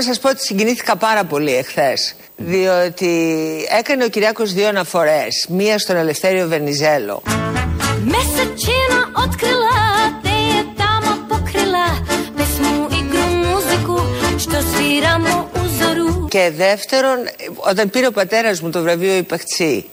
να 0.00 0.06
σας 0.06 0.18
πω 0.18 0.28
ότι 0.28 0.40
συγκινήθηκα 0.40 0.96
πάρα 0.96 1.24
πολύ 1.24 1.56
εχθές. 1.56 2.14
Διότι 2.36 3.12
έκανε 3.78 4.04
ο 4.04 4.08
Κυριάκος 4.08 4.52
δύο 4.52 4.68
αναφορές. 4.68 5.46
Μία 5.48 5.78
στον 5.78 5.96
Ελευθέριο 5.96 6.48
Βενιζέλο. 6.48 7.22
Και 16.28 16.52
δεύτερον, 16.56 17.18
όταν 17.56 17.90
πήρε 17.90 18.06
ο 18.06 18.12
πατέρας 18.12 18.60
μου 18.60 18.70
το 18.70 18.82
βραβείο 18.82 19.16
Υπαχτσί. 19.16 19.90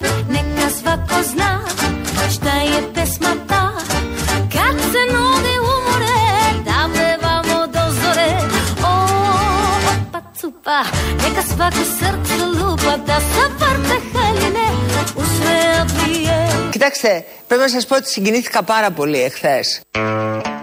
Opa 10.68 10.84
cupa, 10.84 10.84
neka 11.24 11.42
svako 11.42 11.84
srce 11.98 12.46
lupa 12.46 12.98
Da 13.08 13.20
sa 13.20 13.48
vrte 13.60 13.98
haljine 14.14 14.68
u 15.16 15.22
sve 15.22 15.82
odbije 15.82 16.48
Κοιτάξτε, 16.72 17.26
πρέπει 17.48 17.62
να 17.64 17.70
σας 17.70 17.86
πω 17.86 17.96
ότι 17.96 18.10
συγκινήθηκα 18.10 18.64
πάρα 18.64 18.92
πολύ 18.92 19.22
εχθές. 19.22 19.82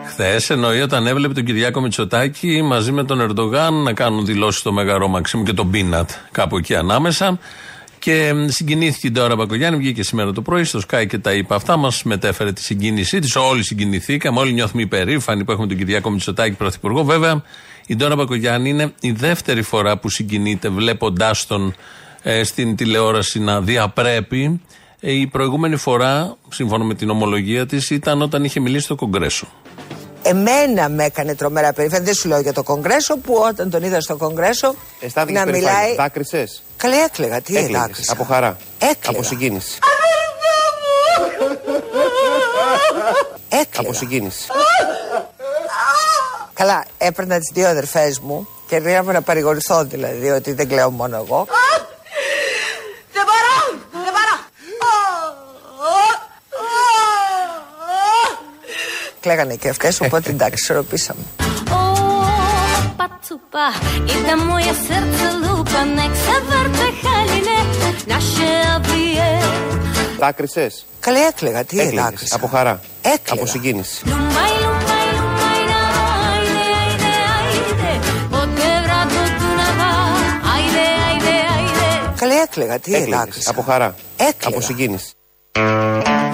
Χθες 0.07 0.51
εννοεί 0.51 0.81
όταν 0.81 1.07
έβλεπε 1.07 1.35
τον 1.35 1.45
Κυριάκο 1.45 1.81
Μητσοτάκη 1.81 2.63
μαζί 2.63 2.93
με 2.93 3.05
τον 3.05 3.21
Ερντογάν 3.21 3.75
να 3.75 3.93
κάνουν 3.93 4.25
δηλώσεις 4.25 4.61
στο 4.61 4.73
Μεγαρό 4.73 5.09
Μαξίμου 5.09 5.43
και 5.43 5.53
τον 5.53 5.71
Πίνατ 5.71 6.11
κάπου 6.33 6.57
εκεί 6.57 6.75
ανάμεσα. 6.75 7.39
Και 7.99 8.33
μ, 8.35 8.47
συγκινήθηκε 8.49 9.07
η 9.07 9.11
Ντόρα 9.11 9.37
Μπακογιάννη, 9.37 9.79
βγήκε 9.79 10.03
σήμερα 10.03 10.33
το 10.33 10.43
πρωί 10.43 10.65
στο 10.65 10.81
Sky 10.91 11.07
και 11.09 11.19
τα 11.19 11.33
είπε 11.33 11.55
αυτά. 11.55 11.77
Μας 11.77 12.03
μετέφερε 12.03 12.53
τη 12.53 12.63
συγκίνησή 12.63 13.19
της. 13.19 13.37
Όλοι 13.37 13.65
συγκινηθήκαμε, 13.65 14.41
όλοι 14.41 14.53
νιώθουμε 14.53 14.83
υπερήφανοι 14.83 15.45
που 15.45 15.53
έχουμε 15.53 15.67
τον 15.67 15.77
Κυριάκο 15.77 16.11
Μητσοτάκη 16.11 16.55
πρωθυπουργό. 16.55 17.05
Βέβαια, 17.05 17.43
η 17.87 17.97
Ντόρα 17.97 18.15
Μπακογιάννη 18.17 18.69
είναι 18.69 18.93
η 19.01 19.11
δεύτερη 19.11 19.63
φορά 19.63 19.99
που 19.99 20.09
συγκινείται 20.09 20.69
βλέποντάς 20.69 21.47
τον 21.47 21.75
ε, 22.23 22.45
στην 22.45 22.77
τηλεόραση 22.77 23.39
να 23.41 23.61
διαπρέπει. 23.61 24.61
Ε, 25.01 25.13
η 25.13 25.27
προηγούμενη 25.27 25.77
φορά, 25.77 26.37
σύμφωνα 26.49 26.85
με 26.85 26.95
την 26.95 27.11
ομολογία 27.11 27.67
της, 27.67 27.91
ήταν 27.91 28.23
όταν 28.23 28.45
είχε 28.45 28.61
μιλήσει 28.61 28.85
στο 28.85 28.95
Κογκρέσο. 28.95 29.47
Εμένα 30.23 30.89
με 30.89 31.05
έκανε 31.05 31.35
τρομερά 31.35 31.73
περήφανη. 31.73 32.05
Δεν 32.05 32.15
σου 32.15 32.29
λέω 32.29 32.41
για 32.41 32.53
το 32.53 32.63
Κογκρέσο 32.63 33.17
που 33.19 33.35
όταν 33.49 33.71
τον 33.71 33.83
είδα 33.83 34.01
στο 34.01 34.17
Κογκρέσο 34.17 34.75
Αισθάνθηκες 35.01 35.45
να 35.45 35.51
περηφάνεια. 35.51 35.79
μιλάει. 35.81 35.95
Δάκρυσες; 35.95 36.63
Καλή 36.77 36.95
έκλαιγα. 36.97 37.41
Τι 37.41 37.57
Έκλαιγες. 37.57 37.77
έδάκρυσα. 37.79 38.13
Από 38.13 38.25
χαρά. 38.25 38.57
Έκλαιγα. 38.79 39.19
Από 39.19 39.23
συγκίνηση. 39.23 39.79
Έκλαιγα. 43.49 43.89
Από 43.89 43.93
συγκίνηση. 43.93 44.47
Καλά, 46.55 46.85
έπαιρνα 46.99 47.39
τις 47.39 47.51
δύο 47.55 47.69
αδερφές 47.69 48.19
μου 48.19 48.49
και 48.67 48.77
γρήγορα 48.77 49.13
να 49.13 49.23
παρηγορηθώ 49.23 49.85
δηλαδή 49.85 50.31
ότι 50.31 50.53
δεν 50.53 50.69
κλαίω 50.69 50.91
μόνο 50.91 51.17
εγώ. 51.17 51.47
Δεν 53.13 53.23
μπορώ! 53.29 53.79
Δεν 53.93 54.13
μπορώ! 54.13 54.37
Κλαίγανε 59.21 59.55
και 59.55 59.69
αυτέ, 59.69 59.93
οπότε 60.01 60.31
εντάξει, 60.31 60.63
ισορροπήσαμε. 60.63 61.21
O, 61.71 61.77
opa 62.97 63.07
cupa, 63.27 63.67
i 64.13 64.17
da 64.27 64.35
moje 64.49 64.73
srce 64.85 65.29
lupa 65.43 65.81
Nek 65.99 66.13
se 66.25 66.37
vrte 66.49 66.89
haljine, 67.03 67.59
naše 68.13 68.51
obije 68.77 69.29
Δάκρυσε. 70.19 70.71
Καλή 71.01 71.19
έκλαιγα. 71.21 71.65
Τι 71.65 71.79
Έκλαιγες. 71.81 72.01
έδάκρυσα. 72.01 72.37
Από 72.37 72.47
χαρά. 72.47 72.81
Έκλαιγα. 73.03 73.43
Από 73.43 73.47
συγκίνηση. 73.47 74.03
Ajde 82.35 82.41
Καλή 82.41 82.43
έκλαιγα. 82.43 82.79
Τι 82.79 82.95
Έκλαιγες. 82.95 83.15
έδάκρυσα. 83.15 83.51
Από 83.51 83.63
χαρά. 83.63 83.95
Έκλαιγα. 84.17 84.57
Από 84.57 84.61
συγκίνηση. 84.61 85.13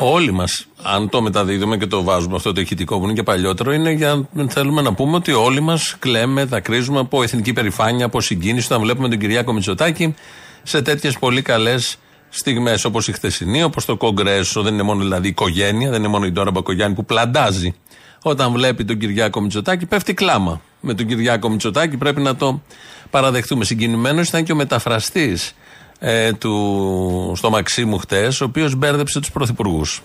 Όλοι 0.01 0.33
μας, 0.33 0.67
αν 0.83 1.09
το 1.09 1.23
μεταδίδουμε 1.23 1.77
και 1.77 1.87
το 1.87 2.03
βάζουμε 2.03 2.37
αυτό 2.37 2.53
το 2.53 2.61
ηχητικό 2.61 2.99
που 2.99 3.05
είναι 3.05 3.13
και 3.13 3.23
παλιότερο, 3.23 3.73
είναι 3.73 3.91
για 3.91 4.29
θέλουμε 4.49 4.83
να 4.83 4.95
πούμε 4.95 5.17
ότι 5.17 5.33
όλοι 5.33 5.61
μας 5.61 5.97
κλαίμε, 5.99 6.45
δακρύζουμε 6.45 6.99
από 6.99 7.23
εθνική 7.23 7.53
περηφάνεια, 7.53 8.05
από 8.05 8.21
συγκίνηση 8.21 8.67
όταν 8.67 8.81
βλέπουμε 8.81 9.09
τον 9.09 9.19
Κυριάκο 9.19 9.53
Μητσοτάκη 9.53 10.15
σε 10.63 10.83
τέτοιες 10.83 11.19
πολύ 11.19 11.43
καλές 11.43 11.97
στιγμές 12.29 12.85
όπως 12.85 13.09
η 13.09 13.13
χθεσινή, 13.13 13.63
όπως 13.63 13.85
το 13.85 13.97
Κογκρέσο. 13.97 14.63
Δεν 14.63 14.73
είναι 14.75 14.83
μόνο 14.83 15.03
δηλαδή 15.03 15.27
η 15.27 15.31
οικογένεια, 15.31 15.91
δεν 15.91 15.99
είναι 15.99 16.09
μόνο 16.09 16.25
η 16.27 16.31
Ντόρα 16.31 16.51
Μπακογιάννη 16.51 16.95
που 16.95 17.05
πλαντάζει. 17.05 17.75
Όταν 18.23 18.53
βλέπει 18.53 18.85
τον 18.85 18.99
Κυριάκο 18.99 19.41
Μητσοτάκη, 19.41 19.87
πέφτει 19.87 20.15
κλάμα. 20.15 20.61
Με 20.81 20.95
τον 20.95 21.07
Κυριάκο 21.07 21.49
Μητσοτάκη 21.49 21.97
πρέπει 21.97 22.21
να 22.21 22.37
το 22.37 22.63
παραδεχτούμε. 23.11 23.65
Συγκινημένος 23.65 24.29
ήταν 24.29 24.45
και 24.45 24.53
ο 24.53 24.55
μεταφραστής 24.55 25.55
ε, 26.03 26.33
του, 26.33 27.33
στο 27.37 27.51
Μαξίμου 27.51 27.99
χτες, 27.99 28.41
ο 28.41 28.45
οποίος 28.45 28.75
μπέρδεψε 28.75 29.21
τους 29.21 29.31
πρωθυπουργούς. 29.31 30.03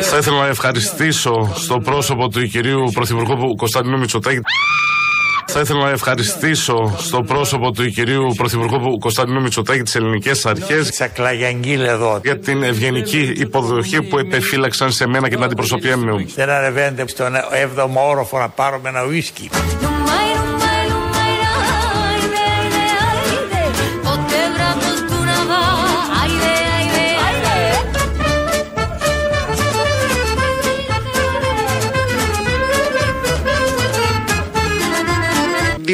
Θα 0.00 0.16
ήθελα 0.18 0.38
να 0.38 0.46
ευχαριστήσω 0.46 1.52
στο 1.54 1.78
πρόσωπο 1.78 2.28
του 2.28 2.46
κυρίου 2.46 2.90
Πρωθυπουργού 2.94 3.54
Κωνσταντινού 3.56 3.98
Μητσοτάκη. 3.98 4.40
Θα 5.50 5.60
ήθελα 5.60 5.84
να 5.84 5.90
ευχαριστήσω 5.90 6.94
στο 6.98 7.20
πρόσωπο 7.20 7.70
του 7.70 7.90
κυρίου 7.90 8.32
Πρωθυπουργού 8.36 8.98
Κωνσταντινού 8.98 9.40
Μητσοτάκη 9.40 9.82
τις 9.82 9.94
ελληνικές 9.94 10.46
αρχές 10.46 10.90
Τσακλαγιαγγίλ 10.90 11.80
εδώ. 11.80 12.20
για 12.24 12.38
την 12.38 12.62
ευγενική 12.62 13.32
υποδοχή 13.36 14.02
που 14.02 14.18
επεφύλαξαν 14.18 14.92
σε 14.92 15.06
μένα 15.06 15.28
και 15.28 15.34
την 15.34 15.44
αντιπροσωπεία 15.44 15.98
μου. 15.98 16.26
Δεν 16.34 16.50
ανεβαίνετε 16.50 17.08
στον 17.08 17.34
7ο 17.76 17.88
όροφο 18.08 18.38
να 18.38 18.48
πάρουμε 18.48 18.88
ένα 18.88 19.04
ουίσκι. 19.04 19.50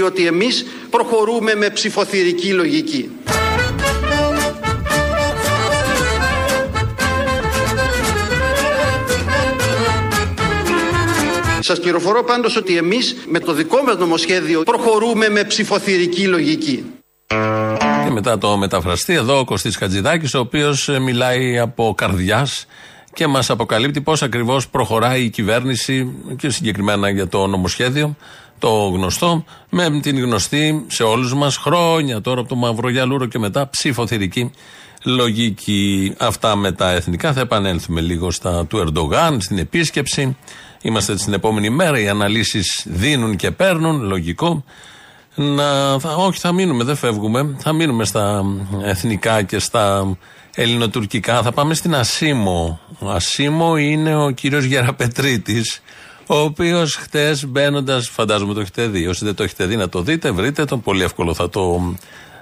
Διότι 0.05 0.27
εμείς 0.27 0.67
προχωρούμε 0.91 1.55
με 1.55 1.71
ψηφοθυρική 1.71 2.53
λογική. 2.53 3.11
Σας 11.61 11.81
πληροφορώ 11.81 12.25
πάντως 12.25 12.57
ότι 12.57 12.77
εμείς 12.77 13.17
με 13.29 13.39
το 13.39 13.53
δικό 13.53 13.83
μας 13.83 13.97
νομοσχέδιο 13.97 14.63
προχωρούμε 14.63 15.29
με 15.29 15.45
ψηφοθυρική 15.45 16.27
λογική. 16.27 16.85
Και 18.05 18.11
μετά 18.11 18.39
το 18.39 18.57
μεταφραστή, 18.57 19.13
εδώ 19.13 19.39
ο 19.39 19.45
Κωστής 19.45 19.77
Χατζηδάκης, 19.77 20.35
ο 20.35 20.39
οποίος 20.39 20.89
ε, 20.89 20.99
μιλάει 20.99 21.59
από 21.59 21.95
καρδιάς 21.97 22.67
και 23.13 23.27
μας 23.27 23.51
αποκαλύπτει 23.51 24.01
πώς 24.01 24.23
ακριβώς 24.23 24.69
προχωράει 24.69 25.25
η 25.25 25.31
κυβέρνηση 25.31 26.15
και 26.37 26.51
συγκεκριμένα 26.51 27.11
για 27.11 27.29
το 27.29 27.47
νομοσχέδιο, 27.47 28.17
το 28.65 28.91
γνωστό, 28.95 29.45
με 29.71 30.01
την 30.01 30.19
γνωστή 30.19 30.85
σε 30.87 31.03
όλους 31.03 31.35
μας 31.35 31.57
χρόνια 31.57 32.21
τώρα 32.21 32.41
από 32.41 32.49
το 32.49 32.55
Μαυρογιαλούρο 32.55 33.27
και 33.27 33.39
μετά 33.39 33.69
ψηφοθυρική 33.69 34.51
λογική. 35.05 36.15
Αυτά 36.19 36.57
με 36.57 36.73
τα 36.73 36.91
εθνικά. 36.91 37.33
Θα 37.33 37.41
επανέλθουμε 37.41 38.01
λίγο 38.01 38.31
στα 38.31 38.67
του 38.67 38.79
Ερντογάν, 38.79 39.41
στην 39.41 39.59
επίσκεψη. 39.59 40.37
Είμαστε 40.83 41.19
στην 41.19 41.33
επόμενη 41.33 41.71
μέρα. 41.71 42.01
Οι 42.01 42.09
αναλύσεις 42.09 42.87
δίνουν 42.89 43.37
και 43.37 43.51
παίρνουν. 43.51 44.03
Λογικό. 44.03 44.65
Να, 45.35 45.99
θα, 45.99 46.15
όχι, 46.15 46.39
θα 46.39 46.53
μείνουμε, 46.53 46.85
δεν 46.85 46.97
φεύγουμε. 46.97 47.57
Θα 47.59 47.73
μείνουμε 47.73 48.05
στα 48.05 48.45
εθνικά 48.83 49.43
και 49.43 49.59
στα 49.59 50.17
ελληνοτουρκικά. 50.55 51.43
Θα 51.43 51.53
πάμε 51.53 51.75
στην 51.75 51.95
Ασίμο. 51.95 52.81
Ο 52.99 53.11
Ασίμο 53.11 53.77
είναι 53.77 54.17
ο 54.17 54.31
κύριος 54.31 54.65
Γεραπετρίτης, 54.65 55.83
ο 56.27 56.37
οποίος 56.37 56.95
χτες 56.95 57.47
μπαίνοντας, 57.47 58.09
φαντάζομαι 58.09 58.55
το 58.55 58.61
έχετε 58.61 58.87
δει. 58.87 59.07
Όσοι 59.07 59.25
δεν 59.25 59.35
το 59.35 59.43
έχετε 59.43 59.67
δει, 59.67 59.77
να 59.77 59.89
το 59.89 60.03
δείτε, 60.03 60.31
βρείτε 60.31 60.65
τον. 60.65 60.83
Πολύ 60.83 61.03
εύκολο 61.03 61.35
θα 61.35 61.49
το 61.49 61.95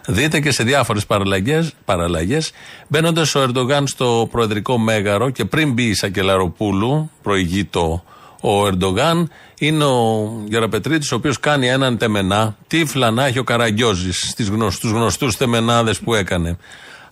δείτε 0.06 0.40
και 0.40 0.50
σε 0.50 0.62
διάφορες 0.62 1.06
παραλλαγές, 1.06 1.72
παραλλαγές 1.84 2.50
μπαίνοντας 2.88 3.34
ο 3.34 3.40
Ερντογάν 3.40 3.86
στο 3.86 4.28
προεδρικό 4.30 4.78
μέγαρο 4.78 5.30
και 5.30 5.44
πριν 5.44 5.72
μπει 5.72 5.82
η 5.82 5.94
Σακελαροπούλου, 5.94 7.10
προηγεί 7.22 7.64
το 7.64 8.02
ο 8.40 8.66
Ερντογάν, 8.66 9.30
είναι 9.58 9.84
ο 9.84 10.30
Γεραπετρίτης 10.48 11.12
ο 11.12 11.14
οποίος 11.14 11.40
κάνει 11.40 11.68
έναν 11.68 11.98
τεμενά, 11.98 12.56
τύφλα 12.66 13.10
να 13.10 13.26
έχει 13.26 13.38
ο 13.38 13.44
Καραγκιόζης 13.44 14.28
στις 14.30 14.48
γνωστούς, 14.48 14.90
γνωστούς 14.90 15.36
τεμενάδες 15.36 16.00
που 16.00 16.14
έκανε. 16.14 16.58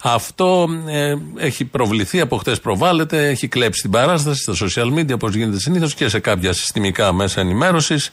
Αυτό 0.03 0.69
ε, 0.87 1.15
έχει 1.37 1.65
προβληθεί 1.65 2.21
από 2.21 2.37
χτες 2.37 2.61
προβάλλεται, 2.61 3.29
έχει 3.29 3.49
κλέψει 3.49 3.83
την 3.83 3.91
παράσταση 3.91 4.43
στα 4.43 4.55
social 4.67 4.99
media 4.99 5.15
όπως 5.15 5.35
γίνεται 5.35 5.59
συνήθως 5.59 5.95
και 5.95 6.09
σε 6.09 6.19
κάποια 6.19 6.53
συστημικά 6.53 7.13
μέσα 7.13 7.41
ενημέρωσης. 7.41 8.11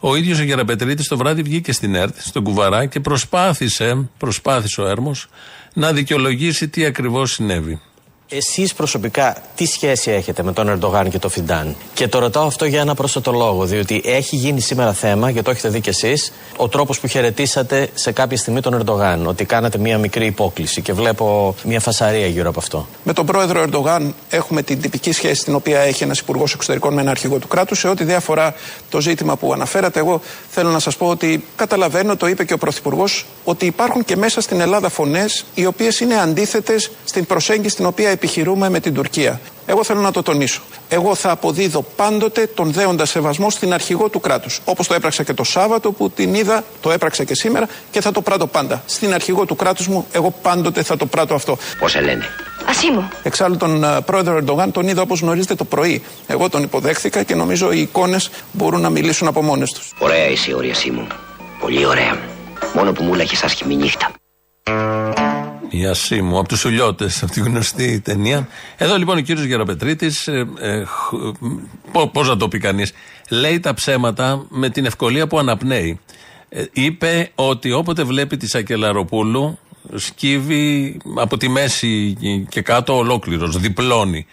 Ο 0.00 0.16
ίδιος 0.16 0.38
ο 0.38 0.42
Γεραπετρίτης 0.42 1.08
το 1.08 1.16
βράδυ 1.16 1.42
βγήκε 1.42 1.72
στην 1.72 1.94
ΕΡΤ, 1.94 2.14
στον 2.18 2.42
Κουβαρά 2.42 2.86
και 2.86 3.00
προσπάθησε, 3.00 4.08
προσπάθησε 4.18 4.80
ο 4.80 4.86
Έρμος 4.86 5.28
να 5.74 5.92
δικαιολογήσει 5.92 6.68
τι 6.68 6.84
ακριβώς 6.84 7.32
συνέβη. 7.32 7.80
Εσείς 8.34 8.74
προσωπικά 8.74 9.36
τι 9.54 9.66
σχέση 9.66 10.10
έχετε 10.10 10.42
με 10.42 10.52
τον 10.52 10.68
Ερντογάν 10.68 11.10
και 11.10 11.18
τον 11.18 11.30
Φιντάν; 11.30 11.76
Και 11.94 12.08
το 12.08 12.18
ρωτάω 12.18 12.46
αυτό 12.46 12.64
για 12.64 12.80
ένα 12.80 12.94
πρόσθετο 12.94 13.32
λόγο, 13.32 13.64
διότι 13.64 14.02
έχει 14.04 14.36
γίνει 14.36 14.60
σήμερα 14.60 14.92
θέμα, 14.92 15.32
και 15.32 15.42
το 15.42 15.50
έχετε 15.50 15.68
δει 15.68 15.80
κι 15.80 15.88
εσείς, 15.88 16.32
ο 16.56 16.68
τρόπος 16.68 17.00
που 17.00 17.06
χαιρετήσατε 17.06 17.88
σε 17.94 18.12
κάποια 18.12 18.36
στιγμή 18.36 18.60
τον 18.60 18.74
Ερντογάν. 18.74 19.26
Ότι 19.26 19.44
κάνατε 19.44 19.78
μία 19.78 19.98
μικρή 19.98 20.26
υπόκληση 20.26 20.82
και 20.82 20.92
βλέπω 20.92 21.54
μία 21.64 21.80
φασαρία 21.80 22.26
γύρω 22.26 22.48
από 22.48 22.58
αυτό. 22.58 22.86
Με 23.02 23.12
τον 23.12 23.26
πρόεδρο 23.26 23.60
Ερντογάν 23.60 24.14
έχουμε 24.30 24.62
την 24.62 24.80
τυπική 24.80 25.12
σχέση 25.12 25.44
την 25.44 25.54
οποία 25.54 25.80
έχει 25.80 26.02
ένας 26.02 26.18
υπουργός 26.18 26.54
εξωτερικών 26.54 26.94
με 26.94 27.00
ένα 27.00 27.10
αρχηγό 27.10 27.38
του 27.38 27.48
κράτους. 27.48 27.78
Σε 27.78 27.88
ό,τι 27.88 28.04
διάφορα 28.04 28.54
το 28.90 29.00
ζήτημα 29.00 29.36
που 29.36 29.52
αναφέρατε, 29.52 29.98
εγώ 29.98 30.20
θέλω 30.50 30.70
να 30.70 30.78
σας 30.78 30.96
πω 30.96 31.08
ότι 31.08 31.44
καταλαβαίνω, 31.56 32.16
το 32.16 32.26
είπε 32.26 32.44
και 32.44 32.52
ο 32.52 32.58
πρωθυπουργός, 32.58 33.26
ότι 33.44 33.66
υπάρχουν 33.66 34.04
και 34.04 34.16
μέσα 34.16 34.40
στην 34.40 34.60
Ελλάδα 34.60 34.88
φωνές 34.88 35.44
οι 35.54 35.66
οποίες 35.66 36.00
είναι 36.00 36.14
αντίθετες 36.14 36.90
στην 37.04 37.26
προσέγγιση 37.26 37.76
την 37.76 37.86
οποία 37.86 38.10
επιχειρούμε 38.22 38.68
με 38.68 38.80
την 38.80 38.94
Τουρκία. 38.94 39.40
Εγώ 39.66 39.84
θέλω 39.84 40.00
να 40.00 40.10
το 40.10 40.22
τονίσω. 40.22 40.60
Εγώ 40.88 41.14
θα 41.14 41.30
αποδίδω 41.30 41.82
πάντοτε 41.96 42.46
τον 42.46 42.72
δέοντα 42.72 43.04
σεβασμό 43.04 43.50
στην 43.50 43.72
αρχηγό 43.72 44.08
του 44.08 44.20
κράτους. 44.20 44.60
Όπως 44.64 44.86
το 44.86 44.94
έπραξα 44.94 45.22
και 45.22 45.32
το 45.32 45.44
Σάββατο 45.44 45.92
που 45.92 46.10
την 46.10 46.34
είδα, 46.34 46.64
το 46.80 46.90
έπραξα 46.90 47.24
και 47.24 47.34
σήμερα 47.34 47.68
και 47.90 48.00
θα 48.00 48.12
το 48.12 48.20
πράττω 48.22 48.46
πάντα. 48.46 48.82
Στην 48.86 49.14
αρχηγό 49.14 49.44
του 49.44 49.56
κράτους 49.56 49.88
μου, 49.88 50.06
εγώ 50.12 50.34
πάντοτε 50.42 50.82
θα 50.82 50.96
το 50.96 51.06
πράττω 51.06 51.34
αυτό. 51.34 51.56
Πώς 51.78 51.90
σε 51.90 52.00
λένε; 52.00 52.24
Ασίμου. 52.68 53.08
Εξάλλου 53.22 53.56
τον 53.56 53.84
uh, 53.84 53.98
πρόεδρο 54.04 54.36
Ερντογάν 54.36 54.72
τον 54.72 54.88
είδα 54.88 55.02
όπως 55.02 55.20
γνωρίζετε 55.20 55.54
το 55.54 55.64
πρωί. 55.64 56.02
Εγώ 56.26 56.48
τον 56.48 56.62
υποδέχθηκα 56.62 57.22
και 57.22 57.34
νομίζω 57.34 57.72
οι 57.72 57.80
εικόνες 57.80 58.30
μπορούν 58.52 58.80
να 58.80 58.90
μιλήσουν 58.90 59.28
από 59.28 59.42
μόνες 59.42 59.72
τους. 59.72 59.92
Ωραία 59.98 60.26
είσαι 60.26 60.50
η 60.50 60.54
όρια 60.54 60.74
μου. 60.92 61.06
Πολύ 61.60 61.86
ωραία. 61.86 62.18
Μόνο 62.74 62.92
που 62.92 63.02
μου 63.02 63.14
λέγε 63.14 63.36
άσχημη 63.44 63.76
νύχτα. 63.76 64.21
Η 65.74 65.86
Ασίμου, 65.86 66.38
από 66.38 66.48
τους 66.48 66.58
Σουλιώτε, 66.58 67.10
από 67.22 67.32
τη 67.32 67.40
γνωστή 67.40 68.00
ταινία. 68.00 68.48
Εδώ 68.76 68.96
λοιπόν 68.96 69.16
ο 69.16 69.20
κύριος 69.20 69.44
Γεροπετρίτη, 69.44 70.10
ε, 70.26 70.38
ε, 70.70 70.84
πώς 72.12 72.28
να 72.28 72.36
το 72.36 72.48
πει 72.48 72.58
κανείς, 72.58 72.92
λέει 73.28 73.60
τα 73.60 73.74
ψέματα 73.74 74.46
με 74.48 74.70
την 74.70 74.84
ευκολία 74.84 75.26
που 75.26 75.38
αναπνέει. 75.38 76.00
Ε, 76.48 76.64
είπε 76.72 77.30
ότι 77.34 77.72
όποτε 77.72 78.02
βλέπει 78.02 78.36
τη 78.36 78.48
Σακελαροπούλου, 78.48 79.58
σκύβει 79.94 80.96
από 81.16 81.36
τη 81.36 81.48
μέση 81.48 82.16
και 82.48 82.62
κάτω 82.62 82.96
ολόκληρος, 82.96 83.58
διπλώνει. 83.58 84.26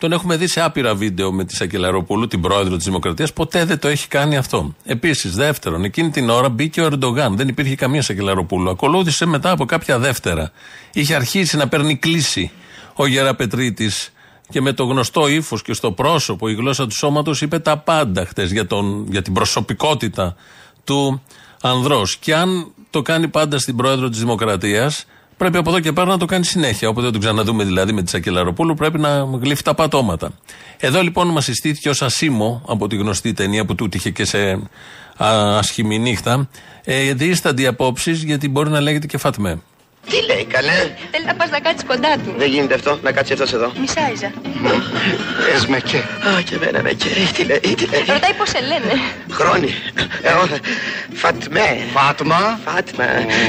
Τον 0.00 0.12
έχουμε 0.12 0.36
δει 0.36 0.46
σε 0.46 0.60
άπειρα 0.60 0.94
βίντεο 0.94 1.32
με 1.32 1.44
τη 1.44 1.54
Σακελαροπούλου, 1.54 2.26
την 2.26 2.40
πρόεδρο 2.40 2.76
της 2.76 2.84
Δημοκρατίας. 2.84 3.32
Ποτέ 3.32 3.64
δεν 3.64 3.78
το 3.78 3.88
έχει 3.88 4.08
κάνει 4.08 4.36
αυτό. 4.36 4.74
Επίσης, 4.84 5.34
δεύτερον, 5.34 5.84
εκείνη 5.84 6.10
την 6.10 6.30
ώρα 6.30 6.48
μπήκε 6.48 6.80
ο 6.80 6.84
Ερντογάν. 6.84 7.36
Δεν 7.36 7.48
υπήρχε 7.48 7.74
καμία 7.74 8.02
Σακελαροπούλου. 8.02 8.70
Ακολούθησε 8.70 9.26
μετά 9.26 9.50
από 9.50 9.64
κάποια 9.64 9.98
δεύτερα. 9.98 10.50
Είχε 10.92 11.14
αρχίσει 11.14 11.56
να 11.56 11.68
παίρνει 11.68 11.96
κλίση 11.96 12.50
ο 12.94 13.06
Γεραπετρίτης 13.06 14.12
και 14.50 14.60
με 14.60 14.72
το 14.72 14.84
γνωστό 14.84 15.28
ύφος 15.28 15.62
και 15.62 15.72
στο 15.72 15.92
πρόσωπο, 15.92 16.48
η 16.48 16.54
γλώσσα 16.54 16.86
του 16.86 16.94
σώματος 16.94 17.40
είπε 17.40 17.58
τα 17.58 17.76
πάντα 17.78 18.26
χτες 18.26 18.52
για, 18.52 18.66
για 19.08 19.22
την 19.22 19.32
προσωπικότητα 19.32 20.36
του 20.84 21.22
ανδρός. 21.60 22.16
Και 22.16 22.34
αν 22.34 22.72
το 22.90 23.02
κάνει 23.02 23.28
πάντα 23.28 23.58
στην 23.58 23.76
πρόεδρο 23.76 24.08
της 24.08 24.18
Δημοκρατίας, 24.18 25.04
Πρέπει 25.40 25.56
από 25.56 25.70
εδώ 25.70 25.80
και 25.80 25.92
πέρα 25.92 26.06
να 26.06 26.18
το 26.18 26.24
κάνει 26.24 26.44
συνέχεια. 26.44 26.88
Όποτε 26.88 27.04
δεν 27.04 27.12
το 27.12 27.18
ξαναδούμε 27.18 27.64
δηλαδή 27.64 27.92
με 27.92 28.02
τη 28.02 28.10
Σακελαροπούλου, 28.10 28.74
πρέπει 28.74 28.98
να 28.98 29.28
γλύφει 29.42 29.62
τα 29.62 29.74
πατώματα. 29.74 30.30
Εδώ 30.78 31.02
λοιπόν 31.02 31.28
μας 31.28 31.44
συστήθηκε 31.44 31.88
ως 31.88 32.02
Ασίμο 32.02 32.62
από 32.66 32.86
τη 32.86 32.96
γνωστή 32.96 33.32
ταινία 33.32 33.64
που 33.64 33.74
τούτη 33.74 33.96
είχε 33.96 34.10
και 34.10 34.24
σε 34.24 34.60
ασχημή 35.16 35.98
νύχτα. 35.98 36.48
Ε, 36.84 37.14
δίστανται 37.14 37.66
απόψεις 37.66 38.22
γιατί 38.22 38.48
μπορεί 38.48 38.70
να 38.70 38.80
λέγεται 38.80 39.06
και 39.06 39.18
Φατμέ. 39.18 39.60
Τι 40.08 40.26
λέει, 40.26 40.44
καλέ; 40.44 40.72
Θέλει 41.10 41.24
να 41.26 41.34
πας 41.34 41.50
να 41.50 41.60
κάτσεις 41.60 41.84
κοντά 41.86 42.14
του. 42.24 42.34
Δεν 42.36 42.48
γίνεται 42.48 42.74
αυτό, 42.74 42.98
να 43.02 43.12
κάτσει 43.12 43.32
αυτός 43.32 43.52
εδώ. 43.52 43.72
Μισάιζα. 43.80 44.32
Πες 45.52 45.66
με 45.66 45.80
και. 45.80 45.96
Α, 45.96 46.42
και 46.44 46.54
εμένα 46.54 46.82
με 46.82 46.92
και. 46.92 47.08
Τι 47.34 47.44
λέει, 47.44 47.58
τι 47.58 47.86
λέει; 47.86 48.00
Ρωτάει 48.06 48.34
πώς 48.38 48.48
σε 48.48 48.60
λένε. 48.60 48.92
Χρόνι. 49.30 49.70
Εγώ 50.22 50.46
θα. 50.46 50.58
Φατμέ. 51.12 51.78
Φάτμα. 51.92 52.60
Φάτμα. 52.64 53.04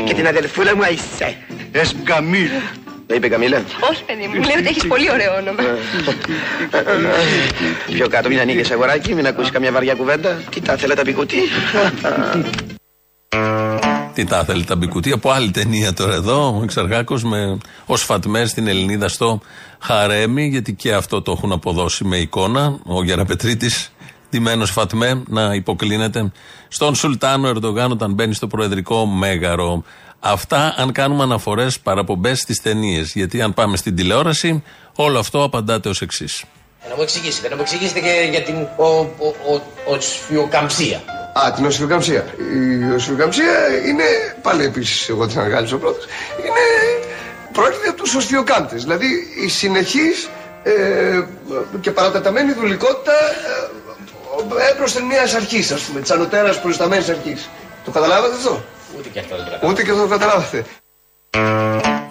Και 0.05 0.13
την 0.13 0.27
αδελφούλα 0.27 0.75
μου 0.75 0.83
Αϊσέ. 0.83 1.37
Εσκαμίλ. 1.71 2.49
Δεν 3.07 3.17
είπε 3.17 3.27
Καμίλα. 3.27 3.63
Όχι, 3.91 4.03
παιδί 4.03 4.27
μου. 4.27 4.33
Λέει 4.33 4.57
ότι 4.57 4.67
έχεις 4.67 4.87
πολύ 4.87 5.11
ωραίο 5.11 5.35
όνομα. 5.35 5.63
Πιο 7.93 8.07
κάτω, 8.07 8.29
μην 8.29 8.39
ανοίγεις 8.39 8.71
αγοράκι, 8.71 9.13
μην 9.13 9.27
ακούσεις 9.27 9.51
καμιά 9.51 9.71
βαριά 9.71 9.93
κουβέντα. 9.93 10.41
Τι 10.49 10.61
τα 10.61 10.77
θέλετε, 10.77 11.01
πικουτί. 11.01 11.37
Τι 14.13 14.25
τα 14.25 14.43
θέλει 14.43 14.63
τα 14.63 14.75
μπικουτί. 14.75 15.11
Από 15.11 15.31
άλλη 15.31 15.51
ταινία 15.51 15.93
τώρα 15.93 16.13
εδώ, 16.13 16.57
ο 16.59 16.63
Εξαργάκο 16.63 17.19
με 17.23 17.57
ω 17.85 17.95
Φατμέ 17.95 18.45
στην 18.45 18.67
Ελληνίδα 18.67 19.07
στο 19.07 19.41
Χαρέμι, 19.79 20.47
γιατί 20.47 20.73
και 20.73 20.93
αυτό 20.93 21.21
το 21.21 21.31
έχουν 21.31 21.51
αποδώσει 21.51 22.03
με 22.03 22.17
εικόνα. 22.17 22.79
Ο 22.85 23.03
Γεραπετρίτης, 23.03 23.91
ντυμένος 24.29 24.71
Φατμέ, 24.71 25.23
να 25.27 25.53
υποκλίνεται 25.53 26.31
στον 26.67 26.95
Σουλτάνο 26.95 27.47
Ερντογάν 27.47 27.91
όταν 27.91 28.13
μπαίνει 28.13 28.33
στο 28.33 28.47
προεδρικό 28.47 29.05
μέγαρο. 29.05 29.83
Αυτά 30.23 30.73
αν 30.77 30.91
κάνουμε 30.91 31.23
αναφορές, 31.23 31.79
παραπομπέ 31.79 32.35
στις 32.35 32.61
ταινίες. 32.61 33.11
Γιατί 33.13 33.41
αν 33.41 33.53
πάμε 33.53 33.77
στην 33.77 33.95
τηλεόραση, 33.95 34.63
όλο 34.95 35.19
αυτό 35.19 35.43
απαντάται 35.43 35.89
ως 35.89 36.01
εξής. 36.01 36.43
Να 36.89 36.95
μου 36.95 37.01
εξηγήσετε, 37.01 37.49
να 37.49 37.55
μου 37.55 37.61
εξηγήσετε 37.61 37.99
και 37.99 38.27
για 38.29 38.41
την 38.41 38.55
οσφιοκαμψία. 39.85 41.01
Α, 41.33 41.51
την 41.51 41.65
οσφιοκαμψία. 41.65 42.25
Η 42.91 42.93
οσφιοκαμψία 42.93 43.53
είναι, 43.85 44.03
πάλι 44.41 44.63
επίσης 44.63 45.09
εγώ 45.09 45.27
την 45.27 45.39
αναγάλυψα 45.39 45.75
πρώτα, 45.77 45.99
είναι 46.39 46.63
πρόκειται 47.51 47.87
από 47.89 47.97
τους 47.97 48.15
οσφιοκάμπτες. 48.15 48.83
Δηλαδή 48.83 49.07
η 49.45 49.47
συνεχής 49.47 50.29
ε, 50.63 51.21
και 51.81 51.91
παρατεταμένη 51.91 52.53
δουλικότητα 52.53 53.13
ε, 54.59 54.71
έπροσθεν 54.71 55.03
μια 55.03 55.21
αρχής, 55.21 55.71
ας 55.71 55.81
πούμε, 55.81 55.99
της 56.01 56.11
ανωτέρας 56.11 56.61
προϊσταμένη 56.61 57.05
αρχής. 57.09 57.49
Το 57.85 57.91
καταλάβατε 57.91 58.35
αυτό; 58.35 58.63
Ούτε 58.97 59.09
και 59.09 59.19
αυτό 59.19 59.35
δεν 59.35 59.59
το 59.59 59.67
Ούτε 59.67 59.83
και 59.83 59.91
αυτό 59.91 60.03
το 60.03 60.09
καταλάβατε. 60.09 60.65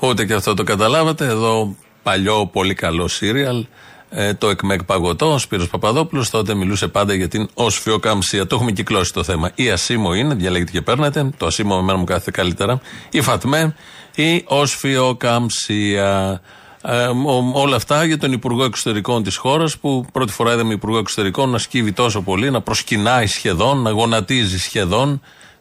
Ούτε 0.00 0.25
και 0.25 0.35
αυτό 0.35 0.55
το 0.55 0.62
καταλάβατε. 0.62 1.27
Εδώ 1.27 1.77
παλιό 2.03 2.47
πολύ 2.47 2.75
καλό 2.75 3.09
σύριαλ. 3.09 3.67
Ε, 4.12 4.35
το 4.35 4.49
ΕΚΜΕΚ 4.49 4.85
παγωτό, 4.85 5.32
ο 5.32 5.38
Σπύρος 5.38 5.69
Παπαδόπουλος 5.69 6.31
τότε 6.31 6.55
μιλούσε 6.55 6.88
πάντα 6.88 7.15
για 7.15 7.29
την 7.29 7.49
οσφιοκαμψία. 7.55 8.47
Το 8.47 8.55
έχουμε 8.55 8.73
κυκλώσει 8.73 9.12
το 9.12 9.23
θέμα. 9.23 9.50
Η 9.55 9.71
Ασίμο 9.71 10.15
είναι, 10.15 10.34
διαλέγετε 10.34 10.70
και 10.70 10.81
παίρνετε. 10.81 11.31
Το 11.37 11.46
Ασίμο 11.46 11.77
με 11.77 11.82
μένα 11.82 11.99
μου 11.99 12.05
κάθεται 12.05 12.31
καλύτερα. 12.31 12.81
Η 13.10 13.20
Φατμέ, 13.20 13.75
η 14.15 14.44
οσφιοκαμψία. 14.46 16.41
Ε, 16.82 17.06
όλα 17.53 17.77
αυτά 17.77 18.05
για 18.05 18.19
τον 18.19 18.32
Υπουργό 18.32 18.65
Εξωτερικών 18.65 19.22
της 19.22 19.37
χώρας 19.37 19.79
που 19.79 20.06
πρώτη 20.13 20.32
φορά 20.32 20.53
είδαμε 20.53 20.72
Υπουργό 20.72 20.99
Εξωτερικών 20.99 21.51
να 21.51 21.58
σκύβει 21.58 21.93
τόσο 21.93 22.20
πολύ, 22.22 22.51
να 22.51 22.60
προσκυνάει 22.60 23.27
σχεδόν, 23.27 23.82
να 23.82 23.91
γονατίζει 23.91 24.58
σχεδόν 24.58 25.20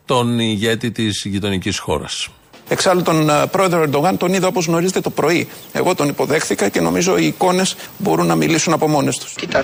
τον 0.09 0.39
ηγέτη 0.39 0.91
της 0.91 1.25
γειτονικής 1.25 1.77
χώρας. 1.77 2.27
Εξάλλου 2.67 3.01
τον 3.01 3.27
uh, 3.29 3.45
πρόεδρο 3.51 3.81
Ερντογάν 3.81 4.17
τον 4.17 4.33
είδα 4.33 4.47
όπως 4.47 4.65
γνωρίζετε 4.65 4.99
το 4.99 5.09
πρωί. 5.09 5.47
Εγώ 5.71 5.95
τον 5.95 6.07
υποδέχθηκα 6.07 6.69
και 6.69 6.81
νομίζω 6.81 7.17
οι 7.17 7.25
εικόνες 7.25 7.75
μπορούν 7.97 8.25
να 8.25 8.35
μιλήσουν 8.35 8.73
από 8.73 8.87
μόνες 8.87 9.17
τους. 9.17 9.33
Τι 9.33 9.47
τα 9.47 9.61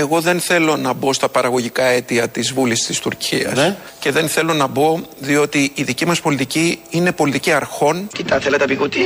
Εγώ 0.00 0.20
δεν 0.20 0.40
θέλω 0.40 0.76
να 0.76 0.92
μπω 0.92 1.12
στα 1.12 1.28
παραγωγικά 1.28 1.84
αίτια 1.84 2.28
της 2.28 2.52
βούλης 2.52 2.86
της 2.86 2.98
Τουρκίας 3.00 3.52
Ναι. 3.54 3.76
και 4.00 4.10
δεν 4.12 4.28
θέλω 4.28 4.54
να 4.54 4.66
μπω 4.66 5.00
διότι 5.18 5.72
η 5.74 5.82
δική 5.82 6.06
μας 6.06 6.20
πολιτική 6.20 6.78
είναι 6.90 7.12
πολιτική 7.12 7.52
αρχών 7.52 8.08
Τι 8.14 8.24
τα 8.24 8.40
θέλετε, 8.40 8.64
πικουτί. 8.64 9.00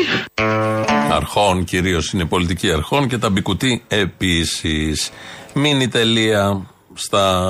Αρχών 1.10 1.64
κυρίως 1.64 2.12
είναι 2.12 2.24
πολιτική 2.24 2.72
αρχών 2.72 3.08
και 3.08 3.18
τα 3.18 3.30
μπικουτί 3.30 3.84
επίσης. 3.88 5.10
Μείνει 5.54 5.88
τελεία 5.88 6.66
στα 6.94 7.44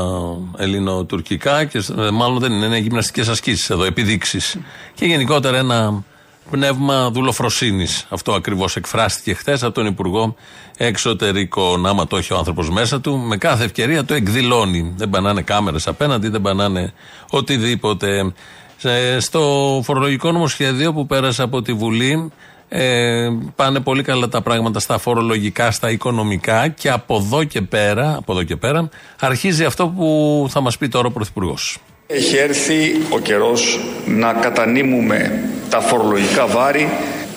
ελληνοτουρκικά 0.59 1.65
και 1.65 1.79
ε, 1.99 2.11
μάλλον 2.11 2.39
δεν 2.39 2.53
είναι, 2.53 2.67
είναι 2.67 2.79
γυμναστικές 2.79 3.29
ασκήσεις 3.29 3.71
εδώ, 3.71 3.85
επιδείξεις. 3.85 4.57
Και 4.95 5.05
γενικότερα 5.07 5.57
ένα 5.57 6.05
πνεύμα 6.51 7.11
δουλοφροσύνης. 7.11 8.07
Αυτό 8.09 8.33
ακριβώς 8.33 8.77
εκφράστηκε 8.77 9.35
χθες 9.35 9.63
από 9.63 9.75
τον 9.75 9.87
Υπουργό 9.87 10.35
Εξωτερικών. 10.77 11.87
Άμα 11.87 12.07
το 12.07 12.17
έχει 12.17 12.33
ο 12.33 12.37
άνθρωπος 12.37 12.71
μέσα 12.71 13.01
του, 13.01 13.19
με 13.19 13.37
κάθε 13.37 13.65
ευκαιρία 13.65 14.05
το 14.05 14.15
εκδηλώνει. 14.15 14.93
Δεν 14.97 15.11
πανάνε 15.11 15.43
κάμερες 15.43 15.87
απέναντι, 15.87 16.29
δεν 16.29 16.41
πανάνε 16.41 16.93
οτιδήποτε. 17.31 18.33
Σε- 18.77 19.21
Στο 19.21 19.81
φορολογικό 19.85 20.33
νομοσχέδιο 20.33 20.93
που 20.93 21.07
πέρασε 21.07 21.43
από 21.43 21.63
τη 21.63 21.73
Βουλή, 21.73 22.33
ε, 22.69 23.29
πάνε 23.57 23.81
πολύ 23.81 24.03
καλά 24.03 24.29
τα 24.29 24.43
πράγματα 24.43 24.81
στα 24.81 24.99
φορολογικά, 24.99 25.71
στα 25.71 25.91
οικονομικά 25.91 26.69
και 26.69 26.91
από 26.91 27.17
εδώ 27.17 27.45
και 27.45 27.61
πέρα, 27.63 28.15
από 28.17 28.33
εδώ 28.33 28.43
και 28.43 28.57
πέρα 28.57 28.89
αρχίζει 29.21 29.65
αυτό 29.65 29.89
που 29.89 30.47
θα 30.51 30.61
μας 30.61 30.79
πει 30.79 30.89
τώρα 30.89 31.07
ο 31.07 31.11
Πρωθυπουργός. 31.11 31.79
Έχει 32.07 32.37
έρθει 32.37 33.03
ο 33.11 33.19
καιρός 33.19 33.81
να 34.07 34.33
κατανείμουμε 34.33 35.41
τα 35.71 35.81
φορολογικά 35.81 36.47
βάρη 36.47 36.89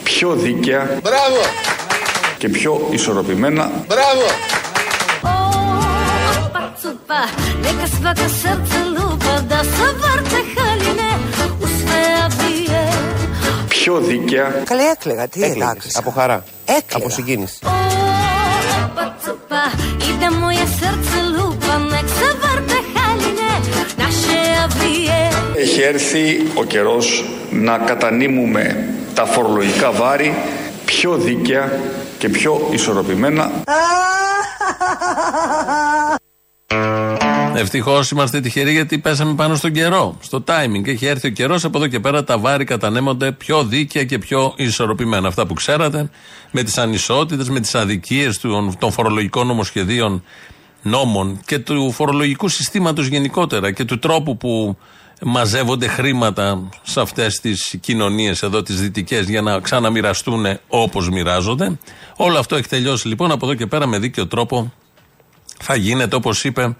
πιο 0.03 0.33
δίκαια 0.33 0.99
Μπράβο! 1.03 1.37
και 2.37 2.49
πιο 2.49 2.87
ισορροπημένα 2.91 3.71
Μπράβο! 3.87 4.25
Oh, 5.23 6.79
cupa, 6.81 7.21
neka 7.63 7.85
svaka 7.95 8.27
srce 8.39 8.79
lupa 8.95 9.33
Da 9.51 9.59
se 9.73 9.87
vrte 10.01 10.39
haljine 10.55 11.09
u 11.63 11.65
sve 11.77 12.01
avije 12.25 12.81
Πιο 13.67 13.97
δίκαια. 13.99 14.63
Καλή 14.65 14.81
έκλαιγα, 14.83 15.27
τι 15.27 15.43
Έκλαιγες. 15.43 15.65
δάκρυσα. 15.67 15.99
Από 15.99 16.09
χαρά. 16.11 16.43
Έκλαιγα. 16.65 16.81
Από 17.05 17.09
συγκίνηση. 17.09 17.59
Έχει 25.69 25.81
έρθει 25.81 26.47
ο 26.55 26.63
καιρός 26.63 27.25
να 27.51 27.77
κατανείμουμε 27.77 28.93
τα 29.13 29.25
φορολογικά 29.25 29.91
βάρη 29.91 30.33
πιο 30.85 31.17
δίκαια 31.17 31.79
και 32.17 32.29
πιο 32.29 32.67
ισορροπημένα 32.71 33.51
Ευτυχώς 37.55 38.11
είμαστε 38.11 38.39
τυχεροί 38.39 38.71
γιατί 38.71 38.99
πέσαμε 38.99 39.35
πάνω 39.35 39.55
στον 39.55 39.71
καιρό, 39.71 40.17
στο 40.21 40.43
timing. 40.47 40.87
Έχει 40.87 41.05
έρθει 41.05 41.27
ο 41.27 41.31
καιρός, 41.31 41.65
από 41.65 41.77
εδώ 41.77 41.87
και 41.87 41.99
πέρα 41.99 42.23
τα 42.23 42.37
βάρη 42.37 42.63
κατανέμονται 42.63 43.31
πιο 43.31 43.63
δίκαια 43.63 44.03
και 44.03 44.17
πιο 44.17 44.53
ισορροπημένα. 44.57 45.27
Αυτά 45.27 45.45
που 45.45 45.53
ξέρατε, 45.53 46.09
με 46.51 46.63
τις 46.63 46.77
ανισότητες, 46.77 47.49
με 47.49 47.59
τις 47.59 47.75
αδικίες 47.75 48.39
των 48.79 48.91
φορολογικών 48.91 49.47
νομοσχεδίων 49.47 50.23
νόμων 50.81 51.39
και 51.45 51.59
του 51.59 51.91
φορολογικού 51.91 52.47
συστήματος 52.47 53.07
γενικότερα 53.07 53.71
και 53.71 53.83
του 53.83 53.99
τρόπου 53.99 54.37
που 54.37 54.77
μαζεύονται 55.21 55.87
χρήματα 55.87 56.69
σε 56.83 57.01
αυτές 57.01 57.39
τις 57.39 57.75
κοινωνίες 57.79 58.43
εδώ, 58.43 58.63
τις 58.63 58.81
δυτικές, 58.81 59.29
για 59.29 59.41
να 59.41 59.59
ξαναμοιραστούν 59.59 60.45
όπως 60.67 61.09
μοιράζονται. 61.09 61.77
Όλο 62.15 62.39
αυτό 62.39 62.55
έχει 62.55 62.67
τελειώσει 62.67 63.07
λοιπόν. 63.07 63.31
Από 63.31 63.45
εδώ 63.45 63.55
και 63.55 63.65
πέρα 63.65 63.87
με 63.87 63.99
δίκαιο 63.99 64.27
τρόπο 64.27 64.73
θα 65.59 65.75
γίνεται 65.75 66.15
όπως 66.15 66.43
είπε 66.43 66.75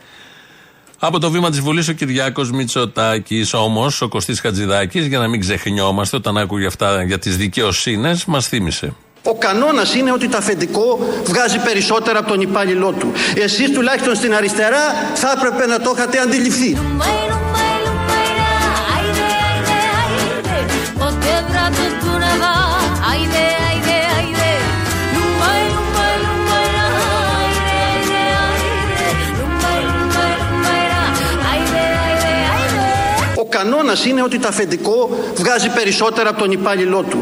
από 1.00 1.20
το 1.20 1.32
βήμα 1.32 1.50
της 1.50 1.60
Βουλής 1.60 1.88
ο 1.88 1.94
Κυριάκος 1.94 2.52
Μητσοτάκης. 2.52 3.54
Όμως 3.54 4.02
ο 4.02 4.08
Κωστής 4.08 4.40
Χατζηδάκης, 4.40 5.06
για 5.06 5.20
να 5.20 5.28
μην 5.28 5.40
ξεχνιόμαστε 5.40 6.16
όταν 6.16 6.38
άκουγε 6.38 6.66
αυτά 6.66 7.04
για 7.04 7.20
τις 7.20 7.38
δικαιοσύνες, 7.38 8.26
μας 8.26 8.48
θύμισε. 8.48 8.96
Ο 9.24 9.36
κανόνας 9.36 9.96
είναι 9.96 10.12
ότι 10.12 10.28
το 10.28 10.38
αφεντικό 10.38 11.00
βγάζει 11.24 11.60
περισσότερα 11.60 12.20
από 12.20 12.28
τον 12.28 12.42
υπάλληλό 12.42 12.92
του. 12.92 13.12
Εσείς 13.36 13.72
τουλάχιστον 13.72 14.16
στην 14.16 14.34
αριστερά 14.34 14.94
θα 15.14 15.34
έπρεπε 15.38 15.66
να 15.66 15.80
το 15.80 15.94
είχατε 15.96 16.20
αντιληφθεί. 16.20 16.78
Pote 21.68 21.80
vratu 21.80 22.06
Dunava, 22.06 22.54
ajde, 23.12 23.46
ajde, 23.72 23.98
ajde 24.20 24.50
Lumaj, 25.16 25.64
lumaj, 25.76 26.18
lumaj, 26.28 26.70
ajde, 27.44 27.76
ajde, 27.96 28.24
ajde 28.46 29.08
Lumaj, 29.40 29.82
lumaj, 29.98 30.34
lumaj, 30.50 30.86
ajde, 31.52 31.84
ajde, 32.10 32.34
ajde 32.56 33.42
Ο 33.42 33.46
κανόνα 33.46 33.94
είναι 34.08 34.24
ότι 34.24 34.40
το 34.40 34.48
αφεντικό 34.48 35.10
βγάζει 35.36 35.70
περισσότερα 35.70 36.30
από 36.30 36.40
τον 36.40 36.52
υπάλληλό 36.52 37.04
του. 37.04 37.22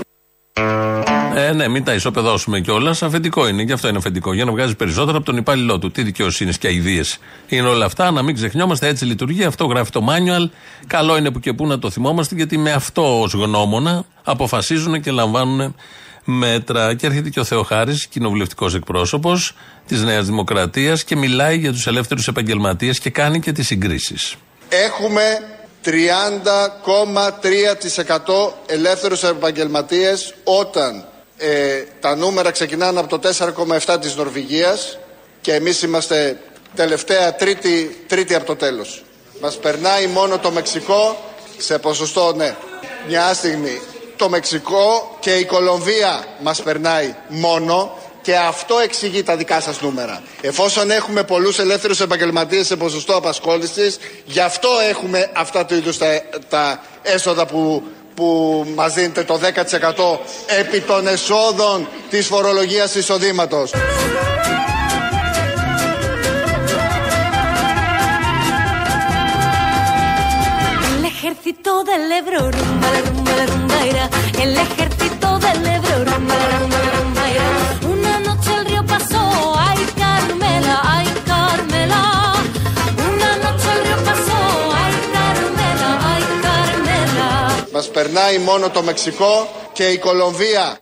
Ε, 1.38 1.54
ναι, 1.54 1.68
μην 1.68 1.84
τα 1.84 1.94
ισοπεδώσουμε 1.94 2.60
κιόλας. 2.60 3.04
Αφεντικό 3.04 3.48
είναι, 3.48 3.62
γι' 3.62 3.72
αυτό 3.72 3.88
είναι 3.88 3.98
αφεντικό. 3.98 4.34
Για 4.34 4.46
να 4.46 4.52
βγάζει 4.52 4.76
περισσότερο 4.76 5.18
από 5.18 5.26
τον 5.26 5.38
υπάλληλό 5.38 5.80
του. 5.80 5.92
Τι 5.92 6.04
δικαιοσύνη 6.04 6.54
και 6.54 6.68
αειδίε 6.68 7.04
είναι 7.48 7.68
όλα 7.68 7.86
αυτά. 7.86 8.12
Να 8.12 8.22
μην 8.22 8.36
ξεχνιόμαστε, 8.36 8.88
έτσι 8.88 9.06
λειτουργεί. 9.06 9.44
Αυτό 9.44 9.66
γράφει 9.66 9.92
το 9.92 10.08
manual. 10.10 10.50
Καλό 10.88 11.18
είναι 11.18 11.32
που 11.32 11.40
και 11.40 11.54
που 11.54 11.68
να 11.68 11.80
το 11.80 11.90
θυμόμαστε, 11.90 12.36
γιατί 12.36 12.58
με 12.58 12.72
αυτό 12.72 13.22
ως 13.22 13.34
γνώμονα 13.34 14.06
αποφασίζουν 14.24 15.02
και 15.02 15.12
λαμβάνουν 15.12 15.76
μέτρα. 16.24 16.94
Και 16.94 17.06
έρχεται 17.06 17.30
και 17.30 17.40
ο 17.40 17.44
Θεοχάρης, 17.44 18.08
κοινοβουλευτικός 18.08 18.76
εκπρόσωπος 18.76 19.56
της 19.88 20.04
Νέας 20.04 20.26
Δημοκρατίας 20.26 21.04
και 21.04 21.16
μιλάει 21.16 21.58
για 21.58 21.72
τους 21.72 21.88
ελεύθερους 21.88 22.28
επαγγελματίες 22.28 23.00
και 23.00 23.10
κάνει 23.10 23.40
και 23.40 23.52
τις 23.52 23.68
συγκρίσεις. 23.68 24.36
Έχουμε 24.70 25.22
30,3% 25.82 28.54
ελεύθερους 28.66 29.24
επαγγελματίες 29.24 30.34
όταν 30.44 31.06
ε, 31.38 31.84
τα 32.00 32.16
νούμερα 32.16 32.52
ξεκινάνε 32.52 33.00
από 33.00 33.20
το 33.20 33.30
4,7% 33.86 33.98
της 34.02 34.16
Νορβηγίας 34.16 34.98
και 35.42 35.54
εμείς 35.54 35.82
είμαστε 35.82 36.40
τελευταία 36.76 37.36
τρίτη, 37.36 38.04
τρίτη 38.08 38.36
από 38.36 38.46
το 38.46 38.56
τέλος. 38.56 39.04
Μας 39.42 39.58
περνάει 39.58 40.08
μόνο 40.08 40.40
το 40.40 40.52
Μεξικό 40.52 41.18
σε 41.58 41.80
ποσοστό, 41.80 42.34
ναι, 42.36 42.56
μια 43.08 43.34
στιγμή. 43.34 43.82
Το 44.16 44.30
Μεξικό 44.30 45.18
και 45.20 45.36
η 45.36 45.46
Κολομβία 45.46 46.26
μας 46.42 46.62
περνάει 46.62 47.16
μόνο 47.28 47.98
και 48.22 48.36
αυτό 48.36 48.78
εξηγεί 48.84 49.24
τα 49.24 49.36
δικά 49.36 49.62
σας 49.62 49.82
νούμερα. 49.82 50.24
Εφόσον 50.42 50.92
έχουμε 50.92 51.24
πολλούς 51.24 51.60
ελεύθερους 51.60 52.00
επαγγελματίες 52.00 52.66
σε 52.68 52.76
ποσοστό 52.76 53.16
απασχόλησης, 53.16 53.98
γι' 54.26 54.40
αυτό 54.40 54.70
έχουμε 54.90 55.32
αυτά 55.34 55.66
του 55.66 55.76
είδους 55.76 55.98
τα, 55.98 56.22
τα 56.50 56.84
έσοδα 57.02 57.46
που, 57.46 57.84
που 58.16 58.66
μας 58.76 58.94
δίνετε 58.94 59.24
το 59.24 59.40
10% 59.44 60.20
επί 60.60 60.82
των 60.82 61.08
εσόδων 61.08 61.88
της 62.10 62.28
φορολογίας 62.28 62.96
εισοδήματος. 62.96 63.72
El 70.96 71.04
ejército 71.12 71.72
del 71.90 72.12
Ebro, 72.20 72.42
rumba, 72.58 72.88
la 72.96 73.02
rumba, 73.08 73.32
la 73.40 73.46
rumba, 73.52 73.78
ira. 73.92 74.06
El 74.44 74.52
ejército 74.66 75.28
del 75.46 75.60
Ebro, 75.78 75.96
rumba, 76.10 76.36
la 76.42 76.48
rumba, 76.60 76.78
la 76.86 76.92
rumba, 76.98 77.24
ira. 77.34 77.48
Περνάει 87.96 88.38
μόνο 88.38 88.70
το 88.70 88.84
Μεξικό 88.84 89.48
και 89.74 89.84
η 89.84 89.98
Κολομβία. 89.98 90.80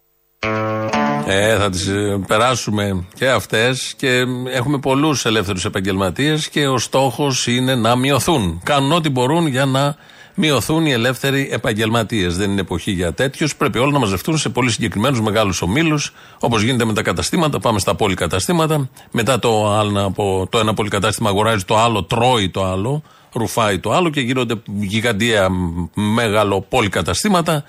Ε, 1.25 1.57
θα 1.57 1.69
τις 1.69 1.87
ε, 1.87 2.23
περάσουμε 2.27 3.05
και 3.15 3.29
αυτές 3.29 3.93
και 3.97 4.23
έχουμε 4.53 4.79
πολλούς 4.79 5.25
ελεύθερους 5.25 5.65
επαγγελματίες 5.65 6.49
και 6.49 6.67
ο 6.67 6.77
στόχος 6.77 7.47
είναι 7.47 7.75
να 7.75 7.95
μειωθούν. 7.95 8.61
Κάνουν 8.63 8.91
ό,τι 8.91 9.09
μπορούν 9.09 9.47
για 9.47 9.65
να 9.65 9.95
μειωθούν 10.35 10.85
οι 10.85 10.91
ελεύθεροι 10.91 11.49
επαγγελματίες. 11.51 12.37
Δεν 12.37 12.51
είναι 12.51 12.61
εποχή 12.61 12.91
για 12.91 13.13
τέτοιους. 13.13 13.55
Πρέπει 13.55 13.77
όλοι 13.77 13.91
να 13.91 13.99
μαζευτούν 13.99 14.37
σε 14.37 14.49
πολύ 14.49 14.71
συγκεκριμένους 14.71 15.21
μεγάλους 15.21 15.61
ομίλους 15.61 16.13
όπως 16.39 16.61
γίνεται 16.61 16.85
με 16.85 16.93
τα 16.93 17.01
καταστήματα. 17.01 17.59
Πάμε 17.59 17.79
στα 17.79 17.95
πολυκαταστήματα. 17.95 18.89
Μετά 19.11 19.39
το, 19.39 19.71
άλλο, 19.71 20.05
από 20.05 20.47
το 20.49 20.59
ένα 20.59 20.73
πολυκατάστημα 20.73 21.29
αγοράζει 21.29 21.63
το 21.63 21.77
άλλο, 21.77 22.03
τρώει 22.03 22.49
το 22.49 22.65
άλλο, 22.65 23.03
ρουφάει 23.33 23.79
το 23.79 23.91
άλλο 23.91 24.09
και 24.09 24.21
γίνονται 24.21 24.55
γιγαντία 24.65 25.49
μεγάλο 25.93 26.61
πολυκαταστήματα. 26.69 27.63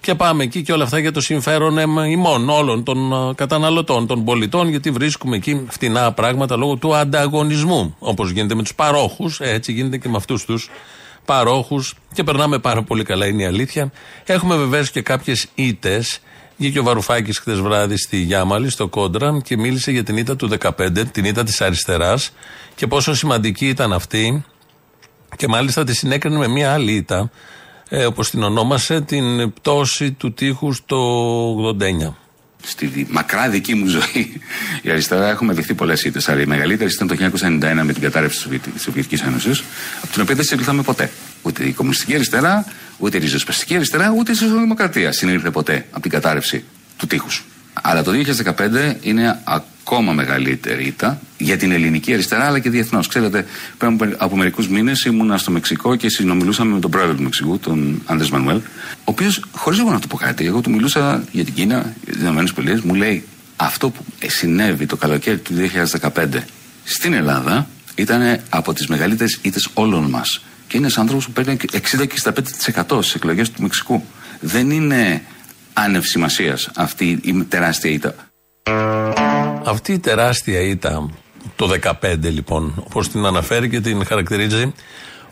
Και 0.00 0.14
πάμε 0.14 0.44
εκεί 0.44 0.62
και 0.62 0.72
όλα 0.72 0.84
αυτά 0.84 0.98
για 0.98 1.12
το 1.12 1.20
συμφέρον 1.20 1.78
εμ, 1.78 1.98
ημών, 1.98 2.48
όλων 2.48 2.84
των 2.84 3.14
α, 3.14 3.34
καταναλωτών, 3.34 4.06
των 4.06 4.24
πολιτών, 4.24 4.68
γιατί 4.68 4.90
βρίσκουμε 4.90 5.36
εκεί 5.36 5.66
φτηνά 5.70 6.12
πράγματα 6.12 6.56
λόγω 6.56 6.76
του 6.76 6.96
ανταγωνισμού. 6.96 7.96
Όπως 7.98 8.30
γίνεται 8.30 8.54
με 8.54 8.62
τους 8.62 8.74
παρόχους, 8.74 9.40
έτσι 9.40 9.72
γίνεται 9.72 9.96
και 9.96 10.08
με 10.08 10.16
αυτούς 10.16 10.44
τους 10.44 10.70
παρόχους 11.24 11.94
και 12.14 12.24
περνάμε 12.24 12.58
πάρα 12.58 12.82
πολύ 12.82 13.04
καλά, 13.04 13.26
είναι 13.26 13.42
η 13.42 13.46
αλήθεια. 13.46 13.92
Έχουμε 14.24 14.56
βεβαίως 14.56 14.90
και 14.90 15.02
κάποιες 15.02 15.46
ήττες. 15.54 16.20
Βγήκε 16.56 16.78
ο 16.78 16.82
Βαρουφάκης 16.82 17.38
χθες 17.38 17.60
βράδυ 17.60 17.96
στη 17.96 18.16
Γιάμαλη, 18.16 18.70
στο 18.70 18.88
Κόντρα, 18.88 19.40
και 19.44 19.56
μίλησε 19.56 19.90
για 19.90 20.02
την 20.02 20.16
ήττα 20.16 20.36
του 20.36 20.48
15, 20.48 21.04
την 21.12 21.24
ήττα 21.24 21.44
της 21.44 21.60
αριστεράς 21.60 22.32
και 22.74 22.86
πόσο 22.86 23.14
σημαντική 23.14 23.68
ήταν 23.68 23.92
αυτή. 23.92 24.44
Και 25.36 25.48
μάλιστα 25.48 25.84
τη 25.84 25.94
συνέκρινε 25.94 26.38
με 26.38 26.48
μια 26.48 26.72
άλλη 26.72 26.92
ήττα, 26.92 27.30
ε, 27.88 28.04
όπως 28.04 28.30
την 28.30 28.42
ονόμασε, 28.42 29.00
την 29.00 29.52
πτώση 29.52 30.12
του 30.12 30.32
τείχους 30.32 30.82
το 30.86 30.96
89. 30.96 32.16
Στη 32.62 33.06
μακρά 33.10 33.48
δική 33.48 33.74
μου 33.74 33.86
ζωή, 33.86 34.40
η 34.82 34.90
αριστερά 34.90 35.28
έχουμε 35.28 35.52
δεχτεί 35.52 35.74
πολλές 35.74 36.04
ήττες. 36.04 36.28
Αλλά 36.28 36.40
η 36.40 36.46
μεγαλύτερη 36.46 36.90
ήταν 36.92 37.06
το 37.08 37.14
1991 37.14 37.84
με 37.84 37.92
την 37.92 38.02
κατάρρευση 38.02 38.48
της 38.48 38.82
Σοβιετικής 38.82 39.22
Ένωσης, 39.22 39.62
από 40.02 40.12
την 40.12 40.22
οποία 40.22 40.34
δεν 40.34 40.44
συνήλθαμε 40.44 40.82
ποτέ. 40.82 41.10
Ούτε 41.42 41.64
η 41.64 41.72
κομμουνιστική 41.72 42.14
αριστερά, 42.14 42.64
ούτε 42.98 43.16
η 43.16 43.20
ριζοσπαστική 43.20 43.74
αριστερά, 43.74 44.14
ούτε 44.18 44.32
η 44.32 44.34
σοσιαλδημοκρατία 44.34 45.12
συνήλθε 45.12 45.50
ποτέ 45.50 45.86
από 45.90 46.00
την 46.00 46.10
κατάρρευση 46.10 46.64
του 46.96 47.06
τείχους. 47.06 47.44
Αλλά 47.72 48.02
το 48.02 48.12
2015 48.12 48.96
είναι 49.00 49.38
ακόμα 49.44 49.77
μεγαλύτερη 50.14 50.84
ήττα 50.84 51.20
για 51.38 51.56
την 51.56 51.72
ελληνική 51.72 52.12
αριστερά 52.12 52.46
αλλά 52.46 52.58
και 52.58 52.70
διεθνώς. 52.70 53.08
Ξέρετε, 53.08 53.44
πριν 53.78 54.14
από 54.16 54.36
μερικούς 54.36 54.68
μήνες 54.68 55.04
ήμουνα 55.04 55.38
στο 55.38 55.50
Μεξικό 55.50 55.96
και 55.96 56.08
συνομιλούσαμε 56.08 56.74
με 56.74 56.80
τον 56.80 56.90
πρόεδρο 56.90 57.14
του 57.14 57.22
Μεξικού, 57.22 57.58
τον 57.58 58.02
Άντε 58.04 58.26
Μανουέλ, 58.32 58.56
ο 58.56 58.60
οποίος, 59.04 59.44
χωρίς 59.52 59.78
εγώ 59.78 59.90
να 59.90 60.00
του 60.00 60.08
πω 60.08 60.16
κάτι, 60.16 60.46
εγώ 60.46 60.60
του 60.60 60.70
μιλούσα 60.70 61.24
για 61.30 61.44
την 61.44 61.54
Κίνα, 61.54 61.94
για 62.04 62.42
τις 62.42 62.50
ΗΠΑ, 62.50 62.80
μου 62.84 62.94
λέει 62.94 63.24
αυτό 63.56 63.90
που 63.90 64.04
συνέβη 64.26 64.86
το 64.86 64.96
καλοκαίρι 64.96 65.38
του 65.38 65.54
2015 66.00 66.26
στην 66.84 67.12
Ελλάδα 67.12 67.68
ήταν 67.94 68.40
από 68.48 68.72
τις 68.72 68.86
μεγαλύτερες 68.86 69.38
ήττες 69.42 69.68
όλων 69.74 70.04
μας. 70.04 70.42
Και 70.66 70.76
είναι 70.76 70.86
ένας 70.86 70.98
άνθρωπος 70.98 71.26
που 71.26 71.32
παίρνει 71.32 71.56
60 71.72 72.06
και 72.06 72.14
65% 72.14 73.02
στις 73.02 73.14
εκλογές 73.14 73.50
του 73.50 73.62
Μεξικού. 73.62 74.04
Δεν 74.40 74.70
είναι 74.70 75.22
άνευ 75.72 76.04
σημασίας 76.04 76.70
αυτή 76.74 77.18
η 77.22 77.44
τεράστια 77.48 77.90
ήττα. 77.90 78.14
Αυτή 79.64 79.92
η 79.92 79.98
τεράστια 79.98 80.60
ήττα 80.60 81.10
Το 81.56 81.70
15 82.02 82.16
λοιπόν, 82.20 82.74
όπως 82.86 83.08
την 83.08 83.24
αναφέρει 83.24 83.68
και 83.68 83.80
την 83.80 84.04
χαρακτηρίζει 84.04 84.72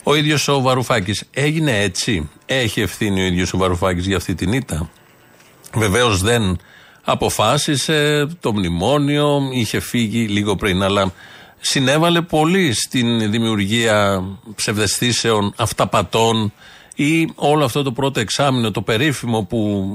ο 0.03 0.15
ίδιος 0.15 0.47
ο 0.47 0.61
Βαρουφάκης. 0.61 1.23
Έγινε 1.31 1.79
έτσι; 1.79 2.29
Έχει 2.45 2.81
ευθύνη 2.81 3.21
ο 3.21 3.25
ίδιος 3.25 3.53
ο 3.53 3.57
Βαρουφάκης 3.57 4.05
για 4.05 4.17
αυτή 4.17 4.35
την 4.35 4.53
ήττα; 4.53 4.89
Βεβαίως 5.73 6.21
δεν 6.21 6.59
αποφάσισε 7.03 8.27
το 8.39 8.53
μνημόνιο, 8.53 9.49
είχε 9.53 9.79
φύγει 9.79 10.27
λίγο 10.27 10.55
πριν, 10.55 10.83
αλλά 10.83 11.13
συνέβαλε 11.59 12.21
πολύ 12.21 12.73
στην 12.73 13.31
δημιουργία 13.31 14.23
ψευδεστήσεων, 14.55 15.53
αυταπατών 15.57 16.53
ή 16.99 17.29
όλο 17.35 17.65
αυτό 17.65 17.83
το 17.83 17.91
πρώτο 17.91 18.19
εξάμεινο, 18.19 18.71
το 18.71 18.81
περίφημο 18.81 19.43
που 19.43 19.85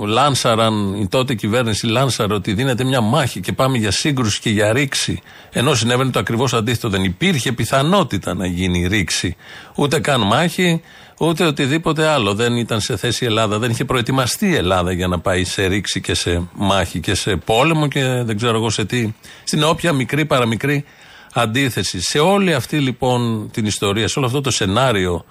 λάνσαραν, 0.00 0.94
η 0.94 1.08
τότε 1.08 1.34
κυβέρνηση 1.34 1.86
λάνσαρε 1.86 2.34
ότι 2.34 2.52
δίνεται 2.52 2.84
μια 2.84 3.00
μάχη 3.00 3.40
και 3.40 3.52
πάμε 3.52 3.78
για 3.78 3.90
σύγκρουση 3.90 4.40
και 4.40 4.50
για 4.50 4.72
ρήξη. 4.72 5.22
Ενώ 5.52 5.74
συνέβαινε 5.74 6.10
το 6.10 6.18
ακριβώς 6.18 6.54
αντίθετο. 6.54 6.88
Δεν 6.88 7.04
υπήρχε 7.04 7.52
πιθανότητα 7.52 8.34
να 8.34 8.46
γίνει 8.46 8.86
ρήξη. 8.86 9.36
Ούτε 9.74 10.00
καν 10.00 10.20
μάχη, 10.20 10.80
ούτε 11.18 11.44
οτιδήποτε 11.44 12.06
άλλο. 12.06 12.34
Δεν 12.34 12.56
ήταν 12.56 12.80
σε 12.80 12.96
θέση 12.96 13.24
η 13.24 13.26
Ελλάδα. 13.26 13.58
Δεν 13.58 13.70
είχε 13.70 13.84
προετοιμαστεί 13.84 14.48
η 14.48 14.54
Ελλάδα 14.54 14.92
για 14.92 15.06
να 15.06 15.18
πάει 15.18 15.44
σε 15.44 15.66
ρήξη 15.66 16.00
και 16.00 16.14
σε 16.14 16.48
μάχη 16.54 17.00
και 17.00 17.14
σε 17.14 17.36
πόλεμο 17.36 17.88
και 17.88 18.22
δεν 18.24 18.36
ξέρω 18.36 18.56
εγώ 18.56 18.70
σε 18.70 18.84
τι. 18.84 19.12
Στην 19.44 19.62
όποια 19.62 19.92
μικρή 19.92 20.24
παραμικρή 20.24 20.84
αντίθεση. 21.32 22.00
Σε 22.00 22.18
όλη 22.18 22.54
αυτή 22.54 22.78
λοιπόν 22.78 23.50
την 23.52 23.66
ιστορία, 23.66 24.08
σε 24.08 24.18
όλο 24.18 24.26
αυτό 24.28 24.40
το 24.40 24.50
σενάριο, 24.50 25.24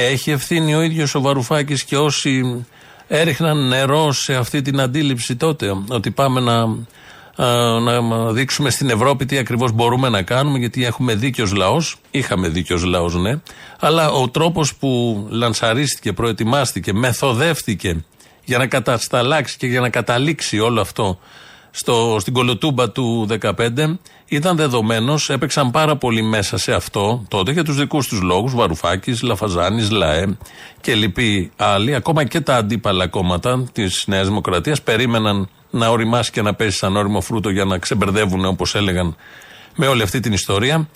έχει 0.00 0.30
ευθύνη 0.30 0.74
ο 0.74 0.82
ίδιος 0.82 1.14
ο 1.14 1.20
Βαρουφάκης 1.20 1.84
και 1.84 1.96
όσοι 1.96 2.64
έριχναν 3.08 3.68
νερό 3.68 4.12
σε 4.12 4.34
αυτή 4.34 4.62
την 4.62 4.80
αντίληψη 4.80 5.36
τότε, 5.36 5.72
ότι 5.88 6.10
πάμε 6.10 6.40
να, 6.40 6.66
να 7.80 8.32
δείξουμε 8.32 8.70
στην 8.70 8.90
Ευρώπη 8.90 9.26
τι 9.26 9.38
ακριβώς 9.38 9.72
μπορούμε 9.72 10.08
να 10.08 10.22
κάνουμε, 10.22 10.58
γιατί 10.58 10.84
έχουμε 10.84 11.14
δίκαιος 11.14 11.52
λαός, 11.52 11.96
είχαμε 12.10 12.48
δίκαιος 12.48 12.84
λαός 12.84 13.14
ναι, 13.14 13.40
αλλά 13.80 14.10
ο 14.10 14.28
τρόπος 14.28 14.74
που 14.74 15.26
λανσαρίστηκε, 15.30 16.12
προετοιμάστηκε, 16.12 16.92
μεθοδεύτηκε 16.92 18.04
για 18.44 18.58
να 18.58 18.66
κατασταλάξει 18.66 19.56
και 19.56 19.66
για 19.66 19.80
να 19.80 19.88
καταλήξει 19.88 20.58
όλο 20.58 20.80
αυτό 20.80 21.18
στο, 21.76 22.16
στην 22.20 22.32
κολοτούμπα 22.32 22.90
του 22.90 23.26
2015 23.40 23.96
ήταν 24.26 24.56
δεδομένος, 24.56 25.30
έπαιξαν 25.30 25.70
πάρα 25.70 25.96
πολύ 25.96 26.22
μέσα 26.22 26.56
σε 26.56 26.72
αυτό 26.72 27.24
τότε 27.28 27.52
για 27.52 27.64
τους 27.64 27.76
δικούς 27.76 28.08
τους 28.08 28.20
λόγους. 28.20 28.54
Βαρουφάκης, 28.54 29.22
Λαφαζάνης, 29.22 29.90
ΛΑΕ 29.90 30.36
και 30.80 30.94
λοιποί 30.94 31.50
άλλοι, 31.56 31.94
ακόμα 31.94 32.24
και 32.24 32.40
τα 32.40 32.56
αντίπαλα 32.56 33.06
κόμματα 33.06 33.64
της 33.72 34.04
Νέας 34.06 34.26
Δημοκρατίας, 34.26 34.82
περίμεναν 34.82 35.48
να 35.70 35.88
οριμάσει 35.88 36.30
και 36.30 36.42
να 36.42 36.54
πέσει 36.54 36.76
σαν 36.76 36.96
όριμο 36.96 37.20
φρούτο 37.20 37.50
για 37.50 37.64
να 37.64 37.78
ξεμπερδεύουν, 37.78 38.44
όπως 38.44 38.74
έλεγαν, 38.74 39.16
με 39.76 39.86
όλη 39.86 40.02
αυτή 40.02 40.20
την 40.20 40.32
ιστορία. 40.32 40.88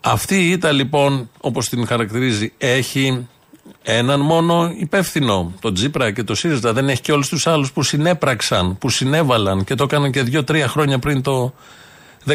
Αυτή 0.00 0.34
η 0.34 0.50
ήττα 0.50 0.72
λοιπόν, 0.72 1.30
όπως 1.40 1.68
την 1.68 1.86
χαρακτηρίζει, 1.86 2.52
έχει 2.58 3.28
έναν 3.82 4.20
μόνο 4.20 4.72
υπεύθυνο, 4.78 5.52
τον 5.60 5.74
Τζίπρα 5.74 6.10
και 6.10 6.22
το 6.22 6.34
ΣΥΡΙΖΑ. 6.34 6.72
Δεν 6.72 6.88
έχει 6.88 7.00
και 7.00 7.12
όλους 7.12 7.28
τους 7.28 7.46
άλλους 7.46 7.72
που 7.72 7.82
συνέπραξαν, 7.82 8.78
που 8.78 8.88
συνέβαλαν 8.88 9.64
και 9.64 9.74
το 9.74 9.84
έκαναν 9.84 10.10
και 10.10 10.22
δύο-τρία 10.22 10.68
χρόνια 10.68 10.98
πριν 10.98 11.22
το 11.22 11.52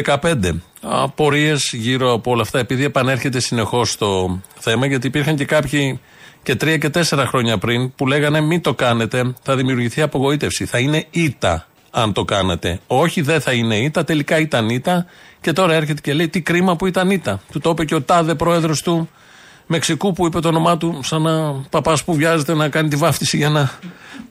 15. 0.04 0.60
Απορίες 0.80 1.70
γύρω 1.72 2.12
από 2.12 2.30
όλα 2.30 2.42
αυτά, 2.42 2.58
επειδή 2.58 2.84
επανέρχεται 2.84 3.40
συνεχώς 3.40 3.96
το 3.96 4.40
θέμα, 4.58 4.86
γιατί 4.86 5.06
υπήρχαν 5.06 5.36
και 5.36 5.44
κάποιοι 5.44 6.00
και 6.42 6.56
τρία 6.56 6.76
και 6.76 6.88
τέσσερα 6.88 7.26
χρόνια 7.26 7.58
πριν 7.58 7.94
που 7.94 8.06
λέγανε 8.06 8.40
μην 8.40 8.60
το 8.60 8.74
κάνετε, 8.74 9.34
θα 9.42 9.56
δημιουργηθεί 9.56 10.02
απογοήτευση. 10.02 10.64
Θα 10.64 10.78
είναι 10.78 11.06
ήττα 11.10 11.66
αν 11.90 12.12
το 12.12 12.24
κάνετε. 12.24 12.80
Όχι, 12.86 13.20
δεν 13.20 13.40
θα 13.40 13.52
είναι 13.52 13.76
ήττα, 13.76 14.04
τελικά 14.04 14.38
ήταν 14.38 14.68
ήττα 14.68 15.06
και 15.40 15.52
τώρα 15.52 15.74
έρχεται 15.74 16.00
και 16.00 16.12
λέει 16.12 16.28
τι 16.28 16.40
κρίμα 16.40 16.76
που 16.76 16.86
ήταν 16.86 17.10
ήττα. 17.10 17.40
Του 17.52 17.60
το 17.60 17.70
είπε 17.70 17.84
και 17.84 17.94
ο 17.94 18.02
τάδε 18.02 18.34
πρόεδρος 18.34 18.82
του 18.82 19.08
Μεξικού 19.70 20.12
που 20.12 20.26
είπε 20.26 20.40
το 20.40 20.48
όνομά 20.48 20.76
του 20.76 21.00
σαν 21.02 21.22
να 21.22 21.52
παπάς 21.70 22.04
που 22.04 22.14
βιάζεται 22.14 22.54
να 22.54 22.68
κάνει 22.68 22.88
τη 22.88 22.96
βάφτιση 22.96 23.36
για 23.36 23.48
να, 23.48 23.70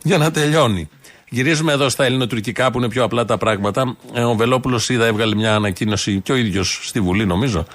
για 0.03 0.17
να 0.17 0.31
τελειώνει. 0.31 0.89
Γυρίζουμε 1.29 1.73
εδώ 1.73 1.89
στα 1.89 2.05
ελληνοτουρκικά 2.05 2.71
που 2.71 2.77
είναι 2.77 2.89
πιο 2.89 3.03
απλά 3.03 3.25
τα 3.25 3.37
πράγματα. 3.37 3.95
Ε, 4.13 4.21
ο 4.21 4.35
Βελόπουλος 4.35 4.89
είδα 4.89 5.05
έβγαλε 5.05 5.35
μια 5.35 5.55
ανακοίνωση 5.55 6.21
και 6.21 6.31
ο 6.31 6.35
ίδιος 6.35 6.79
στη 6.83 6.99
Βουλή 6.99 7.25
νομίζω. 7.25 7.65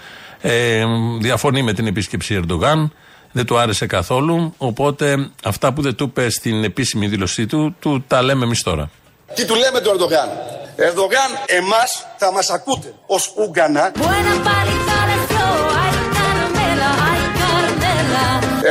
Ε, 0.40 0.84
διαφωνεί 1.20 1.62
με 1.62 1.72
την 1.72 1.86
επίσκεψη 1.86 2.34
Ερντογάν. 2.34 2.92
Δεν 3.32 3.46
του 3.46 3.58
άρεσε 3.58 3.86
καθόλου. 3.86 4.54
Οπότε 4.58 5.30
αυτά 5.44 5.72
που 5.72 5.82
δεν 5.82 5.94
του 5.94 6.04
είπε 6.04 6.30
στην 6.30 6.64
επίσημη 6.64 7.06
δήλωσή 7.06 7.46
του, 7.46 7.74
του 7.80 8.04
τα 8.06 8.22
λέμε 8.22 8.44
εμείς 8.44 8.62
τώρα. 8.62 8.90
Τι 9.34 9.44
του 9.44 9.54
λέμε 9.54 9.80
του 9.80 9.90
Ερντογάν; 9.90 10.28
Ερντογάν, 10.76 11.30
εμάς 11.46 12.06
θα 12.16 12.32
μας 12.32 12.50
ακούτε 12.50 12.94
ως 13.06 13.32
Ούγκανα. 13.36 13.92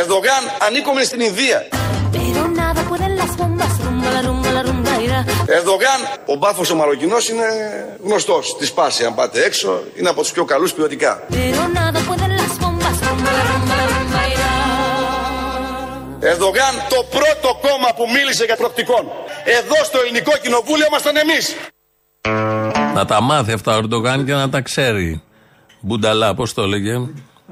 Ερντογάν, 0.02 0.44
ανήκουμε 0.68 1.04
στην 1.04 1.20
Ινδία. 1.20 1.60
Ερδογάν, 5.58 6.00
ο 6.26 6.36
μπάφος 6.36 6.70
ο 6.70 6.76
Μαροκινός 6.76 7.30
είναι 7.30 7.48
γνωστός. 8.04 8.48
Στη 8.48 8.66
σπάση 8.66 9.06
αν 9.06 9.16
πάτε 9.16 9.44
έξω, 9.44 9.84
είναι 9.98 10.10
από 10.10 10.22
τους 10.22 10.32
πιο 10.32 10.46
καλούς 10.46 10.74
ποιοτικά. 10.74 11.24
Ερδογάν, 16.20 16.74
το 16.90 17.00
πρώτο 17.16 17.50
κόμμα 17.62 17.90
που 17.96 18.06
μίλησε 18.16 18.44
για 18.46 18.56
προοπτικών. 18.56 19.04
Εδώ 19.44 19.84
στο 19.84 20.00
ελληνικό 20.00 20.32
κοινοβούλιο 20.42 20.86
ήμασταν 20.90 21.16
εμείς. 21.18 21.56
Να 22.94 23.06
τα 23.06 23.22
μάθει 23.22 23.52
αυτά 23.52 23.76
ο 23.76 23.78
Ερντογάν 23.78 24.26
και 24.26 24.34
να 24.34 24.50
τα 24.50 24.62
ξέρει. 24.62 25.22
Μπουνταλά, 25.80 26.34
πώς 26.34 26.54
το 26.54 26.62
έλεγε. 26.62 26.94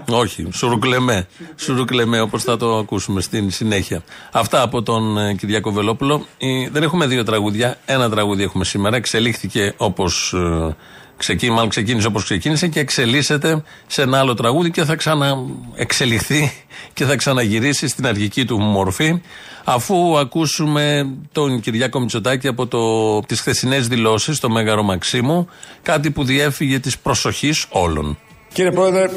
Όχι, 0.08 0.48
σουρουκλεμέ. 0.52 1.28
Σουρουκλεμέ, 1.56 2.20
όπως 2.22 2.44
θα 2.44 2.58
το 2.58 2.78
ακούσουμε 2.78 3.22
στην 3.22 3.52
συνέχεια. 3.52 4.04
Αυτά 4.32 4.62
από 4.62 4.82
τον 4.82 5.18
ε, 5.18 5.34
Κυριακό 5.34 5.72
Βελόπουλο. 5.72 6.26
Ε, 6.38 6.70
δεν 6.72 6.84
έχουμε 6.84 7.06
δύο 7.08 7.24
τραγούδια. 7.24 7.78
Ένα 7.86 8.10
τραγούδι 8.10 8.44
έχουμε 8.44 8.66
σήμερα. 8.66 8.96
Εξελίχθηκε 8.96 9.74
όπως 9.78 10.34
ε, 10.34 10.76
ξεκίνησε, 11.18 11.56
μάλλον 11.56 11.70
ξεκίνησε 11.70 12.08
όπως 12.08 12.24
ξεκίνησε 12.24 12.68
και 12.68 12.80
εξελίσσεται 12.80 13.64
σε 13.88 14.02
ένα 14.02 14.20
άλλο 14.20 14.34
τραγούδι 14.34 14.72
και 14.72 14.84
θα 14.84 14.96
ξαναεξελιχθεί 14.96 16.52
και 16.94 17.06
θα 17.06 17.16
ξαναγυρίσει 17.16 17.88
στην 17.88 18.08
αρχική 18.08 18.46
του 18.46 18.60
μορφή. 18.60 19.22
Αφού 19.64 20.18
ακούσουμε 20.18 21.14
τον 21.32 21.60
Κυριάκο 21.60 22.00
Μητσοτάκη 22.00 22.48
από 22.48 22.68
το, 22.68 23.20
τις 23.20 23.40
χθεσινές 23.40 23.88
δηλώσεις 23.88 24.38
στο 24.38 24.50
Μέγαρο 24.50 24.84
Μαξίμου, 24.84 25.48
κάτι 25.82 26.12
που 26.12 26.24
διέφυγε 26.24 26.80
της 26.80 26.98
προσοχής 26.98 27.66
όλων. 27.70 28.18
Κύριε 28.54 28.72
Πρόεδρε, 28.72 29.10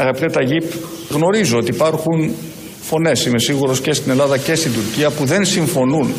Αγαπητέ 0.00 0.26
Ταγίπ, 0.26 0.64
γνωρίζω 1.10 1.58
ότι 1.58 1.70
υπάρχουν 1.70 2.34
φωνές, 2.82 3.26
είμαι 3.26 3.38
σίγουρος 3.38 3.80
και 3.80 3.92
στην 3.92 4.10
Ελλάδα 4.10 4.38
και 4.38 4.54
στην 4.54 4.72
Τουρκία 4.72 5.10
που 5.10 5.24
δεν 5.24 5.44
συμφωνούν 5.44 6.12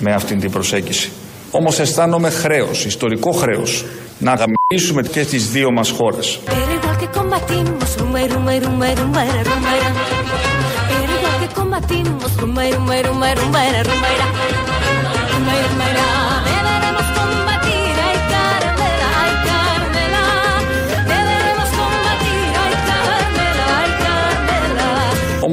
με 0.00 0.12
αυτήν 0.12 0.40
την 0.40 0.50
προσέγγιση. 0.50 1.10
Όμως 1.50 1.78
αισθάνομαι 1.78 2.30
χρέος, 2.30 2.84
ιστορικό 2.84 3.30
χρέος, 3.30 3.84
να 4.18 4.32
αγαπήσουμε 4.32 5.02
και 5.02 5.24
τις 5.24 5.50
δύο 5.50 5.70
μας 5.72 5.90
χώρες. 5.90 6.38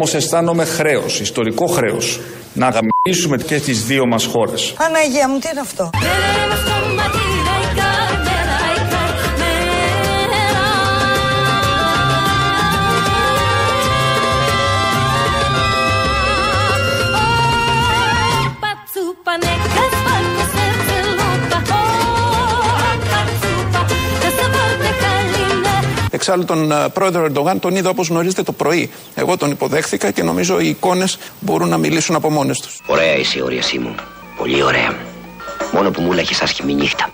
Όμως 0.06 0.18
αισθάνομαι 0.18 0.66
χρέος, 0.66 1.20
ιστορικό 1.20 1.66
χρέος, 1.66 2.20
να 2.54 2.68
αγαπήσουμε 2.68 3.38
και 3.38 3.60
τις 3.60 3.86
δύο 3.86 4.06
μας 4.06 4.26
χώρες. 4.26 4.74
Παναγία 4.78 5.30
μου, 5.30 5.40
τι 5.40 5.50
είναι 5.52 5.60
αυτό; 5.60 5.90
Εξάλλου 26.14 26.46
τον 26.46 26.72
ε, 26.72 26.90
πρόεδρο 26.94 27.24
Ερντογάν 27.24 27.60
τον 27.60 27.76
είδα 27.76 27.90
όπως 27.90 28.08
γνωρίζετε 28.08 28.44
το 28.44 28.52
πρωί. 28.52 28.90
Εγώ 29.16 29.38
τον 29.38 29.52
υποδέχθηκα 29.52 30.12
και 30.12 30.24
νομίζω 30.24 30.60
οι 30.60 30.68
εικόνες 30.68 31.18
μπορούν 31.40 31.70
να 31.70 31.78
μιλήσουν 31.78 32.16
από 32.16 32.30
μόνες 32.30 32.60
τους. 32.60 32.82
Ωραία 32.86 33.14
η 33.36 33.42
όρια 33.44 33.64
μου. 33.80 33.96
Πολύ 34.38 34.64
ωραία. 34.64 34.96
Μόνο 35.72 35.92
που 35.92 36.02
μου 36.02 36.12
λέγε 36.12 36.34
άσχημη 36.42 36.74
νύχτα. 36.74 37.10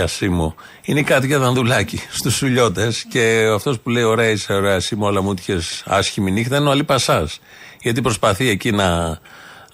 Ασίμο. 0.00 0.54
Είναι 0.82 1.00
η 1.00 1.02
Κάτια 1.02 1.38
Δανδουλάκη 1.38 2.00
στους 2.10 2.34
Σουλιώτες. 2.36 3.04
Και 3.08 3.50
αυτός 3.54 3.80
που 3.80 3.90
λέει: 3.90 4.02
Ωραία, 4.02 4.28
είσαι 4.28 4.52
ωραία, 4.52 4.74
Ασίμο, 4.74 5.06
αλλά 5.06 5.22
μου 5.22 5.34
είχε 5.38 5.60
άσχημη 5.84 6.30
νύχτα 6.30 6.56
είναι 6.56 6.68
ο 6.68 6.70
Αλή 6.70 6.84
Πασά. 6.84 7.28
Γιατί 7.80 8.00
προσπαθεί 8.00 8.48
εκεί 8.48 8.70
να. 8.70 9.18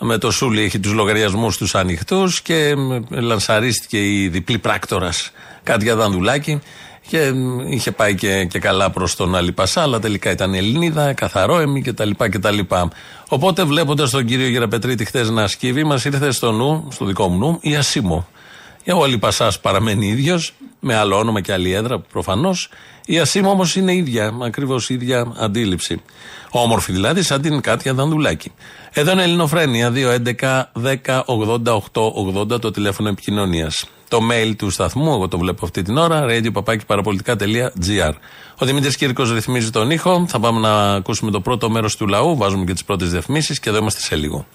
Με 0.01 0.19
το 0.19 0.31
Σούλι 0.31 0.63
έχει 0.63 0.79
τους 0.79 0.93
λογαριασμούς 0.93 1.57
τους 1.57 1.75
ανοιχτούς 1.75 2.41
και 2.41 2.75
λανσαρίστηκε 3.09 4.23
η 4.23 4.29
διπλή 4.29 4.59
πράκτορας 4.59 5.31
Κάτια 5.63 5.97
Δανδουλάκη. 5.97 6.61
Και 7.09 7.33
είχε 7.69 7.91
πάει 7.91 8.15
και, 8.15 8.45
και 8.45 8.59
καλά 8.59 8.91
προς 8.91 9.17
τον 9.17 9.35
Αλή 9.37 9.53
Πασά, 9.53 9.83
αλλά 9.83 9.99
τελικά 9.99 10.31
ήταν 10.31 10.55
Ελληνίδα, 10.55 11.13
καθαρόεμη 11.13 11.83
κτλ. 11.83 12.11
κτλ. 12.17 12.59
Οπότε 13.29 13.65
βλέποντας 13.65 14.11
τον 14.11 14.25
κύριο 14.25 14.49
Γεραπετρίτη 14.49 15.05
χθες 15.05 15.31
να 15.31 15.47
σκύβει, 15.47 15.85
μας 15.85 16.05
ήρθε 16.05 16.31
στο 16.31 16.53
νου, 16.53 16.89
στο 16.91 17.05
δικό 17.05 17.29
μου 17.29 17.39
νου, 17.39 17.59
η 17.61 17.77
Ασίμο. 17.77 18.29
Ο 18.95 19.05
Αλή 19.05 19.19
Πασά 19.19 19.53
παραμένει 19.63 20.07
ίδιος, 20.07 20.53
με 20.81 20.95
άλλο 20.95 21.19
όνομα 21.19 21.41
και 21.41 21.53
άλλη 21.53 21.73
έδρα 21.73 21.99
προφανώς. 21.99 22.69
Η 23.07 23.19
Ασίμο 23.19 23.51
όμως 23.51 23.77
είναι 23.77 23.95
ίδια, 23.95 24.35
ακριβώς 24.43 24.91
ίδια 24.91 25.33
αντίληψη. 25.37 26.03
Όμορφη 26.51 26.93
δηλαδή, 26.93 27.23
σαν 27.23 27.43
την 27.43 27.61
Κάτια 27.61 27.95
Δανδουλάκη. 27.95 28.53
Εδώ 28.93 29.13
είναι 29.13 29.23
Ελληνοφρένια 29.23 29.93
2.11.10.80.880 29.95 32.61
το 32.61 32.71
τηλέφωνο 32.71 33.09
επικοινωνίας. 33.09 33.85
Το 34.09 34.19
mail 34.31 34.53
του 34.57 34.71
σταθμού, 34.71 35.13
εγώ 35.13 35.29
το 35.29 35.39
βλέπω 35.39 35.65
αυτή 35.65 35.83
την 35.83 35.97
ώρα, 35.97 36.27
radio.parapolitica.gr. 36.29 38.13
Ο 38.59 38.67
Δημήτρης 38.67 38.97
Κύρκος 38.97 39.33
ρυθμίζει 39.33 39.71
τον 39.71 39.91
ήχο. 39.91 40.25
Θα 40.29 40.41
πάμε 40.41 40.61
να 40.61 40.95
ακούσουμε 40.95 41.31
το 41.31 41.41
πρώτο 41.41 41.71
μέρος 41.71 41.97
του 41.97 42.07
λαού. 42.07 42.37
Βάζουμε 42.37 42.65
και 42.65 42.73
τις 42.73 42.85
πρώτες 42.85 43.11
διαφημίσεις 43.11 43.61
και 43.61 43.69
εδώ 43.69 43.79
είμαστε 43.79 44.01
σε 44.01 44.17
λίγο. 44.17 44.47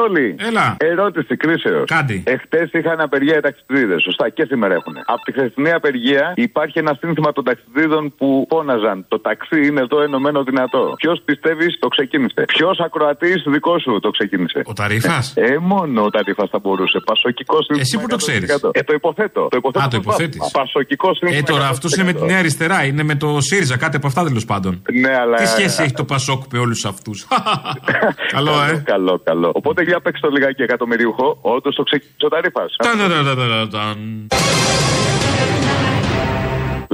Τσόλι. 0.00 0.36
Έλα. 0.38 0.76
Ερώτηση 0.78 1.36
κρίσεως. 1.36 1.84
Κάντι. 1.86 2.22
Εχθές 2.26 2.68
είχαν 2.72 3.00
απεργία 3.00 3.36
οι 3.36 3.40
ταξιδίδες. 3.40 4.02
Σωστά 4.02 4.28
και 4.28 4.44
σήμερα 4.50 4.74
έχουν. 4.74 4.94
Από 5.06 5.22
τη 5.24 5.32
χθεσινή 5.32 5.72
απεργία 5.72 6.32
υπάρχει 6.36 6.78
ένα 6.78 6.96
σύνθημα 7.00 7.32
των 7.32 7.44
ταξιδίδων 7.44 8.14
που 8.18 8.46
φώναζαν. 8.50 9.04
Το 9.08 9.20
ταξί 9.20 9.66
είναι 9.66 9.80
εδώ 9.80 10.02
ενωμένο 10.02 10.42
δυνατό. 10.42 10.92
Ποιος 10.96 11.22
πιστεύει 11.24 11.78
το 11.78 11.88
ξεκίνησε. 11.88 12.44
Ποιος 12.46 12.78
ακροατής 12.80 13.42
δικός 13.46 13.82
σου 13.82 13.98
το 14.00 14.10
ξεκίνησε. 14.10 14.62
Ο 14.64 14.72
Ταρίφας. 14.72 15.32
Ε, 15.36 15.58
μόνο 15.60 16.02
ο 16.04 16.10
Ταρίφας 16.10 16.48
θα 16.50 16.58
μπορούσε. 16.58 16.98
Πασοκικό 17.04 17.56
σύνθημα. 17.62 17.80
Εσύ 17.80 17.98
που 17.98 18.06
το 18.06 18.16
ξέρεις. 18.16 18.50
Ε, 18.72 18.82
το 18.82 18.92
υποθέτω. 18.94 19.48
Το 19.50 19.56
υποθέτω 19.56 19.84
Α, 19.84 19.88
το 19.88 19.96
υποθέτεις. 19.96 20.50
Πασοκικό 20.52 21.14
σύνθημα. 21.14 21.40
Ε, 21.40 21.52
τώρα 21.52 21.68
αυτός 21.68 21.94
είναι 21.94 22.04
με 22.04 22.12
τη 22.12 22.24
Νέα 22.24 22.38
Αριστερά, 22.38 22.84
είναι 22.84 23.02
με 23.02 23.14
το 23.14 23.40
ΣΥΡΙΖΑ, 23.40 23.76
κάτι 23.76 23.96
από 23.96 24.06
αυτά 24.06 24.24
τέλος 24.24 24.44
πάντων. 24.44 24.82
Ναι, 24.92 25.16
αλλά. 25.16 25.36
Τι 25.36 25.46
σχέση 25.46 25.82
έχει 25.82 25.92
το 25.92 26.04
Πασόκ 26.04 26.42
με 26.52 26.58
όλους 26.58 26.84
αυτούς; 26.84 27.26
Καλό, 28.34 28.52
ε. 28.62 28.82
Καλό, 28.84 29.20
καλό. 29.24 29.50
Οπότε 29.54 29.82
για 29.92 30.00
παίξτε 30.00 30.26
το 30.26 30.32
λιγάκι 30.36 30.62
εκατομμυριούχο. 30.62 31.38
Όντως 31.40 31.74
το 31.74 31.82
ξεκίνησε 31.82 32.26
ο 32.28 32.28
Ταρίφα. 32.28 32.64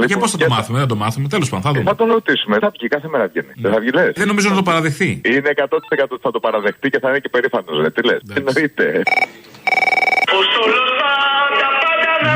Και 0.06 0.16
πώς 0.16 0.30
θα 0.30 0.38
το 0.38 0.46
μάθουμε, 0.48 0.78
δεν 0.78 0.88
το 0.88 0.96
μάθουμε, 0.96 1.28
τέλος 1.28 1.48
πάντων. 1.48 1.64
Θα 1.66 1.70
δούμε. 1.72 1.90
Θα 1.90 1.96
τον 1.96 2.08
ρωτήσουμε. 2.16 2.58
Θα 2.58 2.70
βγει 2.76 2.88
κάθε 2.88 3.08
μέρα 3.08 3.26
βγαίνει. 3.26 3.52
Δεν 3.56 3.72
θα 3.72 3.80
βγει, 3.80 3.90
λες. 3.90 4.12
Δεν 4.14 4.26
νομίζω 4.26 4.48
να 4.48 4.54
το 4.54 4.62
παραδεχθεί. 4.62 5.20
Είναι 5.24 5.50
100% 5.56 6.12
ότι 6.14 6.22
θα 6.22 6.30
το 6.30 6.40
παραδεχτεί 6.40 6.88
και 6.88 6.98
θα 6.98 7.08
είναι 7.08 7.18
και 7.18 7.28
περήφανος. 7.28 7.92
Τι 7.94 8.02
λες. 8.02 8.20
Εννοείται. 8.34 9.02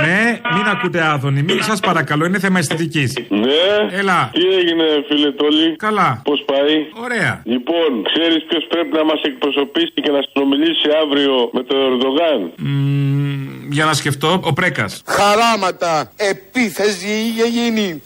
Ναι, 0.07 0.41
μην 0.55 0.67
ακούτε 0.73 1.01
άδωνη, 1.13 1.43
μην 1.43 1.63
σας 1.63 1.81
παρακαλώ, 1.81 2.25
είναι 2.27 2.39
θέμα 2.39 2.59
αισθητικής. 2.59 3.19
Ναι. 3.29 3.99
Έλα. 4.01 4.31
Τι 4.33 4.43
έγινε, 4.59 4.85
φίλε 5.09 5.31
Τόλι; 5.33 5.77
Καλά. 5.77 6.21
Πώς 6.25 6.43
πάει; 6.47 6.75
Ωραία. 7.05 7.43
Λοιπόν, 7.45 7.89
ξέρεις 8.13 8.45
ποιος 8.49 8.65
πρέπει 8.69 8.93
να 8.97 9.05
μας 9.05 9.21
εκπροσωπήσει 9.23 9.93
και 10.05 10.11
να 10.11 10.21
συνομιλήσει 10.29 10.89
αύριο 11.03 11.51
με 11.53 11.63
τον 11.63 11.79
Ερντογάν; 11.87 12.39
Μ, 12.57 13.73
για 13.77 13.85
να 13.85 13.93
σκεφτώ, 13.93 14.41
ο 14.45 14.53
Πρέκας. 14.53 15.03
Χαράματα, 15.07 16.13
επίθεση 16.33 17.09
είχε 17.27 17.47
γίνει. 17.57 18.03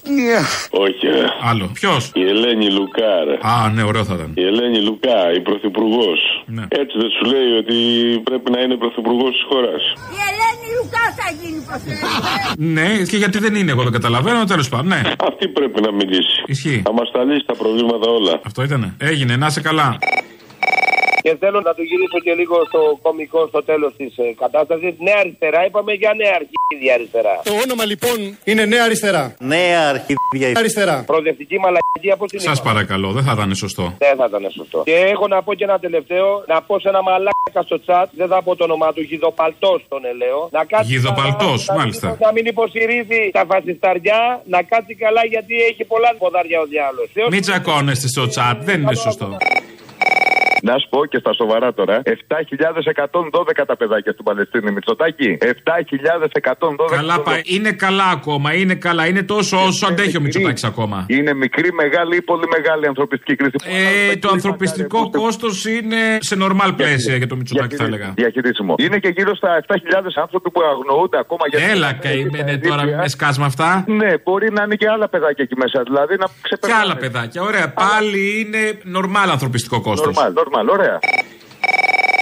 Όχι, 0.71 1.07
ρε. 1.07 1.25
Άλλο. 1.51 1.71
Ποιος; 1.73 2.11
Η 2.15 2.23
Ελένη 2.29 2.71
Λουκά, 2.71 3.25
ρε. 3.27 3.37
Α, 3.53 3.71
ναι, 3.75 3.83
ωραίο 3.83 4.05
θα 4.05 4.15
ήταν. 4.15 4.33
Η 4.35 4.45
Ελένη 4.45 4.81
Λουκά, 4.83 5.33
η 5.39 5.41
πρωθυπουργός. 5.41 6.21
Ναι. 6.47 6.65
Έτσι 6.69 6.95
δεν 7.03 7.11
σου 7.17 7.25
λέει 7.33 7.51
ότι 7.63 7.77
πρέπει 8.29 8.51
να 8.51 8.61
είναι 8.61 8.77
πρωθυπουργός 8.77 9.33
της 9.37 9.45
χώρας. 9.51 9.83
Η 10.17 10.19
Ελένη 10.31 10.67
Λουκά 10.77 11.05
θα 11.19 11.27
γίνει 11.39 11.59
πρωθυπουργός. 11.69 11.74
Ναι, 12.59 12.97
και 13.09 13.17
γιατί 13.17 13.39
δεν 13.39 13.55
είναι, 13.55 13.71
εγώ 13.71 13.83
δεν 13.83 13.93
καταλαβαίνω, 13.93 14.45
τέλος 14.45 14.69
πάντων, 14.69 14.87
ναι. 14.87 15.03
Αυτή 15.29 15.49
πρέπει 15.49 15.81
να 15.81 15.93
μιλήσει. 15.93 16.43
Ισχύει. 16.47 16.83
Θα 16.85 16.93
μας 16.93 17.11
τα 17.11 17.25
λύσει 17.25 17.45
τα 17.47 17.55
προβλήματα 17.55 18.11
όλα. 18.11 18.41
Αυτό 18.45 18.63
ήτανε. 18.63 18.95
Έγινε, 18.99 19.37
να 19.37 19.47
είσαι 19.47 19.61
καλά. 19.61 19.99
Και 21.25 21.37
θέλω 21.43 21.61
να 21.69 21.73
του 21.77 21.83
γυρίσω 21.91 22.19
και 22.27 22.33
λίγο 22.41 22.57
στο 22.71 22.81
κομικό 23.03 23.41
στο 23.51 23.61
τέλος 23.71 23.93
της 23.97 24.13
ε, 24.17 24.25
κατάστασης. 24.43 24.93
Νέα 25.07 25.19
αριστερά, 25.25 25.61
είπαμε 25.67 25.93
για 26.03 26.13
νέα 26.21 26.35
αρχίδια 26.41 26.93
αριστερά. 26.99 27.35
Το 27.51 27.55
όνομα 27.65 27.85
λοιπόν 27.93 28.19
είναι 28.51 28.65
Νέα 28.73 28.85
Αριστερά. 28.89 29.25
Νέα 29.55 29.81
αρχίδια 29.95 30.47
Αριστερά. 30.61 30.97
Προοδευτική 31.07 31.57
μαλακία, 31.65 32.17
πώς 32.17 32.29
την 32.31 32.41
Σας 32.41 32.63
παρακαλώ, 32.63 33.09
δεν 33.17 33.25
θα 33.27 33.33
ήταν 33.37 33.55
σωστό. 33.55 33.85
Δεν 33.99 34.17
θα 34.17 34.27
ήταν 34.29 34.45
σωστό. 34.59 34.83
Και 34.85 34.97
έχω 35.15 35.27
να 35.35 35.43
πω 35.43 35.55
και 35.55 35.65
ένα 35.65 35.79
τελευταίο, 35.79 36.45
να 36.47 36.63
πω 36.63 36.75
σε 36.83 36.89
ένα 36.89 37.03
μαλάκα 37.03 37.63
στο 37.69 37.81
τσάτ, 37.85 38.09
δεν 38.21 38.29
θα 38.29 38.43
πω 38.43 38.57
το 38.57 38.65
όνομά 38.65 38.93
του, 38.93 39.03
Γιδοπαλτός 39.11 39.81
τον 39.89 40.05
ελαίο. 40.13 40.49
Να 40.53 40.65
κάτσει 40.65 40.93
Γιδοπαλτός, 40.93 41.61
καλά, 41.67 41.79
μάλιστα. 41.79 42.17
Να 42.21 42.33
μην 42.33 42.45
υποστηρίζει 42.47 43.21
τα 43.33 43.45
φασισταριά, 43.51 44.21
να 44.55 44.63
κάτσει 44.63 44.95
καλά 44.95 45.23
γιατί 45.35 45.55
έχει 45.71 45.85
πολλά 45.85 46.11
ποδάρια 46.19 46.61
ο 46.61 46.67
διάλογος. 46.73 47.11
Μην 47.31 47.41
τσακώνεστε 47.41 48.09
στο 48.09 48.27
τσάτ, 48.27 48.57
δεν 48.69 48.81
είναι 48.81 48.95
σωστό. 48.95 49.29
Να 50.69 50.79
σου 50.79 50.89
πω 50.89 51.05
και 51.07 51.19
στα 51.19 51.33
σοβαρά 51.33 51.75
τώρα. 51.75 52.03
7.112 52.05 53.65
τα 53.67 53.77
παιδάκια 53.77 54.13
στην 54.13 54.25
Παλαιστίνη, 54.25 54.71
Μητσοτάκη. 54.71 55.39
7.112. 55.41 55.47
Καλά 56.91 57.21
πάει. 57.21 57.41
Είναι 57.45 57.73
καλά 57.73 58.05
ακόμα. 58.05 58.55
Είναι 58.55 58.75
καλά. 58.75 59.07
Είναι 59.07 59.23
τόσο 59.23 59.57
όσο 59.67 59.87
αντέχει 59.87 60.17
ο 60.17 60.21
Μητσοτάκης 60.21 60.65
ακόμα. 60.65 61.07
Είναι 61.09 61.35
μικρή, 61.35 61.73
μεγάλη 61.73 62.17
ή 62.17 62.23
πολύ 62.23 62.47
μεγάλη 62.57 62.87
ανθρωπιστική 62.87 63.35
κρίση. 63.37 63.57
Ε, 64.11 64.17
το 64.17 64.29
ανθρωπιστικό 64.33 65.11
κόστος 65.11 65.65
είναι 65.65 65.97
σε 66.21 66.35
νορμάλ 66.37 66.73
πλαίσια 66.73 67.17
για 67.17 67.27
το 67.27 67.37
Μητσοτάκη, 67.37 67.77
θα 67.77 67.85
έλεγα. 67.85 68.13
Διαχειρίσιμο. 68.17 68.75
Είναι 68.79 68.99
και 68.99 69.09
γύρω 69.09 69.35
στα 69.35 69.65
7.000 69.67 69.77
άνθρωποι 70.15 70.51
που 70.51 70.61
αγνοούνται 70.63 71.19
ακόμα 71.19 71.45
για 71.49 71.69
Έλα, 71.71 71.93
καημένε 71.93 72.59
τώρα 72.59 72.85
με 72.85 73.09
σκάσμα 73.09 73.47
αυτά. 73.47 73.85
Ναι, 73.87 74.13
μπορεί 74.25 74.53
να 74.53 74.63
είναι 74.63 74.75
και 74.75 74.89
άλλα 74.89 75.09
παιδάκια 75.09 75.45
εκεί 75.45 75.57
μέσα. 75.57 75.83
Δηλαδή 75.83 76.17
να 76.17 76.27
Και 76.27 76.33
ξεπερνάνε. 76.43 76.83
άλλα 76.83 76.97
παιδάκια. 76.97 77.43
Ωραία. 77.43 77.73
Πάλι 77.73 78.41
είναι 78.41 78.79
νορμάλ 78.83 79.31
ανθρωπιστικό 79.31 79.81
κόστος. 79.81 80.17
Νορμάλ, 80.55 80.67
νορμάλ, 80.67 80.69
ωραία. 80.69 80.99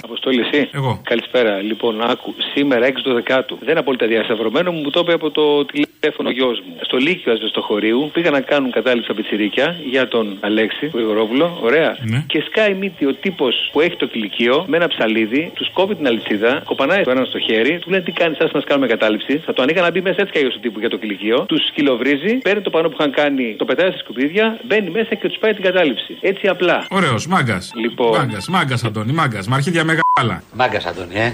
Αποστόλη, 0.03 0.39
εσύ. 0.39 0.69
Εγώ. 0.71 1.01
Καλησπέρα. 1.03 1.61
Λοιπόν, 1.61 2.01
άκου. 2.01 2.33
Σήμερα 2.53 2.85
6 2.85 2.91
το 3.03 3.13
δεκάτου. 3.13 3.57
Δεν 3.59 3.69
είναι 3.69 3.79
απόλυτα 3.79 4.07
διασταυρωμένο, 4.07 4.71
μου 4.71 4.89
το 4.89 4.99
είπε 4.99 5.13
από 5.13 5.31
το 5.31 5.65
τηλέφωνο 5.65 6.29
γιος 6.29 6.61
μου. 6.65 6.75
Στο 6.81 6.97
Λύκειο 6.97 7.33
Ασβεστοχωρίου 7.33 8.09
πήγαν 8.13 8.31
να 8.31 8.41
κάνουν 8.41 8.71
κατάληψη 8.71 9.05
στα 9.05 9.13
πιτσιρίκια 9.13 9.75
για 9.89 10.07
τον 10.07 10.37
Αλέξη 10.39 10.91
Γρηγορόβουλο. 10.93 11.59
Ωραία. 11.61 11.97
Ναι. 12.01 12.23
Και 12.27 12.43
σκάει 12.47 12.73
μύτη 12.73 13.05
ο 13.05 13.13
τύπος 13.13 13.69
που 13.71 13.81
έχει 13.81 13.95
το 13.95 14.05
κηλικείο 14.05 14.65
με 14.67 14.77
ένα 14.77 14.87
ψαλίδι, 14.87 15.51
τους 15.55 15.69
κόβει 15.73 15.95
την 15.95 16.07
αλυσίδα, 16.07 16.61
κοπανάει 16.65 17.03
το 17.03 17.11
ένα 17.11 17.25
στο 17.25 17.39
χέρι, 17.39 17.79
του 17.79 17.89
λέει 17.89 18.01
τι 18.01 18.11
κάνεις, 18.11 18.37
σα 18.37 18.57
να 18.57 18.61
κάνουμε 18.61 18.87
κατάληψη. 18.87 19.37
Θα 19.45 19.53
το 19.53 19.61
ανοίγα 19.61 19.81
να 19.81 19.91
μπει 19.91 20.01
μέσα 20.01 20.21
έτσι 20.21 20.31
κι 20.31 20.37
αλλιώς 20.37 20.55
ο 20.55 20.59
τύπου 20.59 20.79
για 20.79 20.89
το 20.89 20.97
κηλικείο. 20.97 21.45
Τους 21.47 21.65
σκυλοβρίζει, 21.67 22.33
παίρνει 22.37 22.61
το 22.61 22.69
πανό 22.69 22.89
που 22.89 22.95
είχαν 22.99 23.11
κάνει, 23.11 23.55
το 23.57 23.65
πετάει 23.65 23.89
στα 23.89 23.97
σκουπίδια, 23.97 24.59
μπαίνει 24.63 24.89
μέσα 24.89 25.15
και 25.15 25.27
τους 25.27 25.37
πάει 25.37 25.53
την 25.53 25.63
κατάληψη. 25.63 26.17
Έτσι 26.21 26.47
απλά. 26.47 26.85
Ωραίος, 26.89 27.27
μάγκας. 27.27 27.71
Λοιπόν. 27.75 28.17
Μάγκας, 28.17 28.47
μάγκας, 28.47 28.83
Αντώνη, 28.83 29.11
μάγκας. 29.11 29.47
Με 29.47 29.55
αρχίδια 29.55 29.83
μεγάλα. 30.17 30.43
Μάγκας, 30.53 30.85
Αντώνη, 30.85 31.15
ε. 31.15 31.33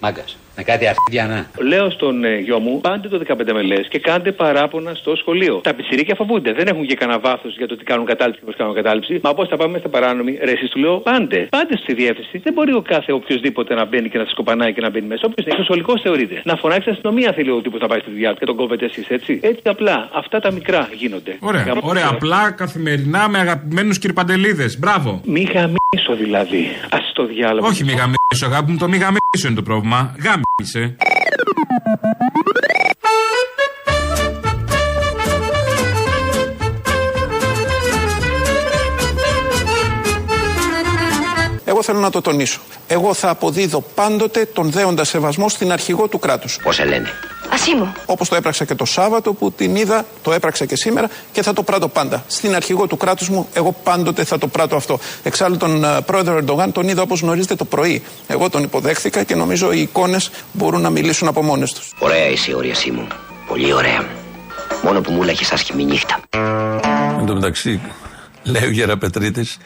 Μάγκας. 0.00 0.38
Με 0.60 0.64
κάτι 0.64 0.86
αρχίδια, 0.86 1.26
να. 1.26 1.64
Λέω 1.64 1.90
στον 1.90 2.24
ε, 2.24 2.36
γιο 2.38 2.58
μου, 2.58 2.80
πάντε 2.80 3.08
το 3.08 3.20
15 3.28 3.52
μελέ 3.52 3.74
και 3.80 3.98
κάντε 3.98 4.32
παράπονα 4.32 4.94
στο 4.94 5.16
σχολείο. 5.16 5.60
Τα 5.62 5.74
πιτσιρίκια 5.74 6.14
φοβούνται. 6.14 6.52
Δεν 6.52 6.66
έχουν 6.66 6.86
και 6.86 6.94
κανένα 6.94 7.18
βάθος 7.18 7.56
για 7.56 7.66
το 7.66 7.76
τι 7.76 7.84
κάνουν 7.84 8.06
κατάληψη 8.06 8.40
και 8.40 8.46
πώς 8.46 8.56
κάνουν 8.56 8.74
κατάληψη. 8.74 9.20
Μα 9.22 9.34
πώς 9.34 9.48
θα 9.48 9.56
πάμε 9.56 9.78
στα 9.78 9.88
παράνομη, 9.88 10.38
ρε, 10.42 10.50
εσείς 10.50 10.68
του 10.70 10.78
λέω 10.78 10.96
πάντε. 10.98 11.46
Πάντε 11.50 11.76
στη 11.76 11.94
διεύθυνση. 11.94 12.38
Δεν 12.38 12.52
μπορεί 12.52 12.72
ο 12.72 12.82
κάθε 12.82 13.12
οποιοδήποτε 13.12 13.74
να 13.74 13.84
μπαίνει 13.84 14.08
και 14.08 14.18
να 14.18 14.24
σας 14.24 14.34
κοπανάει 14.34 14.72
και 14.72 14.80
να 14.80 14.90
μπαίνει 14.90 15.06
μέσα. 15.06 15.22
Όποιος 15.26 15.46
είναι 15.46 15.54
σεξουαλικό 15.56 15.98
θεωρείται. 15.98 16.40
Να 16.44 16.56
φωνάξει 16.56 16.90
αστυνομία 16.90 17.32
θέλει 17.32 17.50
ο 17.50 17.60
τύπος 17.60 17.80
να 17.80 17.86
πάει 17.86 17.98
στη 18.00 18.10
δουλειά 18.10 18.30
του 18.32 18.38
και 18.38 18.44
τον 18.46 18.56
κόβετε 18.56 18.84
εσείς 18.84 19.08
έτσι. 19.08 19.40
Έτσι 19.42 19.62
απλά. 19.64 20.08
Αυτά 20.12 20.40
τα 20.40 20.50
μικρά 20.52 20.88
γίνονται. 20.92 21.36
Ωραία, 21.40 21.62
Γαμώ- 21.62 21.84
ωραία. 21.84 22.08
Απλά 22.10 22.50
καθημερινά 22.50 23.28
με 23.28 23.38
αγαπημένους 23.38 23.98
κυρπαντελίδες. 23.98 24.78
Μπράβο. 24.78 25.20
Μη 25.24 25.44
γαμίσω 25.96 26.24
δηλαδή. 26.24 26.66
Α 26.90 26.98
το 27.12 27.26
διάλογο. 27.26 27.66
Όχι 27.66 27.84
μη 27.84 27.92
γαμίσω, 27.92 28.46
αγάπη 28.46 28.70
μου, 28.70 28.78
το 28.78 28.88
μη 28.88 28.96
γαμίσω 28.96 29.46
είναι 29.46 29.54
το 29.54 29.62
πρόβλημα. 29.62 30.14
Γάμισε. 30.22 30.96
Εγώ 41.64 41.82
θέλω 41.82 41.98
να 41.98 42.10
το 42.10 42.20
τονίσω. 42.20 42.60
Εγώ 42.88 43.14
θα 43.14 43.30
αποδίδω 43.30 43.80
πάντοτε 43.94 44.44
τον 44.44 44.70
δέοντα 44.70 45.04
σεβασμό 45.04 45.48
στην 45.48 45.72
αρχηγό 45.72 46.08
του 46.08 46.18
κράτους. 46.18 46.58
Πώς 46.62 46.74
σε 46.74 46.84
λένε; 46.84 47.08
Ασίμω. 47.52 47.92
Όπως 48.06 48.28
το 48.28 48.34
έπραξα 48.34 48.64
και 48.64 48.74
το 48.74 48.84
Σάββατο 48.84 49.32
που 49.32 49.52
την 49.52 49.76
είδα, 49.76 50.06
το 50.22 50.32
έπραξα 50.32 50.64
και 50.64 50.76
σήμερα 50.76 51.10
και 51.32 51.42
θα 51.42 51.52
το 51.52 51.62
πράττω 51.62 51.88
πάντα. 51.88 52.24
Στην 52.26 52.54
αρχηγό 52.54 52.86
του 52.86 52.96
κράτους 52.96 53.28
μου, 53.28 53.48
εγώ 53.52 53.74
πάντοτε 53.82 54.24
θα 54.24 54.38
το 54.38 54.46
πράττω 54.46 54.76
αυτό. 54.76 54.98
Εξάλλου 55.22 55.56
τον 55.56 55.84
ε, 55.84 56.00
πρόεδρο 56.06 56.36
Ερντογάν 56.36 56.72
τον 56.72 56.88
είδα 56.88 57.02
όπως 57.02 57.20
γνωρίζετε 57.20 57.54
το 57.54 57.64
πρωί. 57.64 58.02
Εγώ 58.26 58.50
τον 58.50 58.62
υποδέχθηκα 58.62 59.22
και 59.22 59.34
νομίζω 59.34 59.72
οι 59.72 59.80
εικόνες 59.80 60.30
μπορούν 60.52 60.80
να 60.80 60.90
μιλήσουν 60.90 61.28
από 61.28 61.42
μόνες 61.42 61.72
τους. 61.72 61.94
Ωραία 61.98 62.28
είσαι, 62.28 62.54
όρια 62.54 62.74
μου. 62.92 63.06
Πολύ 63.48 63.72
ωραία. 63.72 64.06
Μόνο 64.82 65.00
που 65.00 65.12
μου 65.12 65.22
λέγες 65.22 65.52
άσχημη 65.52 65.84
νύχτα. 65.84 66.20
Εν 67.18 67.26
τω 67.26 67.34
μεταξύ, 67.34 67.80
λέει 68.42 68.64
ο 68.64 68.70
Γεραπετρίτης, 68.70 69.58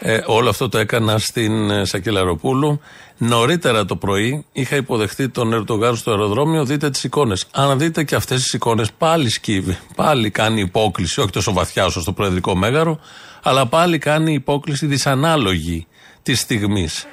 ε, 0.00 0.20
όλο 0.26 0.48
αυτό 0.48 0.68
το 0.68 0.78
έκανα 0.78 1.18
στην 1.18 1.70
ε, 1.70 1.84
Σακελαροπούλου. 1.84 2.80
Νωρίτερα 3.18 3.84
το 3.84 3.96
πρωί 3.96 4.44
είχα 4.52 4.76
υποδεχτεί 4.76 5.28
τον 5.28 5.52
Ερντογάν 5.52 5.96
στο 5.96 6.10
αεροδρόμιο. 6.10 6.64
Δείτε 6.64 6.90
τις 6.90 7.04
εικόνες. 7.04 7.44
Αν 7.50 7.78
δείτε 7.78 8.04
και 8.04 8.14
αυτές 8.14 8.42
τις 8.42 8.52
εικόνες, 8.52 8.92
πάλι 8.92 9.30
σκύβει. 9.30 9.78
Πάλι 9.96 10.30
κάνει 10.30 10.60
υπόκληση, 10.60 11.20
όχι 11.20 11.30
τόσο 11.30 11.52
βαθιά 11.52 11.84
όσο 11.84 12.00
στο 12.00 12.12
Προεδρικό 12.12 12.54
Μέγαρο, 12.54 12.98
αλλά 13.42 13.66
πάλι 13.66 13.98
κάνει 13.98 14.32
υπόκληση 14.32 14.86
δυσανάλογη 14.86 15.86
της 16.22 16.40
στιγμής. 16.40 17.06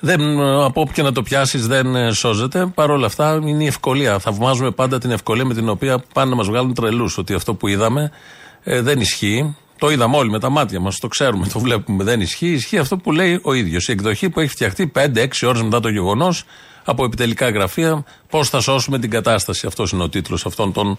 Δεν, 0.00 0.40
από 0.40 0.80
όποιο 0.80 1.04
να 1.04 1.12
το 1.12 1.22
πιάσεις 1.22 1.66
δεν 1.66 1.94
ε, 1.94 2.12
σώζεται. 2.12 2.66
Παρ' 2.74 2.90
όλα 2.90 3.06
αυτά 3.06 3.40
είναι 3.42 3.64
η 3.64 3.66
ευκολία. 3.66 4.18
Θαυμάζουμε 4.18 4.70
πάντα 4.70 4.98
την 4.98 5.10
ευκολία 5.10 5.44
με 5.44 5.54
την 5.54 5.68
οποία 5.68 6.04
πάνε 6.14 6.30
να 6.30 6.36
μας 6.36 6.46
βγάλουν 6.46 6.74
τρελούς. 6.74 7.18
Ότι 7.18 7.34
αυτό 7.34 7.54
που 7.54 7.68
είδαμε 7.68 8.10
ε, 8.62 8.80
δεν 8.80 9.00
ισχύει. 9.00 9.56
Το 9.84 9.90
είδαμε 9.90 10.16
όλοι 10.16 10.30
με 10.30 10.38
τα 10.38 10.50
μάτια 10.50 10.80
μας, 10.80 10.98
το 10.98 11.08
ξέρουμε, 11.08 11.46
το 11.46 11.58
βλέπουμε. 11.58 12.04
Δεν 12.04 12.20
ισχύει. 12.20 12.46
Ισχύει 12.52 12.78
αυτό 12.78 12.96
που 12.96 13.12
λέει 13.12 13.40
ο 13.42 13.52
ίδιος. 13.52 13.88
Η 13.88 13.92
εκδοχή 13.92 14.30
που 14.30 14.40
έχει 14.40 14.50
φτιαχτεί 14.50 14.92
5-6 14.94 15.46
ώρες 15.46 15.62
μετά 15.62 15.80
το 15.80 15.88
γεγονός 15.88 16.44
από 16.84 17.04
επιτελικά 17.04 17.50
γραφεία. 17.50 18.04
Πώς 18.30 18.48
θα 18.48 18.60
σώσουμε 18.60 18.98
την 18.98 19.10
κατάσταση. 19.10 19.66
Αυτός 19.66 19.90
είναι 19.90 20.02
ο 20.02 20.08
τίτλος 20.08 20.46
αυτών 20.46 20.72
των 20.72 20.96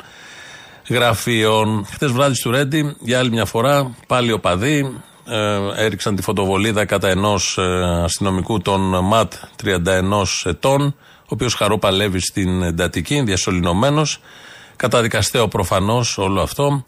γραφείων. 0.90 1.86
Χθες 1.92 2.12
βράδυ 2.12 2.36
στο 2.36 2.50
Ρέντι, 2.50 2.96
για 3.00 3.20
άλλη 3.20 3.30
μια 3.30 3.46
φορά, 3.46 3.96
πάλι 4.08 4.32
οπαδοί 4.32 5.02
ε, 5.28 5.60
έριξαν 5.86 6.16
τη 6.16 6.22
φωτοβολίδα 6.22 6.86
κατά 6.86 7.10
ενός 7.10 7.58
ε, 7.58 7.62
αστυνομικού 8.04 8.62
των 8.62 9.06
ΜΑΤ 9.06 9.34
31 9.64 10.24
ετών, 10.44 10.82
ο 11.22 11.28
οποίος 11.28 11.54
χαρό 11.54 11.78
παλεύει 11.78 12.20
στην 12.20 12.64
εντατική, 12.64 13.22
διασωληνωμένος. 13.22 14.20
Καταδικαστέο 14.76 15.48
προφανώς 15.48 16.18
όλο 16.18 16.42
αυτό. 16.42 16.86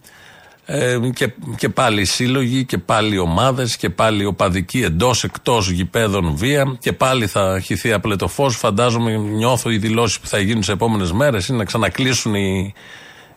Ε, 0.69 0.99
και, 1.13 1.34
και 1.58 1.69
πάλι 1.69 2.06
σύλλογοι 2.06 2.65
και 2.65 2.77
πάλι 2.77 3.17
ομάδες 3.17 3.77
και 3.77 3.89
πάλι 3.89 4.25
οπαδικοί 4.25 4.82
εντός 4.82 5.23
εκτός 5.23 5.69
γηπέδων 5.69 6.36
βία 6.36 6.77
και 6.80 6.93
πάλι 6.93 7.27
θα 7.27 7.60
χυθεί 7.63 7.91
απλετοφό. 7.91 8.49
Φαντάζομαι, 8.49 9.17
νιώθω 9.17 9.69
οι 9.69 9.77
δηλώσεις 9.77 10.19
που 10.19 10.27
θα 10.27 10.39
γίνουν 10.39 10.63
σε 10.63 10.71
επόμενες 10.71 11.12
μέρες 11.12 11.47
είναι 11.47 11.58
να 11.58 11.63
ξανακλείσουν 11.63 12.34
οι, 12.34 12.73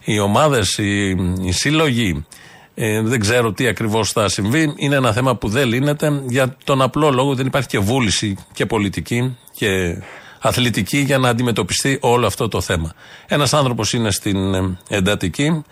οι 0.04 0.18
ομάδες, 0.18 0.78
οι, 0.78 1.08
οι 1.42 1.52
σύλλογοι. 1.52 2.26
Ε, 2.74 3.00
δεν 3.02 3.20
ξέρω 3.20 3.52
τι 3.52 3.66
ακριβώς 3.66 4.12
θα 4.12 4.28
συμβεί. 4.28 4.74
Είναι 4.76 4.96
ένα 4.96 5.12
θέμα 5.12 5.36
που 5.36 5.48
δεν 5.48 5.68
λύνεται 5.68 6.22
για 6.28 6.56
τον 6.64 6.82
απλό 6.82 7.10
λόγο 7.10 7.34
δεν 7.34 7.46
υπάρχει 7.46 7.68
και 7.68 7.78
βούληση 7.78 8.36
και 8.52 8.66
πολιτική 8.66 9.36
και 9.54 10.02
αθλητική 10.40 10.98
για 10.98 11.18
να 11.18 11.28
αντιμετωπιστεί 11.28 11.98
όλο 12.00 12.26
αυτό 12.26 12.48
το 12.48 12.60
θέμα. 12.60 12.94
Ένας 13.26 13.54
άνθρωπος 13.54 13.92
είναι 13.92 14.10
στην 14.10 14.54
ε, 14.54 14.78
εντατική. 14.88 15.64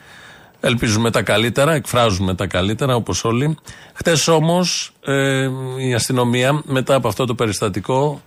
Ελπίζουμε 0.60 1.10
τα 1.10 1.22
καλύτερα, 1.22 1.72
εκφράζουμε 1.72 2.34
τα 2.34 2.46
καλύτερα 2.46 2.94
όπως 2.94 3.24
όλοι. 3.24 3.56
Χτες 3.94 4.28
όμως 4.28 4.92
ε, 5.04 5.48
η 5.88 5.94
αστυνομία 5.94 6.62
μετά 6.64 6.94
από 6.94 7.08
αυτό 7.08 7.24
το 7.24 7.34
περιστατικό 7.34 8.22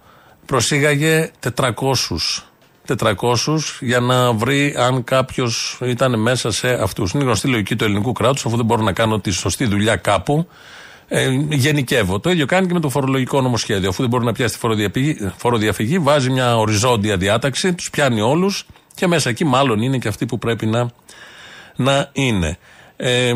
προσήγαγε 0.46 1.32
400 1.58 1.74
400 2.88 3.15
για 3.80 4.00
να 4.00 4.34
βρει 4.34 4.76
αν 4.78 5.04
κάποιος 5.04 5.80
ήταν 5.82 6.20
μέσα 6.20 6.52
σε 6.52 6.70
αυτούς. 6.70 7.12
Είναι 7.12 7.24
γνωστή 7.24 7.48
η 7.48 7.52
λογική 7.52 7.76
του 7.76 7.84
ελληνικού 7.84 8.12
κράτους, 8.12 8.46
αφού 8.46 8.56
δεν 8.56 8.65
μπορώ 8.65 8.82
να 8.82 8.94
κάνω 8.94 9.20
τη 9.20 9.32
σωστή 9.32 9.65
δουλειά 9.65 9.96
κάπου. 9.96 10.48
Ε, 11.08 11.30
γενικεύω. 11.50 12.20
Το 12.20 12.30
ίδιο 12.30 12.46
κάνει 12.46 12.67
και 12.67 12.74
με 12.74 12.80
το 12.80 12.89
φορολογικό 12.89 13.41
νομοσχέδιο. 13.41 13.89
Αφού 13.89 14.02
δεν 14.02 14.10
μπορεί 14.10 14.26
να 14.26 14.32
πιάσει 14.32 14.54
τη 14.54 14.60
φοροδιαφυγή, 14.60 15.32
φοροδιαφυγή 15.38 16.00
βάζει 16.00 16.30
μια 16.30 16.58
οριζόντια 16.58 17.17
διάταξη, 17.17 17.74
τους 17.74 17.89
πιάνει 17.89 18.22
όλους 18.22 18.65
και 18.96 19.08
μέσα 19.08 19.30
εκεί 19.30 19.46
μάλλον 19.46 19.82
είναι 19.82 19.98
και 19.98 20.08
αυτοί 20.08 20.26
που 20.26 20.39
πρέπει 20.39 20.65
να, 20.65 20.89
να 21.84 22.10
είναι. 22.13 22.58
Ε, 22.96 23.32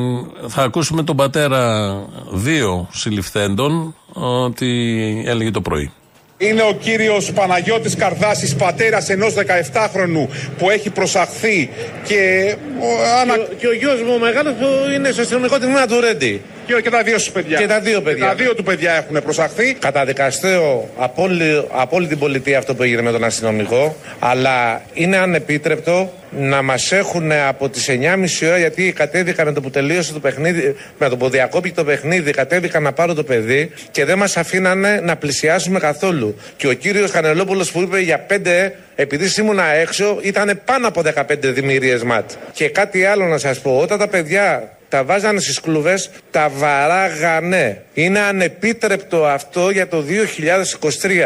θα 0.48 0.64
ακούσουμε 0.64 1.04
τον 1.04 1.16
πατέρα 1.16 1.94
δύο 2.32 2.88
συλληφθέντων 2.92 3.96
ότι 4.14 5.24
έλεγε 5.28 5.52
το 5.52 5.62
πρωί. 5.62 5.92
Είναι 6.38 6.62
ο 6.62 6.74
κύριος 6.74 7.32
Παναγιώτης 7.32 7.96
Καρδάσης, 7.96 8.56
πατέρας 8.56 9.10
ενός 9.10 9.34
17χρονου 9.34 10.28
που 10.58 10.70
έχει 10.70 10.90
προσαχθεί 10.90 11.70
και... 12.04 12.56
Ο, 12.80 13.20
ανα... 13.22 13.38
και, 13.58 13.68
ο, 13.68 13.74
γιος 13.74 14.02
μου 14.02 14.14
ο 14.16 14.20
μεγάλος 14.20 14.54
που 14.54 14.66
είναι 14.96 15.12
στο 15.12 15.22
αστυνομικό 15.22 15.60
τμήμα 15.60 15.86
του 15.86 16.00
Ρέντι. 16.00 16.42
Και, 16.66 16.82
και 16.82 16.90
τα 16.90 17.04
δύο 17.04 17.20
σου 17.20 17.32
παιδιά. 17.32 17.58
Και 17.58 17.68
τα 17.68 17.80
δύο 17.80 18.02
παιδιά. 18.02 18.24
Και 18.24 18.30
τα 18.30 18.36
δύο 18.36 18.56
του 18.56 18.64
παιδιά 18.64 18.94
έχουν 18.94 19.24
προσαχθεί. 19.24 19.74
Καταδικαστέο 19.74 20.90
από 20.98 21.24
όλη, 21.24 21.66
από 21.72 21.96
όλη 21.96 22.08
την 22.08 22.20
πολιτεία 22.20 22.58
αυτό 22.58 22.76
που 22.76 22.84
έγινε 22.84 23.02
με 23.02 23.12
τον 23.12 23.24
αστυνομικό. 23.24 23.96
Αλλά 24.20 24.82
είναι 24.94 25.18
ανεπίτρεπτο 25.18 26.14
να 26.40 26.62
μας 26.62 26.92
έχουν 26.92 27.32
από 27.32 27.70
τις 27.70 27.90
9.30 27.90 28.48
ώρα 28.48 28.58
γιατί 28.58 28.92
κατέβηκαν 28.92 29.46
με 29.46 29.54
το 29.54 29.62
που 29.62 29.70
τελείωσε 29.70 30.14
το 30.14 30.20
παιχνίδι, 30.20 30.76
με 30.98 31.10
το 31.10 31.18
που 31.18 31.30
διακόπηκε 31.30 31.76
το 31.76 31.84
παιχνίδι, 31.84 32.32
κατέβηκαν 32.32 32.84
να 32.84 32.92
πάρουν 32.92 33.16
το 33.16 33.24
παιδί 33.24 33.72
και 33.92 34.06
δεν 34.06 34.18
μας 34.18 34.38
αφήνανε 34.38 35.00
να 35.04 35.16
πλησιάσουμε 35.16 35.80
καθόλου. 35.80 36.36
Και 36.58 36.68
ο 36.68 36.74
κύριος 36.74 37.12
Κανελόπουλο 37.12 37.66
που 37.74 37.82
είπε 37.82 38.00
για 38.00 38.20
πέντε, 38.20 38.76
επειδή 38.96 39.42
ήμουνα 39.42 39.66
έξω, 39.66 40.18
ήταν 40.22 40.62
πάνω 40.66 40.88
από 40.88 41.02
15 41.16 41.24
δημιουργίες 41.42 42.04
ματ. 42.04 42.32
Και 42.52 42.70
κάτι 42.70 43.06
άλλο 43.06 43.26
να 43.26 43.38
σας 43.38 43.60
πω, 43.60 43.80
όταν 43.82 44.00
τα 44.00 44.08
παιδιά 44.08 44.70
τα 44.96 45.04
βάζανε 45.04 45.40
στις 45.40 45.60
κλούβες, 45.60 46.10
τα 46.32 46.52
βαράγανε. 46.56 47.84
Είναι 47.94 48.20
ανεπίτρεπτο 48.20 49.26
αυτό 49.26 49.70
για 49.70 49.88
το 49.88 50.04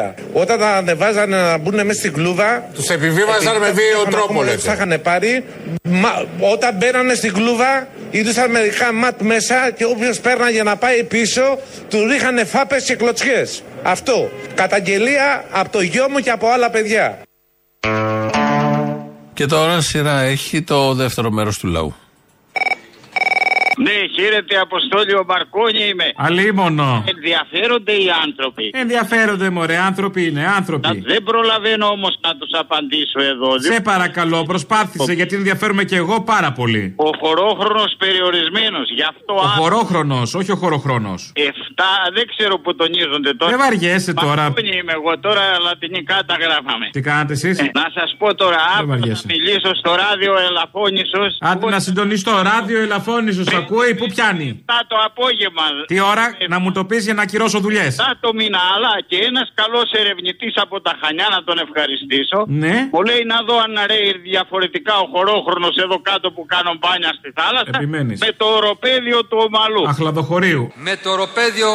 2023. 0.06 0.14
Όταν 0.34 0.60
τα 0.60 0.68
ανεβάζανε 0.68 1.38
να 1.38 1.58
μπουν 1.58 1.86
μέσα 1.86 2.00
στην 2.00 2.14
κλούβα... 2.14 2.70
Τους 2.74 2.90
επιβίβαζαν 2.90 3.58
με 3.58 3.72
βίαιο 3.72 4.04
τρόπο, 4.12 4.44
λέτε. 4.44 4.56
Τους 4.56 4.66
είχαν 4.66 5.00
πάρει. 5.04 5.44
Μα, 5.84 6.26
όταν 6.40 6.76
μπαίνανε 6.76 7.14
στην 7.14 7.34
κλούβα, 7.34 7.88
είδουσαν 8.12 8.52
μερικά 8.52 8.94
ματ 8.94 9.22
μέσα 9.22 9.72
και 9.78 9.86
όποιος 9.86 10.20
πέρναγε 10.20 10.64
να 10.64 10.76
πάει 10.76 11.04
πίσω, 11.04 11.60
του 11.90 12.08
ρίχανε 12.08 12.44
φάπες 12.44 12.84
και 12.84 12.96
κλωτσιές. 12.96 13.64
Αυτό. 13.84 14.30
Καταγγελία 14.56 15.44
από 15.52 15.70
το 15.72 15.82
γιο 15.82 16.10
μου 16.10 16.20
και 16.20 16.30
από 16.30 16.48
άλλα 16.48 16.70
παιδιά. 16.70 17.20
Και 19.34 19.46
τώρα 19.46 19.82
σειρά 19.82 20.20
έχει 20.22 20.62
το 20.62 20.94
δεύτερο 20.94 21.32
μέρος 21.32 21.58
του 21.58 21.68
λαού. 21.68 21.96
Ναι, 23.86 23.98
χαίρετε 24.16 24.54
Αποστόλη, 24.68 25.14
ο 25.22 25.24
Μαρκόνι 25.32 25.84
είμαι. 25.90 26.08
Αλίμονο. 26.16 27.04
Ενδιαφέρονται 27.16 27.92
οι 27.92 28.08
άνθρωποι. 28.26 28.64
Ενδιαφέρονται, 28.74 29.50
μωρέ, 29.50 29.78
άνθρωποι 29.78 30.26
είναι, 30.28 30.44
άνθρωποι. 30.58 30.88
Να, 30.88 30.94
δεν 31.14 31.24
προλαβαίνω 31.24 31.86
όμως 31.88 32.14
να 32.26 32.32
τους 32.38 32.52
απαντήσω 32.64 33.20
εδώ. 33.32 33.50
Σε 33.60 33.82
παρακαλώ, 33.82 34.44
προσπάθησε, 34.44 35.14
γιατί 35.14 35.36
ενδιαφέρομαι 35.36 35.84
και 35.84 35.96
εγώ 35.96 36.22
πάρα 36.22 36.52
πολύ. 36.52 36.94
Ο 36.96 37.10
χωρόχρονο 37.22 37.84
περιορισμένος, 37.98 38.88
γι' 38.98 39.08
αυτό. 39.14 39.34
Ο 39.34 39.48
χωρόχρονο, 39.62 40.22
όχι 40.34 40.52
ο 40.52 40.56
χωροχρόνος. 40.56 41.32
Εφτά, 41.36 41.92
δεν 42.14 42.26
ξέρω 42.34 42.60
που 42.60 42.76
τονίζονται 42.76 43.34
τώρα. 43.34 43.52
Δεν 43.52 43.60
βαριέσαι 43.60 44.14
τώρα. 44.14 44.44
Μαρκόνι 44.44 44.76
είμαι 44.78 44.94
εγώ 45.00 45.20
τώρα, 45.20 45.44
λατινικά 45.68 46.18
τα 46.26 46.36
γράφαμε. 46.44 46.86
Τι 46.92 47.02
κάνετε 47.02 47.34
εσείς; 47.34 47.60
Ε, 47.60 47.70
να 47.74 47.88
σας 47.98 48.16
πω 48.18 48.36
τώρα, 48.36 48.58
αύριο 48.80 49.16
θα 49.16 49.22
μιλήσω 49.26 49.70
στο 49.82 49.92
ράδιο 50.04 50.32
Ελαφώνησος. 50.48 51.32
Άντε 51.40 51.70
να 51.70 51.80
συντονιστώ, 51.80 52.32
ράδιο 52.52 52.80
Ελαφώνησος, 52.82 53.48
ακούει, 53.70 53.96
πού 54.00 54.06
πιάνει; 54.14 54.64
Τα 54.66 54.80
το 54.88 54.96
απόγευμα. 55.10 55.66
Τι 55.88 56.00
ώρα 56.00 56.26
να 56.54 56.60
μου 56.60 56.72
το 56.72 56.86
πεις 56.86 57.04
για 57.08 57.14
να 57.14 57.22
ακυρώσω 57.22 57.60
δουλειές; 57.60 57.96
Τα 57.96 58.18
το 58.20 58.34
μήνα, 58.34 58.60
αλλά 58.76 58.94
και 59.08 59.18
ένας 59.30 59.48
καλός 59.54 59.92
ερευνητής 59.92 60.54
από 60.56 60.82
τα 60.82 60.94
Χανιά 61.02 61.28
να 61.36 61.44
τον 61.44 61.58
ευχαριστήσω. 61.66 62.40
Ναι. 62.48 62.76
Μου 62.94 63.02
λέει 63.10 63.24
να 63.34 63.38
δω 63.48 63.56
αν 63.66 63.74
ρέει 63.92 64.12
διαφορετικά 64.32 64.94
ο 65.04 65.06
χωρόχρονο 65.14 65.70
εδώ 65.84 65.98
κάτω 66.10 66.32
που 66.32 66.46
κάνω 66.54 66.72
μπάνια 66.80 67.12
στη 67.20 67.30
θάλασσα. 67.38 67.76
Επιμένεις. 67.76 68.20
Με 68.20 68.32
το 68.38 68.46
οροπέδιο 68.46 69.20
του 69.30 69.38
ομαλού. 69.46 69.84
Αχλαδοχωρίου. 69.94 70.64
Με 70.76 70.94
το 71.04 71.10
οροπέδιο 71.10 71.70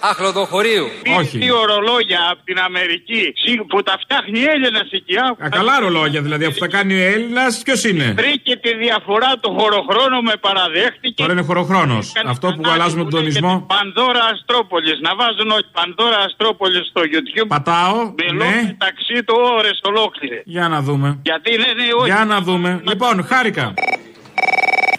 αχλοδοχωρίου. 0.00 0.86
Όχι. 1.18 1.38
Τι 1.38 1.50
ορολόγια 1.52 2.20
από 2.32 2.40
την 2.44 2.58
Αμερική 2.58 3.32
σι- 3.42 3.62
που 3.70 3.82
τα 3.82 3.94
φτιάχνει 4.02 4.40
Έλληνας 4.54 4.88
εκεί. 4.90 5.16
Α, 5.16 5.48
καλά 5.50 5.80
ρολόγια 5.80 6.20
δηλαδή, 6.22 6.44
αφού 6.44 6.58
τα 6.58 6.68
κάνει 6.68 6.94
ο 7.00 7.04
Έλληνας, 7.14 7.62
ποιος 7.64 7.84
είναι; 7.84 8.14
Βρήκε 8.16 8.56
τη 8.56 8.74
διαφορά 8.76 9.32
του 9.40 9.50
χωροχρόνου 9.58 10.22
με 10.22 10.32
παραδέχτηκε. 10.40 11.14
Τώρα 11.22 11.32
είναι 11.32 11.42
χωροχρόνος. 11.42 12.10
Έκανε 12.14 12.30
Αυτό 12.30 12.46
που 12.56 12.70
αλλάζουμε 12.72 13.02
τον 13.02 13.10
τονισμό. 13.10 13.66
Πανδώρα 13.74 14.24
Αστρόπολης. 14.32 14.98
Να 15.00 15.14
βάζουν 15.20 15.50
όλοι 15.50 15.66
Πανδώρα 15.72 16.18
Αστρόπολης 16.26 16.86
στο 16.90 17.00
YouTube. 17.12 17.46
Πατάω. 17.48 17.96
Μιλώ 18.20 18.44
Ναι. 18.44 18.62
μεταξύ 18.66 19.16
του 19.26 19.34
ώρες 19.58 19.80
ολόκληρες. 19.82 20.42
Για 20.44 20.68
να 20.68 20.80
δούμε. 20.80 21.18
Γιατί 21.22 21.54
είναι, 21.54 21.66
ναι, 21.76 21.92
όχι. 21.98 22.06
Για 22.12 22.24
να 22.24 22.40
δούμε. 22.40 22.80
Λοιπόν, 22.88 23.24
χάρηκα. 23.24 23.74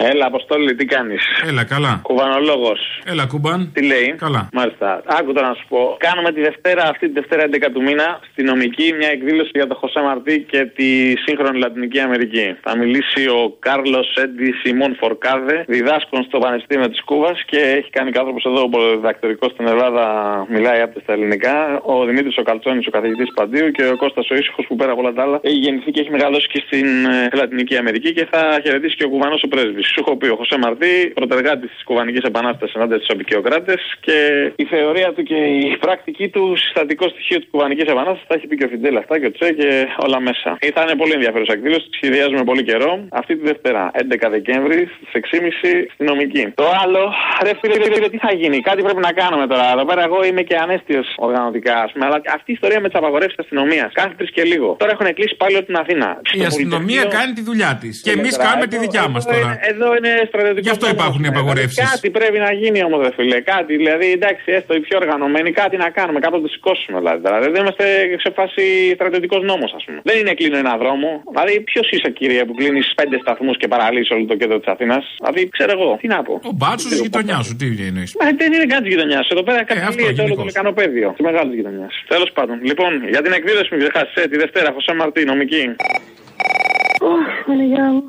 Έλα, 0.09 0.25
Αποστόλη, 0.25 0.75
τι 0.75 0.85
κάνεις; 0.85 1.23
Έλα, 1.49 1.63
καλά. 1.63 1.99
Κουβανολόγος. 2.03 2.79
Έλα, 3.05 3.25
κούμπαν. 3.25 3.71
Τι 3.73 3.81
λέει; 3.83 4.15
Καλά. 4.17 4.49
Μάλιστα. 4.53 5.03
Άκου 5.05 5.33
τώρα 5.33 5.47
να 5.47 5.53
σου 5.53 5.65
πω. 5.69 5.95
Κάνουμε 5.99 6.31
τη 6.31 6.41
Δευτέρα, 6.41 6.83
αυτή 6.83 7.07
τη 7.07 7.13
Δευτέρα 7.13 7.43
11 7.43 7.69
του 7.73 7.81
μήνα, 7.81 8.19
στη 8.31 8.43
νομική, 8.43 8.93
μια 8.99 9.09
εκδήλωση 9.09 9.51
για 9.53 9.67
το 9.67 9.75
Χωσέ 9.75 10.01
Μαρτί 10.01 10.45
και 10.51 10.65
τη 10.65 10.89
σύγχρονη 11.25 11.57
Λατινική 11.59 11.99
Αμερική. 11.99 12.55
Θα 12.61 12.77
μιλήσει 12.77 13.21
ο 13.27 13.55
Κάρλος 13.59 14.07
Έντι 14.23 14.51
Σιμών 14.61 14.95
Φορκάδε, 14.99 15.65
διδάσκων 15.67 16.23
στο 16.23 16.37
Πανεπιστήμιο 16.39 16.89
της 16.89 17.03
Κούβας 17.03 17.43
και 17.45 17.57
έχει 17.57 17.89
κάνει 17.89 18.11
άνθρωπος 18.17 18.43
εδώ, 18.45 18.61
ο 18.73 18.95
διδακτορικό 18.95 19.49
στην 19.49 19.67
Ελλάδα, 19.67 20.03
μιλάει 20.49 20.81
από 20.81 20.99
στα 20.99 21.13
ελληνικά. 21.13 21.81
Ο 21.83 22.05
Δημήτρης 22.05 22.37
ο 22.37 22.41
Καλτσόνης, 22.41 22.87
ο 22.87 22.91
καθηγητής 22.91 23.29
Παντίου 23.33 23.71
και 23.71 23.83
ο 23.87 23.95
Κώστας 23.97 24.29
ο 24.29 24.35
Ήσυχος 24.35 24.65
που 24.67 24.75
πέρα 24.75 24.91
από 24.91 25.01
όλα 25.01 25.13
τα 25.13 25.21
άλλα 25.21 25.39
έχει 25.41 25.55
γεννηθεί 25.55 25.91
και 25.91 25.99
έχει 25.99 26.11
μεγαλώσει 26.11 26.47
και 26.47 26.63
στην 26.65 27.05
ε, 27.05 27.29
Λατινική 27.33 27.77
Αμερική 27.77 28.13
και 28.13 28.27
θα 28.31 28.59
χαιρετήσει 28.63 28.95
και 28.95 29.03
ο 29.03 29.09
Κουβανός 29.09 29.43
ο 29.43 29.47
πρέσβης. 29.47 29.90
Σου 29.91 29.99
έχω 30.04 30.13
πει 30.19 30.27
ο 30.27 30.36
Χωσέ 30.39 30.58
Μαρτί, 30.63 30.95
πρωτεργάτης 31.19 31.69
της 31.75 31.84
Κουβανικής 31.84 32.23
Επανάστασης 32.32 32.75
ενάντια 32.75 32.97
στους 32.97 33.10
απεικιοκράτες 33.15 33.82
και 34.06 34.17
η 34.56 34.65
θεωρία 34.73 35.10
του 35.15 35.23
και 35.30 35.36
η 35.36 35.77
πρακτική 35.86 36.27
του 36.30 36.43
συστατικό 36.63 37.06
στοιχείο 37.13 37.38
της 37.41 37.47
Κουβανικής 37.51 37.88
Επανάστασης 37.93 38.27
τα 38.27 38.36
έχει 38.38 38.47
πει 38.47 38.56
και 38.58 38.65
ο 38.67 38.69
Φιντέλ 38.73 38.95
αυτά 38.97 39.19
και 39.19 39.25
ο 39.25 39.32
Τσε 39.32 39.51
και 39.60 39.69
όλα 40.06 40.19
μέσα. 40.19 40.49
Θα 40.75 40.82
είναι 40.82 40.95
πολύ 41.01 41.13
ενδιαφέρουσα 41.17 41.54
εκδήλωση, 41.58 41.86
τη 41.89 41.95
σχεδιάζουμε 41.99 42.43
πολύ 42.43 42.63
καιρό. 42.69 42.91
Αυτή 43.21 43.32
τη 43.38 43.43
Δευτέρα, 43.51 43.91
11 43.93 44.30
Δεκέμβρη, 44.30 44.80
στις 44.95 45.10
6.30 45.13 45.88
στη 45.93 46.04
νομική. 46.04 46.43
Το 46.62 46.67
άλλο, 46.84 47.04
ρε 47.45 47.51
φίλε, 47.60 47.73
φίλε, 47.73 47.95
φίλε, 47.95 48.10
τι 48.10 48.17
θα 48.17 48.32
γίνει, 48.34 48.58
κάτι 48.69 48.82
πρέπει 48.88 49.04
να 49.10 49.13
κάνουμε 49.21 49.45
τώρα. 49.47 49.65
Εδώ 49.75 49.86
πέρα 49.86 50.04
εγώ 50.04 50.19
είμαι 50.27 50.41
και 50.41 50.56
ανέστιος 50.56 51.08
οργανωτικά, 51.17 51.75
ας 51.86 51.91
πούμε, 51.91 52.06
αλλά 52.06 52.21
αυτή 52.38 52.49
η 52.51 52.54
ιστορία 52.54 52.80
με 52.84 52.88
τις 52.89 52.97
απαγορεύσεις 53.01 53.39
αστυνομίας 53.39 53.89
κάθε 53.93 54.13
τρεις 54.17 54.32
και 54.32 54.43
λίγο. 54.51 54.75
Τώρα 54.80 54.91
έχουν 54.91 55.13
κλείσει 55.13 55.36
πάλι 55.36 55.56
όλη 55.56 55.65
την 55.65 55.77
Αθήνα. 55.84 56.21
Η 56.41 56.43
αστυνομία 56.51 57.04
κάνει 57.17 57.32
τη 57.34 57.43
δουλειά 57.49 57.77
της. 57.82 58.01
Και 58.06 58.12
εμείς 58.12 58.38
κάνουμε 58.38 58.67
τη 58.67 58.77
δικιά 58.77 59.08
μας 59.08 59.23
τώρα. 59.25 59.60
Εδώ 59.81 59.95
είναι 59.97 60.13
στρατιωτικός. 60.27 60.65
Γι' 60.67 60.75
αυτό 60.77 60.87
υπάρχουν 60.97 61.21
οι 61.23 61.29
απαγορεύσεις. 61.33 61.89
Κάτι 61.91 62.09
πρέπει 62.17 62.39
να 62.47 62.51
γίνει 62.61 62.79
όμως, 62.87 62.99
δε 63.03 63.11
φίλε. 63.17 63.39
Κάτι, 63.53 63.71
δηλαδή, 63.81 64.07
εντάξει, 64.17 64.47
έστω 64.57 64.71
οι 64.77 64.81
πιο 64.87 64.95
οργανωμένοι, 65.01 65.49
κάτι 65.61 65.75
να 65.83 65.89
κάνουμε, 65.97 66.19
κάπου 66.23 66.35
να 66.39 66.43
το 66.45 66.49
σηκώσουμε. 66.55 66.97
Δηλαδή, 67.01 67.19
δηλαδή 67.27 67.47
δεν 67.53 67.61
είμαστε 67.63 67.85
σε 68.23 68.29
φάση 68.37 68.63
στρατιωτικός 68.97 69.41
νόμος, 69.49 69.71
ας 69.77 69.83
πούμε. 69.85 69.99
Δεν 70.09 70.15
είναι 70.19 70.33
κλείνω 70.39 70.57
ένα 70.65 70.73
δρόμο. 70.81 71.09
Δηλαδή, 71.33 71.53
ποιος 71.69 71.85
είσαι, 71.93 72.09
κύριε, 72.19 72.41
που 72.47 72.53
κλείνεις 72.59 72.85
πέντε 72.99 73.17
σταθμούς 73.23 73.55
και 73.61 73.67
παραλύσει 73.73 74.13
όλο 74.13 74.25
το 74.31 74.35
κέντρο 74.41 74.57
της 74.61 74.69
Αθήνας; 74.73 75.03
Δηλαδή, 75.19 75.41
ξέρω 75.55 75.71
εγώ, 75.77 75.89
τι 76.01 76.07
να 76.07 76.19
πω. 76.27 76.33
Ο 76.51 76.53
μπάτσος 76.59 76.89
της 76.91 76.99
γειτονιάς 77.05 77.43
σου, 77.45 77.55
τι 77.59 77.65
εννοείς; 77.89 78.09
Μα 78.19 78.25
δεν 78.41 78.49
είναι 78.53 78.67
καν 78.71 78.79
της 78.83 78.91
γειτονιάς. 78.93 79.25
Εδώ 79.33 79.43
πέρα 79.47 79.63
καταλύεται 79.63 80.21
όλο 80.25 80.35
το 80.35 80.43
μεκανοπέδιο 80.49 81.07
της 81.15 81.23
μεγάλης 81.27 81.53
γειτονιάς. 81.59 81.93
Τέλος 82.13 82.31
πάντων, 82.37 82.55
λοιπόν, 82.69 82.91
για 83.13 83.21
την 83.21 83.31
εκδήλωση 83.37 83.67
μου 83.71 83.79
ξεχάσεις 83.81 84.13
τη 84.31 84.37
Δευτέρα, 84.43 84.71
Χωσέ 84.75 84.93
Μαρτί, 84.99 85.21
νομική. 85.31 85.63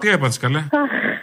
Τι 0.00 0.08
έπαθες 0.08 0.38
καλέ; 0.38 0.60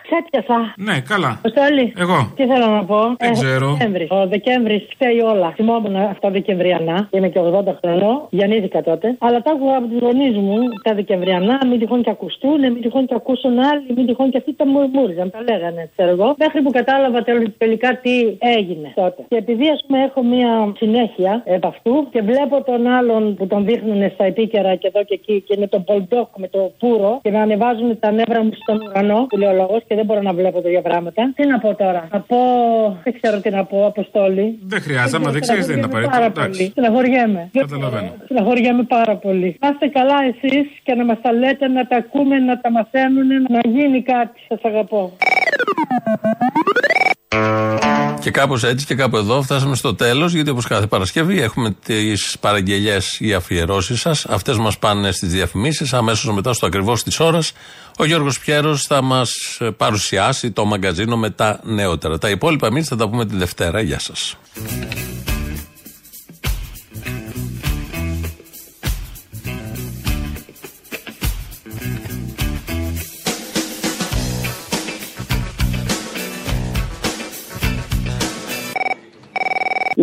Ξέπιασα. 0.07 0.73
Ναι, 0.77 0.95
καλά. 1.11 1.31
Αποστόλη. 1.43 1.93
Εγώ. 1.97 2.31
Τι 2.35 2.43
θέλω 2.51 2.67
να 2.77 2.83
πω; 2.83 2.99
Δεν 3.17 3.33
ξέρω. 3.33 3.67
Δεκέμβρη. 3.71 4.07
Ο 4.09 4.27
Δεκέμβρης 4.27 4.81
φταίει 4.93 5.19
όλα. 5.19 5.51
Θυμόμουν 5.55 5.95
αυτά 5.95 6.29
Δεκεμβριανά. 6.29 7.07
Είμαι 7.11 7.27
και 7.27 7.39
80 7.39 7.63
χρονών. 7.81 8.27
Γεννήθηκα 8.29 8.81
τότε. 8.83 9.15
Αλλά 9.19 9.41
τα 9.41 9.51
άκουγα 9.51 9.75
από 9.77 9.87
τους 9.87 9.99
γονείς 9.99 10.35
μου 10.37 10.57
τα 10.83 10.93
Δεκεμβριανά. 10.93 11.59
Μην 11.69 11.79
τυχόν 11.79 12.01
και 12.03 12.09
ακουστούν, 12.09 12.59
μην 12.59 12.81
τυχόν 12.81 13.05
και 13.05 13.15
ακούσουν 13.17 13.59
άλλοι, 13.59 13.85
μην 13.95 14.05
τυχόν 14.05 14.29
και 14.31 14.37
αυτοί 14.37 14.53
τα 14.55 14.65
μουρμούριζαν. 14.67 15.29
Τα 15.29 15.41
λέγανε, 15.49 15.89
ξέρω 15.95 16.09
εγώ. 16.09 16.35
Μέχρι 16.37 16.61
που 16.61 16.71
κατάλαβα 16.71 17.23
τελικά 17.57 17.89
τι 18.03 18.15
έγινε 18.39 18.91
τότε. 18.95 19.21
Και 19.27 19.35
επειδή 19.35 19.69
ας 19.69 19.83
πούμε 19.87 20.03
έχω 20.03 20.23
μία 20.23 20.73
συνέχεια 20.77 21.41
επ' 21.45 21.65
αυτού 21.65 22.07
και 22.11 22.21
βλέπω 22.21 22.63
τον 22.63 22.87
άλλον 22.87 23.35
που 23.35 23.47
τον 23.47 23.65
δείχνουν 23.65 24.11
στα 24.13 24.23
επίκαιρα 24.23 24.75
και 24.75 24.87
εδώ 24.87 25.03
και 25.03 25.13
εκεί 25.13 25.43
και 25.47 25.53
είναι 25.57 25.67
το 25.67 25.79
πολντόκ 25.79 26.27
με 26.37 26.47
το 26.47 26.71
πουρο 26.79 27.19
και 27.21 27.31
με 27.31 27.39
ανεβάζουν 27.59 27.99
τα 27.99 28.11
νεύρα 28.11 28.43
μου 28.43 28.51
στον 28.61 28.81
ουρανό, 28.81 29.25
που 29.29 29.37
λέει 29.37 29.49
ο 29.49 29.53
λόγο 29.53 29.81
και 29.87 29.95
δεν 29.95 30.05
μπορώ 30.05 30.21
να 30.21 30.33
βλέπω 30.33 30.61
τέτοια 30.61 30.81
πράγματα. 30.81 31.31
Τι 31.35 31.47
να 31.47 31.59
πω 31.59 31.75
τώρα; 31.75 32.07
Να 32.11 32.19
πω. 32.19 32.37
Δεν 33.03 33.13
ξέρω 33.21 33.39
τι 33.41 33.49
να 33.49 33.63
πω, 33.63 33.85
Αποστόλη. 33.85 34.59
Δεν 34.63 34.81
χρειάζεται, 34.81 35.17
άμα 35.17 35.31
δεν 35.31 35.41
ξέρεις 35.41 35.65
δεν 35.65 35.77
είναι 35.77 35.85
απαραίτητο. 35.85 36.17
Πάρα 36.17 36.31
πολύ. 36.31 36.71
Συναχωριέμαι. 36.73 37.49
Καταλαβαίνω. 37.53 38.11
Συναχωριέμαι 38.25 38.83
πάρα 38.83 39.15
πολύ. 39.15 39.57
Να 39.59 39.67
είστε 39.67 39.87
καλά 39.87 40.17
εσείς 40.31 40.67
και 40.83 40.93
να 40.93 41.05
μας 41.05 41.17
τα 41.21 41.31
λέτε, 41.33 41.67
να 41.67 41.87
τα 41.87 41.95
ακούμε, 41.97 42.39
να 42.39 42.61
τα 42.61 42.71
μαθαίνουν, 42.71 43.27
να 43.49 43.59
γίνει 43.63 44.01
κάτι. 44.01 44.39
Σας 44.47 44.59
αγαπώ. 44.63 45.11
Και 48.19 48.31
κάπως 48.31 48.63
έτσι 48.63 48.85
και 48.85 48.95
κάπου 48.95 49.17
εδώ 49.17 49.41
φτάσαμε 49.41 49.75
στο 49.75 49.95
τέλος, 49.95 50.33
γιατί 50.33 50.49
όπως 50.49 50.67
κάθε 50.67 50.87
Παρασκευή 50.87 51.41
έχουμε 51.41 51.75
τις 51.85 52.37
παραγγελίε 52.39 52.97
ή 53.19 53.33
αφιερώσεις 53.33 53.99
σας. 54.01 54.25
Αυτές 54.25 54.57
μας 54.57 54.77
πάνε 54.79 55.11
στις 55.11 55.31
διαφημίσεις. 55.31 55.93
Αμέσως 55.93 56.33
μετά, 56.33 56.53
στο 56.53 56.65
ακριβώς 56.65 57.03
της 57.03 57.19
ώρας, 57.19 57.51
ο 57.97 58.05
Γιώργος 58.05 58.39
Πιέρος 58.39 58.83
θα 58.83 59.01
μας 59.01 59.31
παρουσιάσει 59.77 60.51
το 60.51 60.65
μαγκαζίνο 60.65 61.17
με 61.17 61.29
τα 61.29 61.59
νεότερα. 61.63 62.17
Τα 62.17 62.29
υπόλοιπα 62.29 62.67
εμείς 62.67 62.87
θα 62.87 62.95
τα 62.95 63.09
πούμε 63.09 63.25
τη 63.25 63.35
Δευτέρα. 63.35 63.81
Γεια 63.81 63.99
σας. 63.99 64.37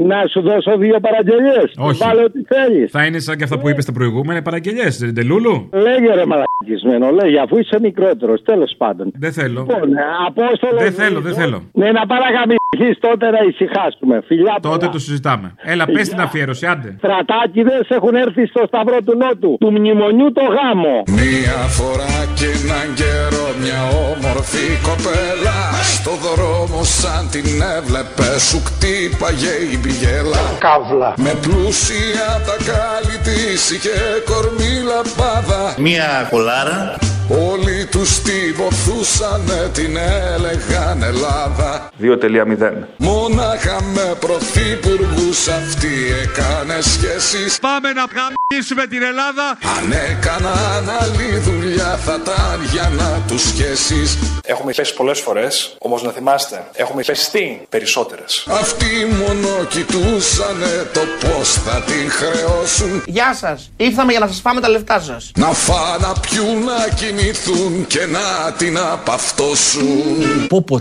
Να 0.06 0.26
σου 0.30 0.40
δώσω 0.40 0.76
δύο 0.76 1.00
παραγγελίες. 1.00 1.68
Όχι. 1.78 2.02
Βάλε 2.04 2.22
ό,τι 2.22 2.40
θέλεις. 2.42 2.90
Θα 2.90 3.04
είναι 3.06 3.18
σαν 3.18 3.36
και 3.36 3.44
αυτά 3.44 3.58
που 3.58 3.68
είπες 3.68 3.84
τα 3.84 3.92
προηγούμενα 3.92 4.42
παραγγελίες, 4.42 4.98
δεν 4.98 5.08
είναι 5.08 5.22
Λούλου. 5.22 5.68
Λέγε 5.72 6.14
ρε 6.14 6.24
μαλακισμένο, 6.26 7.10
λέγε 7.10 7.38
αφού 7.40 7.58
είσαι 7.58 7.78
μικρότερος, 7.80 8.42
τέλος 8.42 8.74
πάντων. 8.78 9.12
Δεν 9.18 9.32
θέλω. 9.32 9.60
Λοιπόν, 9.60 9.92
ε, 9.96 10.02
Απόστολο. 10.26 10.78
Δεν 10.78 10.92
θέλω, 10.92 11.20
δεν 11.20 11.34
θέλω. 11.34 11.62
Ναι, 11.72 11.92
να 11.92 12.06
παραγαμιθεί 12.06 12.65
τότε 13.00 13.30
να 13.30 13.38
ησυχάσουμε. 13.48 14.14
Φιλιά 14.26 14.54
Τότε 14.62 14.76
πολλά. 14.76 14.90
το 14.90 14.98
συζητάμε. 14.98 15.54
Έλα, 15.72 15.84
πες 15.94 16.08
την 16.08 16.20
αφιέρωση, 16.20 16.66
άντε. 16.66 16.94
Στρατάκιδε 16.98 17.78
έχουν 17.88 18.14
έρθει 18.14 18.46
στο 18.46 18.62
Σταυρό 18.66 18.98
του 19.06 19.14
Νότου. 19.16 19.56
Του 19.60 19.70
μνημονιού 19.72 20.32
το 20.32 20.42
γάμο. 20.56 20.94
Μία 21.20 21.58
φορά 21.78 22.14
και 22.38 22.48
έναν 22.62 22.88
καιρό 23.00 23.46
μια 23.62 23.80
όμορφη 24.12 24.66
κοπέλα 24.88 25.58
Στο 25.96 26.10
δρόμο 26.26 26.80
σαν 26.84 27.22
την 27.30 27.48
έβλεπε 27.76 28.28
σου 28.48 28.58
κτύπαγε 28.66 29.54
η 29.74 29.76
πηγέλα 29.82 30.42
Καύλα 30.66 31.14
Με 31.16 31.32
πλούσια 31.42 32.28
τα 32.46 32.56
κάλλη 32.68 33.16
της 33.26 33.70
είχε 33.70 33.98
κορμί 34.30 34.74
λαμπάδα 34.90 35.74
Μία 35.78 36.26
κολάρα 36.30 36.98
Όλοι 37.28 37.86
τους 37.90 38.22
τη 38.22 38.52
βοηθούσανε 38.52 39.70
την 39.72 39.96
έλεγαν 39.96 41.02
Ελλάδα 41.02 41.90
2.0. 42.00 42.72
Μόναχα 42.96 43.82
με 43.82 44.14
πρωθυπουργούς 44.20 45.48
αυτή 45.48 45.94
έκανε 46.22 46.80
σχέσεις 46.80 47.58
Πάμε 47.58 47.92
να 47.92 48.04
γαμίσουμε 48.16 48.86
την 48.86 49.02
Ελλάδα. 49.02 49.58
Αν 49.78 49.92
έκαναν 50.10 50.90
άλλη 51.00 51.38
δουλειά 51.38 51.96
θα 52.04 52.20
ήταν 52.22 52.64
για 52.72 52.92
να 52.96 53.22
τους 53.28 53.42
σχέσεις 53.42 54.18
Έχουμε 54.48 54.72
πέσει 54.72 54.94
πολλές 54.94 55.20
φορές, 55.20 55.76
όμως 55.78 56.02
να 56.02 56.10
θυμάστε, 56.10 56.66
έχουμε 56.72 57.02
πεστεί 57.02 57.66
περισσότερες. 57.68 58.46
Αυτοί 58.50 58.86
μόνο 59.18 59.64
κοιτούσανε 59.68 60.90
το 60.92 61.00
πώς 61.20 61.52
θα 61.52 61.82
την 61.82 62.10
χρεώσουν 62.10 63.02
Γεια 63.06 63.34
σας, 63.34 63.70
ήρθαμε 63.76 64.10
για 64.10 64.20
να 64.20 64.26
σας 64.26 64.40
φάμε 64.40 64.60
τα 64.60 64.68
λεφτά 64.68 65.00
σας 65.00 65.30
Να 65.36 65.46
φά, 65.46 65.98
να 66.00 66.12
πιούν, 66.20 66.64
να 66.64 66.88
κοιμηθούν 67.16 67.86
και 67.86 68.06
να 68.06 68.52
την 68.52 68.78
απαυτώσουν. 68.78 70.46
Πού 70.48 70.64
πω 70.64 70.78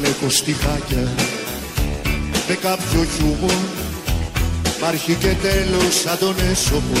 Λέγω 0.00 0.30
στιχάκια 0.30 1.12
με 2.48 2.54
κάποιο 2.54 3.06
χιούμορ. 3.16 3.62
Υπάρχει 4.76 5.14
και 5.14 5.34
τέλος 5.42 6.00
σαν 6.02 6.18
τον 6.18 6.34
έσωπο. 6.50 7.00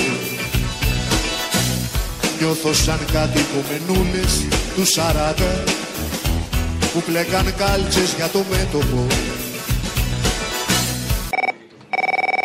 Νιώθω 2.40 2.72
σαν 2.72 2.98
κάτι 3.12 3.40
κομμενούλες 3.52 4.42
του 4.74 4.84
σαράτα 4.86 5.64
που 6.92 7.02
πλέκαν 7.06 7.54
κάλτσες 7.56 8.14
για 8.16 8.28
το 8.28 8.44
μέτωπο 8.50 9.06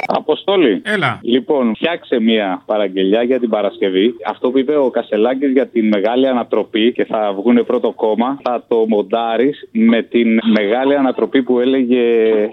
Αποστόλη. 0.07 0.81
Έλα. 0.85 1.19
Λοιπόν, 1.21 1.75
φτιάξε 1.75 2.19
μια 2.19 2.61
παραγγελιά 2.65 3.23
για 3.23 3.39
την 3.39 3.49
Παρασκευή. 3.49 4.13
Αυτό 4.27 4.51
που 4.51 4.57
είπε 4.59 4.75
ο 4.77 4.89
Κασελάκης 4.89 5.51
για 5.51 5.67
τη 5.67 5.81
μεγάλη 5.81 6.27
ανατροπή 6.27 6.91
και 6.91 7.05
θα 7.05 7.33
βγουν 7.35 7.65
πρώτο 7.65 7.91
κόμμα, 7.91 8.39
θα 8.43 8.63
το 8.67 8.85
μοντάρεις 8.87 9.69
με 9.71 10.01
την 10.01 10.39
μεγάλη 10.57 10.95
ανατροπή 10.95 11.43
που 11.43 11.59
έλεγε 11.59 12.01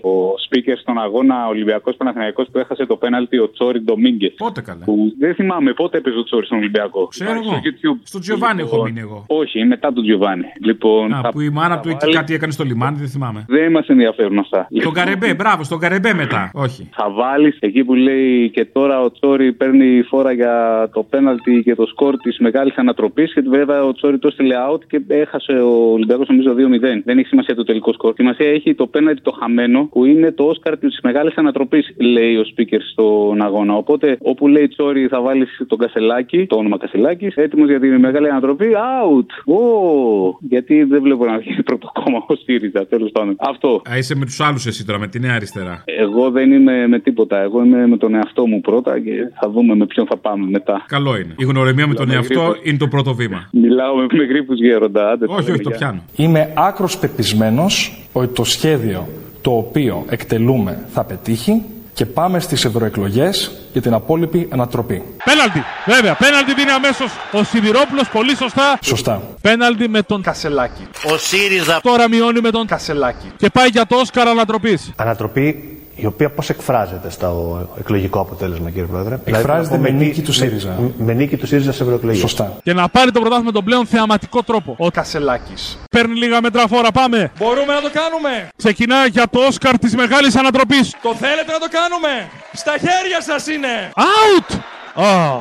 ο 0.03 0.35
speaker 0.49 0.77
στον 0.81 0.99
αγώνα 0.99 1.47
Ολυμπιακός 1.49 1.97
Παναθηναϊκός 1.97 2.49
που 2.53 2.59
έχασε 2.59 2.87
το 2.87 2.97
πέναλτι 2.97 3.39
ο 3.39 3.51
Τσόρι 3.51 3.81
Ντομίγκε. 3.81 4.33
Πότε 4.37 4.61
καλά. 4.61 4.85
Που 4.85 5.13
δεν 5.19 5.35
θυμάμαι 5.35 5.73
πότε 5.73 5.99
έπαιζε 5.99 6.19
ο 6.19 6.23
Τσόρι 6.25 6.47
στον 6.47 6.59
Ολυμπιακό. 6.59 7.07
Ξέρω 7.07 7.31
Υπάρχει 7.31 7.49
εγώ. 7.49 7.59
Στο 7.59 7.71
YouTube. 7.71 8.01
Στο 8.05 8.19
Τζιοβάνι 8.19 8.61
έχω 8.61 8.71
Λοιπόν, 8.77 8.89
μείνει 8.91 9.01
εγώ. 9.01 9.25
Όχι, 9.29 9.65
μετά 9.65 9.93
τον 9.93 10.03
Τζιοβάνι. 10.03 10.45
Λοιπόν, 10.65 11.13
Α, 11.15 11.21
θα- 11.23 11.29
που 11.31 11.41
η 11.41 11.51
μάνα 11.51 11.75
θα 11.75 11.81
του 11.81 11.89
εκεί 11.89 11.99
βάλει- 12.01 12.15
κάτι 12.17 12.35
έκανε 12.35 12.53
στο 12.53 12.65
λιμάνι, 12.65 12.97
δεν 12.99 13.09
θυμάμαι. 13.09 13.45
Δεν 13.49 13.71
μας 13.71 13.87
ενδιαφέρουν 13.89 14.39
αυτά. 14.39 14.69
Τον 14.83 14.93
Καρεμπέ, 14.93 15.35
μπράβο, 15.35 15.65
στον 15.65 15.79
Καρεμπέ 15.79 16.15
μετά. 16.15 16.51
Όχι. 16.55 16.89
Θα 16.95 17.11
βάλει 17.11 17.44
Μιχάλη. 17.45 17.59
Εκεί 17.61 17.85
που 17.85 17.95
λέει 17.95 18.51
και 18.51 18.65
τώρα 18.65 19.01
ο 19.01 19.11
Τσόρι 19.11 19.53
παίρνει 19.53 20.03
φόρα 20.03 20.33
για 20.33 20.89
το 20.93 21.03
πέναλτι 21.03 21.63
και 21.65 21.75
το 21.75 21.87
σκορ 21.87 22.17
της 22.17 22.39
μεγάλης 22.39 22.75
ανατροπής. 22.77 23.33
Και 23.35 23.43
βέβαια 23.49 23.85
ο 23.85 23.93
Τσόρι 23.93 24.19
το 24.19 24.29
έστειλε 24.29 24.55
out 24.71 24.81
και 24.89 25.01
έχασε 25.09 25.53
ο 25.53 25.93
Ολυμπιακός 25.93 26.29
νομίζω 26.29 26.53
2-0. 26.53 27.03
Δεν 27.05 27.19
έχει 27.19 27.29
σημασία 27.29 27.55
το 27.55 27.65
τελικό 27.65 27.93
σκορ. 27.93 28.15
Σημασία 28.15 28.49
έχει 28.51 28.75
το 28.75 28.87
πέναλτι 28.87 29.23
το 29.23 29.31
χαμένο 29.31 29.89
που 29.93 30.05
είναι 30.05 30.33
το 30.33 30.45
Όσκαρ 30.45 30.79
της 30.79 30.99
μεγάλης 31.03 31.35
ανατροπής, 31.37 31.95
λέει 31.97 32.37
ο 32.37 32.45
speaker 32.57 32.79
στον 32.93 33.43
αγώνα. 33.43 33.77
Οπότε 33.77 34.17
όπου 34.21 34.49
λέει 34.49 34.69
Τσόρι 34.69 35.07
θα 35.07 35.21
βάλεις 35.21 35.63
τον 35.67 35.79
Κασελάκη, 35.79 36.47
το 36.47 36.57
όνομα 36.57 36.79
Κασελάκης, 36.79 37.35
έτοιμος 37.35 37.69
για 37.69 37.81
τη 37.81 37.89
μεγάλη 37.89 38.29
ανατροπή, 38.29 38.67
out! 38.75 39.55
Oh, 39.55 40.37
γιατί 40.41 40.83
δεν 40.83 41.03
βλέπω 41.03 41.25
να 41.25 41.39
βγει 41.39 41.63
πρώτο 41.63 41.91
κόμμα 41.93 42.25
ο 42.27 42.35
ΣΥΡΙΖΑ, 42.35 42.87
τέλος 42.87 43.11
πάντων. 43.11 43.37
Αυτό. 43.39 43.83
Α, 43.91 43.97
είσαι 43.97 44.17
με 44.17 44.25
τους 44.25 44.41
άλλους 44.41 44.67
εσύ 44.67 44.87
τώρα, 44.87 44.99
με 44.99 45.07
τη 45.09 45.21
νέα 45.21 45.35
αριστερά. 45.35 45.83
Εγώ 45.85 46.31
δεν 46.31 46.53
είμαι 46.53 46.87
με 46.87 46.99
τίποτα. 46.99 47.34
Εγώ 47.43 47.65
είμαι 47.65 47.87
με 47.87 47.97
τον 47.97 48.15
εαυτό 48.15 48.47
μου 48.47 48.61
πρώτα 48.61 49.01
και 49.01 49.11
θα 49.41 49.51
δούμε 49.51 49.75
με 49.75 49.87
ποιον 49.87 50.07
θα 50.07 50.17
πάμε 50.17 50.47
μετά. 50.51 50.85
Καλό 50.89 51.17
είναι. 51.17 51.35
Η 51.37 51.45
γνωριμία 51.45 51.87
με 51.87 51.95
τον 51.95 52.09
με 52.09 52.15
εαυτό 52.15 52.41
γρήπους. 52.41 52.61
είναι 52.69 52.77
το 52.79 52.89
πρώτο 52.89 53.15
βήμα. 53.15 53.49
Μιλάω 53.53 53.95
με, 53.97 54.07
με 54.13 54.25
γρήπους 54.25 54.59
γέροντα. 54.61 55.11
Άντε, 55.11 55.25
Όχι, 55.29 55.51
όχι, 55.51 55.61
το 55.63 55.71
παιδιά. 55.71 55.77
πιάνω. 55.87 56.03
Είμαι 56.17 56.53
άκρος 56.55 56.99
πεπισμένος 56.99 57.99
ότι 58.13 58.27
το 58.35 58.45
σχέδιο 58.45 59.09
το 59.43 59.51
οποίο 59.51 60.05
εκτελούμε 60.09 60.79
θα 60.89 61.05
πετύχει 61.05 61.63
και 61.95 62.07
πάμε 62.07 62.41
στις 62.41 62.65
ευρωεκλογές 62.65 63.53
για 63.73 63.81
την 63.83 63.93
απόλυτη 63.95 64.49
ανατροπή. 64.53 65.03
Πέναλτι, 65.25 65.63
βέβαια. 65.87 66.15
Πέναλτι 66.15 66.55
δίνει 66.55 66.71
αμέσως 66.71 67.13
ο 67.33 67.45
Σιδηρόπουλος, 67.45 68.09
πολύ 68.11 68.37
σωστά. 68.37 68.79
Σωστά. 68.83 69.23
Πέναλτι 69.43 69.89
με 69.89 70.03
τον 70.03 70.23
Κασελάκη. 70.23 70.83
Ο 71.13 71.17
ΣΥΡΙΖΑ. 71.17 71.81
Τώρα 71.83 72.09
μειώνει 72.09 72.41
με 72.41 72.51
τον 72.51 72.67
Κασελάκη. 72.67 73.27
Και 73.37 73.49
πάει 73.53 73.69
για 73.69 73.87
το 73.87 73.97
Όσκαρ 73.97 74.29
ανατροπής. 74.29 74.93
Ανατροπή 74.97 75.79
η 75.97 76.07
οποία 76.07 76.31
πώς 76.31 76.49
εκφράζεται 76.51 77.11
στο 77.11 77.59
εκλογικό 77.79 78.21
αποτέλεσμα, 78.21 78.71
κύριε 78.71 78.85
Πρόεδρε; 78.87 79.19
Εκφράζεται 79.25 79.77
Δηλαδή, 79.77 79.93
με 79.93 79.99
τι- 79.99 80.05
νίκη 80.05 80.23
του 80.23 80.33
ΣΥΡΙΖΑ. 80.33 80.77
Με, 80.81 80.93
με 81.05 81.13
νίκη 81.13 81.37
του 81.37 81.47
ΣΥΡΙΖΑ 81.47 81.73
σε 81.73 81.83
ευρωεκλογές. 81.83 82.21
Σωστά. 82.21 82.57
Και 82.63 82.73
να 82.73 82.89
πάρει 82.89 83.11
το 83.11 83.21
πρωτάθλημα 83.21 83.51
με 83.51 83.53
τον 83.53 83.65
πλέον 83.65 83.87
θεαματικό 83.87 84.43
τρόπο. 84.43 84.75
Ο 84.79 84.91
Κασελάκης. 84.91 85.79
Παίρνει 85.91 86.15
λίγα 86.15 86.41
μέτρα 86.41 86.69
φόρα, 86.69 86.91
πάμε. 86.91 87.31
Μπορούμε 87.39 87.73
να 87.75 87.81
το 87.81 87.91
κάνουμε. 87.93 88.49
Ξεκινάει 88.57 89.09
για 89.09 89.25
το 89.31 89.39
Όσκαρ 89.41 89.79
της 89.79 89.95
μεγάλης 89.95 90.37
ανατροπής. 90.37 90.95
Το 91.03 91.15
θέλετε 91.15 91.53
να 91.53 91.59
το 91.59 91.67
κάνουμε. 91.71 92.29
Στα 92.53 92.73
χέρια 92.73 93.21
σας 93.23 93.47
είναι. 93.47 93.91
Out! 93.97 94.55
Oh. 94.97 95.41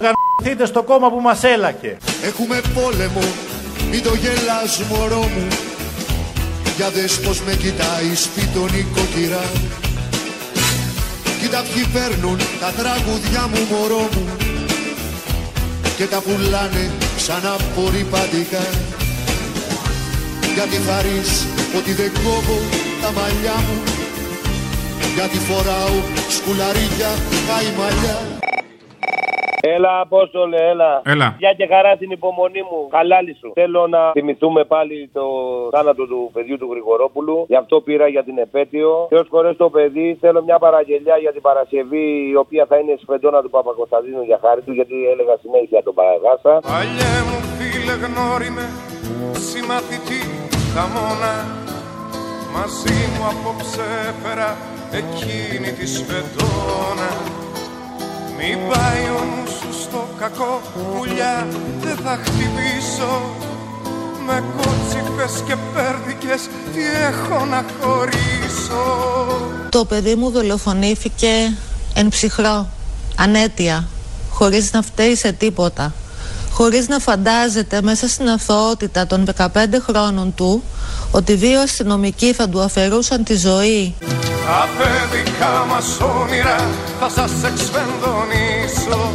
Γαμηθείτε 0.00 0.66
στο 0.66 0.82
κόμμα 0.82 1.10
που 1.10 1.20
μας 1.20 1.44
έλακε. 1.44 1.96
Έχουμε 2.24 2.60
πόλεμο, 2.74 3.20
μην 3.90 4.02
το 4.02 4.14
γελάς 4.14 4.82
μωρό 4.90 5.20
μου 5.20 5.46
Για 6.80 6.90
δες 6.90 7.20
πως 7.20 7.40
με 7.40 7.54
κοιτάει 7.54 8.14
σπίτον 8.14 8.68
η 8.80 8.86
κοκκυρά 8.94 9.44
Κοίτα 11.40 11.62
ποιοι 11.62 11.84
παίρνουν 11.92 12.38
τα 12.60 12.70
τραγουδιά 12.78 13.44
μου 13.52 13.60
μωρό 13.70 14.08
μου. 14.14 14.24
Και 15.96 16.04
τα 16.04 16.20
πουλάνε 16.20 16.90
σαν 17.16 17.42
απορριπαντικά. 17.54 18.64
Γιατί 20.54 20.76
θα 20.86 21.02
ρεις 21.02 21.46
ότι 21.78 21.92
δεν 21.92 22.12
κόβω 22.24 22.58
τα 23.02 23.12
μαλλιά 23.12 23.56
μου. 23.66 23.78
Γιατί 25.14 25.38
φοράω 25.38 25.96
σκουλαρίκια 26.28 27.10
μαλλιά 27.78 28.39
Έλα, 29.60 30.00
Απόστολε, 30.00 30.56
έλα. 30.56 31.02
Έλα. 31.04 31.36
Για 31.38 31.52
και 31.52 31.66
χαρά 31.72 31.94
στην 31.94 32.10
υπομονή 32.10 32.62
μου. 32.62 32.88
Χαλάλη 32.90 33.36
σου. 33.40 33.50
Θέλω 33.54 33.86
να 33.86 34.10
θυμηθούμε 34.10 34.64
πάλι 34.64 35.10
το 35.12 35.24
θάνατο 35.70 36.06
του 36.06 36.30
παιδιού 36.32 36.58
του 36.58 36.68
Γρηγορόπουλου. 36.70 37.44
Γι' 37.48 37.56
αυτό 37.56 37.80
πήρα 37.80 38.06
για 38.08 38.24
την 38.24 38.38
επέτειο. 38.38 39.06
Θεό 39.08 39.24
χωρέ 39.28 39.52
το 39.54 39.70
παιδί. 39.70 40.16
Θέλω 40.20 40.42
μια 40.42 40.58
παραγγελιά 40.58 41.16
για 41.16 41.32
την 41.32 41.42
Παρασκευή, 41.42 42.28
η 42.32 42.36
οποία 42.36 42.66
θα 42.68 42.76
είναι 42.78 42.94
σφεντόνα 43.02 43.42
του 43.42 43.50
Παπακοσταντίνου 43.50 44.22
για 44.22 44.38
χάρη 44.42 44.60
του, 44.60 44.72
γιατί 44.72 44.94
έλεγα 45.12 45.34
συνέχεια 45.42 45.82
τον 45.82 45.94
Παραγάσα. 45.94 46.52
Παλιέ 46.72 47.14
μου 47.28 47.38
φίλε 47.56 47.94
γνώριμε 48.04 48.64
Συμμαθητή 49.32 50.22
χαμόνα 50.74 51.34
Μαζί 52.54 52.98
μου 53.12 53.24
απόψε 53.32 53.84
έφερα 54.08 54.56
Εκείνη 55.00 55.72
τη 55.78 55.86
σφεντόνα 55.86 57.10
Μη 58.42 58.56
πάει 58.68 59.04
ο 59.04 59.24
νους 59.24 59.50
σου 59.50 59.82
στο 59.82 60.08
κακό 60.18 60.60
Πουλιά 60.74 61.48
δεν 61.80 61.96
θα 61.96 62.18
χτυπήσω 62.24 63.22
Με 64.26 64.44
κότσιφες 64.56 65.42
και 65.46 65.56
πέρδικες 65.74 66.48
Τι 66.74 66.80
έχω 67.08 67.44
να 67.44 67.64
χωρίσω 67.80 68.84
Το 69.68 69.84
παιδί 69.84 70.14
μου 70.14 70.30
δολοφονήθηκε 70.30 71.28
εν 71.94 72.08
ψυχρό, 72.08 72.68
ανέτεια, 73.16 73.88
χωρίς 74.30 74.72
να 74.72 74.82
φταίει 74.82 75.14
σε 75.16 75.32
τίποτα. 75.32 75.92
Χωρίς 76.50 76.88
να 76.88 76.98
φαντάζεται 76.98 77.82
μέσα 77.82 78.08
στην 78.08 78.28
αθωότητα 78.28 79.06
των 79.06 79.24
15 79.36 79.46
χρόνων 79.86 80.34
του 80.34 80.62
ότι 81.10 81.34
δύο 81.34 81.60
αστυνομικοί 81.60 82.32
θα 82.32 82.48
του 82.48 82.60
αφαιρούσαν 82.60 83.24
τη 83.24 83.36
ζωή. 83.36 83.94
Τα 84.46 84.68
παιδικά 84.78 85.64
μας 85.68 85.98
όνειρα 86.20 86.68
θα 87.00 87.08
σας 87.08 87.30
εξφενδονήσω 87.44 89.12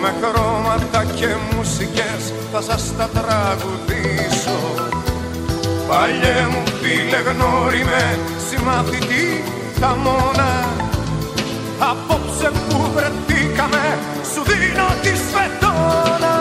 Με 0.00 0.14
χρώματα 0.20 1.04
και 1.14 1.26
μουσικές 1.56 2.32
θα 2.52 2.60
σας 2.60 2.82
τα 2.98 3.08
τραγουδήσω. 3.14 4.58
Παλιέ 5.88 6.46
μου 6.50 6.62
φίλε 6.80 7.18
γνώριμε 7.30 8.18
συμμαθητή 8.48 9.44
χαμόνα 9.80 10.87
Απόψε 11.80 12.48
που 12.68 12.78
βρεθήκαμε 12.94 13.84
σου 14.32 14.42
δίνω 14.42 14.86
τη 15.02 15.08
σφετόνα 15.08 16.36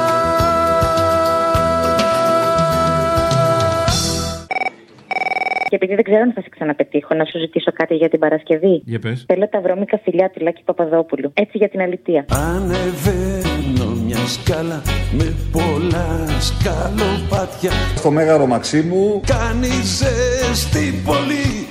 Και 5.70 5.76
επειδή 5.76 5.96
δεν 5.96 6.04
ξέρω 6.04 6.22
αν 6.22 6.32
θα 6.34 6.42
σε 6.42 6.50
ξαναπετύχω, 6.50 7.16
να 7.16 7.26
σου 7.26 7.40
ζητήσω 7.40 7.72
κάτι 7.72 7.96
για 7.96 8.10
την 8.10 8.20
Παρασκευή. 8.20 8.82
Για 8.86 9.00
πες. 9.00 9.26
Θέλω 9.28 9.50
τα 9.50 9.62
βρώμικα 9.62 10.00
φιλιά 10.04 10.30
του 10.30 10.44
Λάκη 10.44 10.64
Παπαδόπουλου. 10.66 11.32
Έτσι 11.34 11.58
για 11.58 11.70
την 11.70 11.82
αλητεία. 11.82 12.26
Ανεβαίνω 12.30 13.90
μια 14.06 14.18
σκάλα 14.18 14.82
με 15.12 15.36
πολλά 15.52 16.26
σκαλοπάτια 16.40 17.72
Στο 17.96 18.12
Μέγαρο 18.12 18.46
Μαξίμου 18.46 19.22
Κάνει 19.26 19.68
ζέστη 19.68 21.02
πολύ 21.06 21.68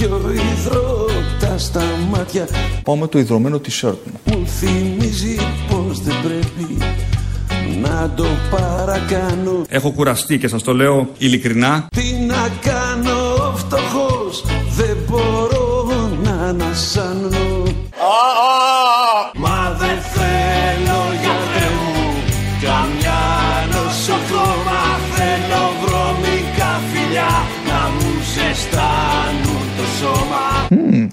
κι 0.00 0.06
ο 0.06 0.20
υδρότας 0.32 1.62
στα 1.64 1.82
μάτια 2.10 2.48
πάω 2.84 2.96
με 2.96 3.06
το 3.06 3.18
ιδρωμένο 3.18 3.56
t-shirt 3.56 3.94
μου. 4.04 4.36
Μου 4.38 4.46
θυμίζει 4.46 5.36
πως 5.68 6.00
δεν 6.00 6.14
πρέπει 6.22 6.76
να 7.82 8.12
το 8.16 8.24
παρακάνω 8.50 9.64
Έχω 9.68 9.90
κουραστεί 9.90 10.38
και 10.38 10.48
σας 10.48 10.62
το 10.62 10.74
λέω 10.74 11.08
ειλικρινά. 11.18 11.86
Τι 11.90 12.12
να 12.26 12.48
κάνω 12.60 13.52
φτωχός 13.56 14.44
δεν 14.76 14.96
μπορώ 15.08 15.86
να 16.22 16.30
ανασάνω 16.30 17.28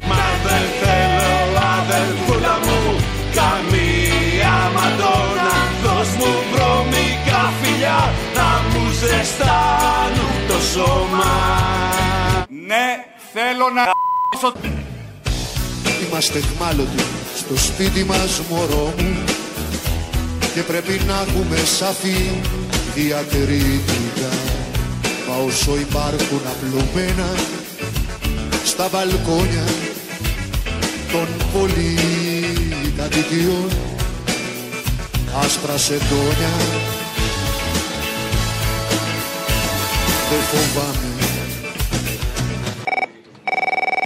Μα 0.10 0.24
δεν 0.46 0.66
θέλω 0.82 1.38
αδελφούλα 1.88 2.56
μου 2.66 2.80
καμία 3.38 4.56
μαντόνα. 4.76 5.56
Δώσ' 5.84 6.16
μου 6.20 6.32
βρώμικα 6.52 7.42
φιλιά 7.62 8.00
να 8.38 8.50
μου 8.70 8.84
ζεστάνουν 9.02 10.36
το 10.48 10.58
σώμα. 10.74 11.34
Ναι, 12.70 12.88
θέλω 13.34 13.66
να 13.76 13.84
Είμαστε 16.04 16.40
χμάλωτοι 16.40 17.04
στο 17.36 17.58
σπίτι 17.58 18.04
μας 18.04 18.42
μωρό 18.50 18.94
μου. 18.98 19.24
Και 20.54 20.62
πρέπει 20.62 21.02
να 21.08 21.26
έχουμε 21.28 21.58
σαφή 21.58 22.32
διακριτικά. 22.96 24.32
Μα 25.28 25.36
όσο 25.46 25.78
υπάρχουν 25.78 26.42
απλωμένα 26.52 27.30
στα 28.68 28.90
μπαλκόνια 28.92 29.64
των 31.12 31.28
πολυκατοικιών. 31.54 33.72
Άσπρα 35.44 35.78
σεντόνια. 35.78 36.54
Δεν 40.30 40.42
φοβάμαι 40.52 41.17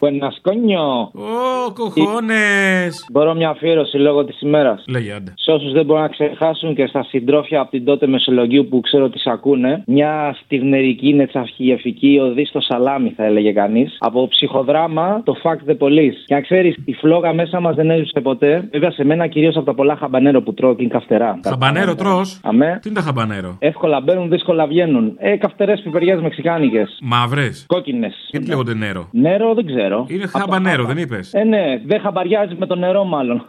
Buenascoño. 0.02 0.86
Ω, 1.14 1.74
κοχώνες. 1.74 3.06
Μπορώ 3.12 3.34
μια 3.34 3.50
αφιέρωση 3.50 3.98
λόγω 3.98 4.26
της 4.26 4.42
ημέρας. 4.42 4.84
Λέγε 4.88 5.14
άντε. 5.14 5.34
Σε 5.38 5.52
όσους 5.52 5.72
δεν 5.72 5.86
μπορούν 5.86 6.02
να 6.02 6.08
ξεχάσουν 6.08 6.76
και 6.76 6.86
στα 6.88 7.04
συντρόφια 7.04 7.60
από 7.62 7.72
την 7.72 7.86
τότε 7.86 8.08
Μεσολογίου 8.08 8.68
που 8.70 8.80
ξέρω 8.80 9.04
ότι 9.04 9.20
σ' 9.20 9.28
ακούνε, 9.28 9.84
μια 9.88 10.38
στιγμερική 10.44 11.14
νετσαυχιεφική 11.14 12.20
οδή 12.22 12.46
στο 12.46 12.62
σαλάμι, 12.62 13.10
θα 13.16 13.24
έλεγε 13.26 13.52
κανείς. 13.52 13.96
Από 14.00 14.28
ψυχοδράμα 14.28 15.22
το 15.24 15.36
Fuck 15.44 15.70
the 15.72 15.78
Police. 15.78 16.18
Και 16.26 16.34
να 16.34 16.42
ξέρεις, 16.42 16.76
η 16.86 16.94
φλόγα 16.94 17.34
μέσα 17.34 17.60
μας 17.60 17.76
δεν 17.76 17.90
έζησε 17.90 18.20
ποτέ. 18.22 18.68
Βέβαια 18.72 18.92
σε 18.92 19.04
μένα 19.04 19.28
κυρίως 19.28 19.56
από 19.56 19.66
τα 19.66 19.74
πολλά 19.74 19.96
χαμπανέρο 19.96 20.42
που 20.42 20.54
τρώω 20.54 20.76
και 20.76 20.84
είναι 20.84 20.92
καυτερά. 20.92 21.40
Χαμπανέρο 21.48 21.96
τρώ. 21.96 22.22
Αμέ. 22.44 22.80
Τι 22.82 22.90
είναι 22.90 23.00
τα 23.00 23.06
χαμπανέρο; 23.06 23.56
Εύκολα 23.60 24.02
μπαίνουν, 24.02 24.30
δύσκολα 24.30 24.68
βγαίνουν. 24.68 25.16
Ε, 25.18 25.38
καυτερές 25.38 25.82
πιπεριές 25.82 26.22
μεξικάνικες. 26.22 26.98
Μαύρες. 27.02 27.66
Κόκκινες. 27.68 28.28
Γιατί 28.32 28.48
λέγονται 28.48 28.74
νερό. 28.74 29.08
Νερό 29.12 29.54
δεν 29.54 29.66
ξέρω. 29.66 29.91
Είναι 30.08 30.28
χαμπανέρο, 30.28 30.84
δεν 30.84 30.98
είπες; 30.98 31.34
Ε, 31.34 31.44
ναι, 31.44 31.64
δεν 31.86 32.00
χαμπαριάζει 32.02 32.56
με 32.60 32.66
το 32.66 32.76
νερό, 32.76 33.04
μάλλον. 33.04 33.46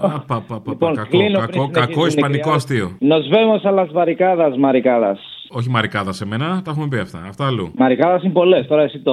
Πα, 0.00 0.24
πα, 0.26 0.40
πα, 0.48 0.60
Λοιπόν, 0.68 0.94
κακό, 0.94 1.08
κλείνω 1.08 1.38
κακό, 1.38 1.50
πριν 1.50 1.70
κακό 1.72 1.86
συνεχίσει 1.86 2.08
την 2.08 2.16
ισπανικό 2.18 2.38
εκδιά. 2.38 2.54
αστείο. 2.54 2.86
Nos 3.10 3.24
vemos 3.34 3.60
a 3.70 3.72
las 3.78 3.90
barricadas, 3.98 4.52
μαρικάδας. 4.58 5.18
Όχι 5.58 5.68
μαρικάδας 5.70 6.16
σε 6.16 6.26
μένα, 6.26 6.46
τα 6.64 6.70
έχουμε 6.70 6.88
πει 6.88 6.98
αυτά. 6.98 7.18
Αυτά 7.28 7.46
αλλού. 7.46 7.66
Μαρικάδας 7.82 8.22
είναι 8.22 8.32
πολλές, 8.32 8.66
τώρα 8.66 8.82
εσύ 8.82 8.98
το 8.98 9.12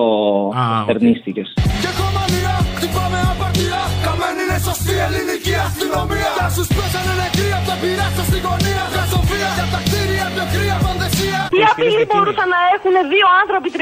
Α, 0.63 0.81
οκ. 0.81 0.85
τερνίστηκε. 0.87 1.41
Και 1.83 1.91
κομμανία, 2.01 2.53
χτυπάμε 2.77 3.19
απαρτία 3.33 3.79
Καμένη 4.05 4.41
είναι 4.45 4.57
σωστή 4.67 4.93
ελληνική 5.07 5.53
αστυνομία 5.67 6.29
Για 6.37 6.45
όσους 6.51 6.67
πέσανε 6.75 7.13
νεκροί 7.21 7.49
απ' 7.57 7.67
τα 7.69 7.75
πειράστα 7.81 8.23
στην 8.29 8.41
γωνία 8.47 8.83
Τι 11.53 11.59
απειλή 11.71 12.03
μπορούσαν 12.09 12.47
να 12.55 12.61
έχουν 12.75 12.95
δύο 13.13 13.27
άνθρωποι 13.41 13.67
37 13.75 13.77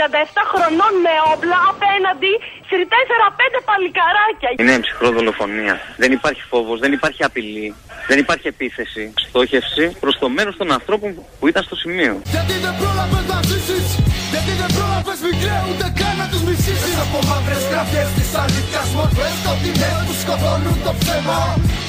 χρονών 0.52 0.94
με 1.06 1.16
όπλα 1.34 1.58
απέναντι 1.74 2.32
σε 2.70 2.76
4-5 2.94 3.60
παλικαράκια; 3.70 4.50
Είναι 4.62 4.76
ψυχρό 4.86 5.10
δολοφονία. 5.18 5.76
Δεν 6.02 6.12
υπάρχει 6.18 6.44
φόβος, 6.52 6.78
δεν 6.84 6.92
υπάρχει 6.98 7.22
απειλή, 7.30 7.68
δεν 8.10 8.18
υπάρχει 8.24 8.48
επίθεση. 8.56 9.04
Στόχευση 9.28 9.86
προς 10.04 10.16
το 10.22 10.28
μέρος 10.38 10.56
των 10.58 10.68
ανθρώπων 10.78 11.10
που 11.40 11.46
ήταν 11.52 11.64
στο 11.64 11.76
σημείο. 11.84 12.14
Γιατί 12.36 12.54
δεν 12.64 12.74
πρόλαβες 12.80 13.24
να 13.32 13.38
ζήσεις; 13.50 13.88
Γιατί 14.32 14.52
δεν 14.62 14.70
πρόλαβες 14.76 15.20
μικρέ 15.28 15.58
ούτε 15.70 15.88
καν 16.00 16.14
να 16.22 16.26
τους 16.32 16.42
μισήσεις. 16.48 16.96
Από 17.04 17.20
μαύρες 17.30 17.64
γραφιές 17.72 18.10
της 18.18 18.30
αλήθειας 18.42 18.90
μορφές 18.98 19.34
Σκοτεινές 19.40 19.98
που 20.06 20.14
σκοτώνουν 20.22 20.78
το 20.86 20.92
ψέμα. 21.00 21.40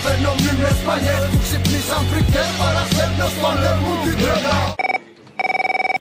Φέρνω 0.02 0.32
μνήμες 0.38 0.78
παλιές 0.86 1.22
που 1.30 1.38
ξυπνήσαν 1.44 2.02
φρικτές 2.10 2.50
Παραστέλνος 2.60 3.34
πολέμου 3.42 3.92
την 4.04 4.14
τρέλα 4.20 4.58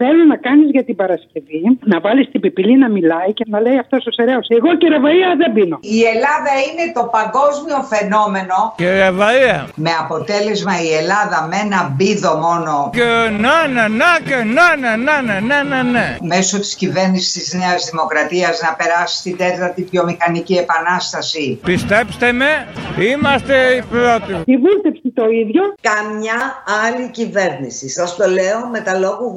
Θέλω 0.04 0.24
να 0.34 0.38
κάνεις 0.48 0.70
για 0.76 0.84
την 0.84 0.96
Παρασκευή 0.96 1.62
να 1.92 2.00
βάλεις 2.00 2.30
την 2.32 2.40
πιπηλή 2.42 2.78
να 2.78 2.90
μιλάει 2.90 3.34
και 3.34 3.46
να 3.48 3.60
λέει 3.60 3.78
αυτός 3.78 4.06
ο 4.06 4.12
Σεραίο. 4.12 4.40
Εγώ 4.48 4.78
και 4.78 4.88
ρεβαία 4.96 5.30
δεν 5.42 5.54
πίνω. 5.54 5.78
Η 5.82 6.00
Ελλάδα 6.14 6.52
είναι 6.68 6.86
το 6.98 7.04
παγκόσμιο 7.18 7.78
φαινόμενο 7.94 8.58
Και 8.78 8.90
ρεβαία. 9.04 9.60
με 9.86 9.92
αποτέλεσμα 10.04 10.74
η 10.88 10.90
Ελλάδα 11.02 11.38
με 11.50 11.58
ένα 11.66 11.80
μπίδο 11.96 12.34
μόνο 12.46 12.90
Και 12.98 13.10
να 13.46 13.58
να 13.76 13.84
να 14.02 14.12
και 14.28 14.38
να 14.58 14.68
να 14.84 14.92
να 15.06 15.16
να 15.28 15.40
να 15.50 15.58
να 15.72 15.80
να. 15.84 16.06
μέσω 16.34 16.60
της 16.60 16.76
κυβέρνησης 16.76 17.32
της 17.34 17.54
Νέας 17.62 17.90
Δημοκρατίας 17.92 18.62
να 18.66 18.72
περάσει 18.80 19.16
στην 19.18 19.38
τέταρτη 19.38 19.82
βιομηχανική 19.92 20.54
επανάσταση. 20.66 21.60
Πιστέψτε 21.64 22.32
με, 22.32 22.52
είμαστε 23.12 23.56
οι 23.76 23.82
πρώτοι. 23.94 24.34
Η 24.54 24.58
βούλτεψη 24.64 25.08
το 25.20 25.26
ίδιο. 25.42 25.62
Καμιά 25.92 26.40
άλλη 26.86 27.10
κυβέρνηση. 27.12 27.90
Σας 27.90 28.16
το 28.16 28.26
λέω 28.38 28.60
με 28.72 28.80
τα 28.80 28.94
λόγου 28.98 29.30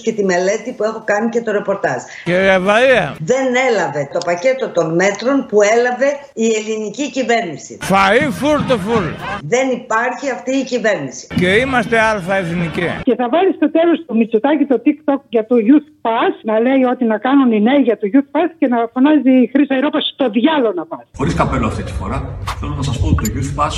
γνώσεως 0.00 0.02
και 0.02 0.12
τη 0.12 0.24
μελέτη 0.24 0.72
που 0.76 0.84
έχω 0.84 1.02
κάνει 1.04 1.28
και 1.28 1.40
το 1.40 1.50
ρεπορτάζ. 1.52 2.00
Και 2.24 2.36
ρεβαία. 2.38 3.06
Δεν 3.32 3.46
έλαβε 3.68 4.02
το 4.12 4.18
πακέτο 4.24 4.68
των 4.76 4.94
μέτρων 4.94 5.46
που 5.48 5.58
έλαβε 5.74 6.08
η 6.34 6.46
ελληνική 6.58 7.10
κυβέρνηση. 7.10 7.78
Φαΐ 7.90 8.22
φουλ 8.38 8.60
το 8.70 8.76
φουλ. 8.84 9.06
Δεν 9.54 9.66
υπάρχει 9.80 10.26
αυτή 10.36 10.52
η 10.62 10.64
κυβέρνηση. 10.72 11.26
Και 11.40 11.50
είμαστε 11.62 11.96
αλφα 12.10 12.34
εθνικοί. 12.42 12.90
Και 13.08 13.14
θα 13.20 13.26
βάλεις 13.32 13.54
στο 13.60 13.70
τέλος 13.70 13.98
του 14.06 14.16
Μητσοτάκη 14.16 14.64
το 14.72 14.76
TikTok 14.84 15.20
για 15.34 15.46
το 15.50 15.56
Youth 15.68 15.88
Pass 16.04 16.34
να 16.48 16.54
λέει 16.66 16.82
ότι 16.92 17.04
να 17.12 17.18
κάνουν 17.26 17.52
οι 17.52 17.60
νέοι 17.68 17.80
για 17.88 17.96
το 18.00 18.06
Youth 18.12 18.28
Pass 18.34 18.50
και 18.58 18.66
να 18.72 18.78
φωνάζει 18.92 19.32
η 19.44 19.50
Χρήσα 19.52 19.74
Ευρώπη 19.78 19.98
στο 20.12 20.24
διάλογο 20.36 20.72
να 20.80 20.84
πας. 20.90 21.04
Χωρίς 21.16 21.34
καπέλο 21.40 21.66
αυτή 21.66 21.82
τη 21.88 21.92
φορά, 22.00 22.18
θέλω 22.60 22.74
να 22.80 22.84
σας 22.88 22.96
πω 23.00 23.06
ότι 23.12 23.16
το 23.24 23.28
Youth 23.36 23.52
Pass 23.58 23.74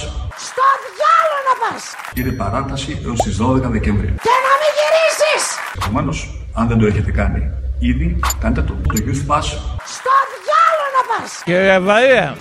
Στο 0.48 0.66
διάλογο 0.96 1.38
να 1.48 1.54
πας 1.62 1.82
είναι 2.18 2.32
παράταση 2.42 2.90
έως 3.06 3.20
τις 3.24 3.36
12 3.42 3.70
Δεκεμβρίου. 3.76 4.14
Και 4.26 4.34
να 4.46 4.52
μην 4.60 4.70
γυρίσεις 4.78 5.44
Επομένω, 5.80 6.11
αν 6.52 6.68
δεν 6.68 6.78
το 6.78 6.86
έχετε 6.86 7.10
κάνει 7.10 7.50
ήδη, 7.78 8.18
κάντε 8.40 8.62
το. 8.62 8.72
Το 8.72 8.94
Youth 8.94 9.34
Pass. 9.34 9.46
Στο 9.94 10.14
διάλογο 10.34 10.88
να 10.96 11.02
πας 11.08 11.42
Και 11.44 11.58
ρεβαία. 11.58 12.36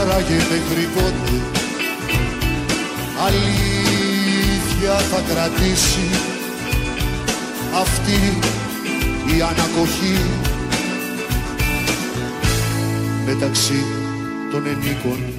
Άραγε 0.00 0.34
μέχρι 0.34 0.84
πότε 0.94 1.26
αλήθεια 3.26 4.94
θα 5.10 5.20
κρατήσει. 5.28 6.08
Αυτή 7.80 8.18
η 9.36 9.42
ανακοχή. 9.42 10.18
Μεταξύ 13.26 13.84
των 14.50 14.66
ενίκων 14.66 15.35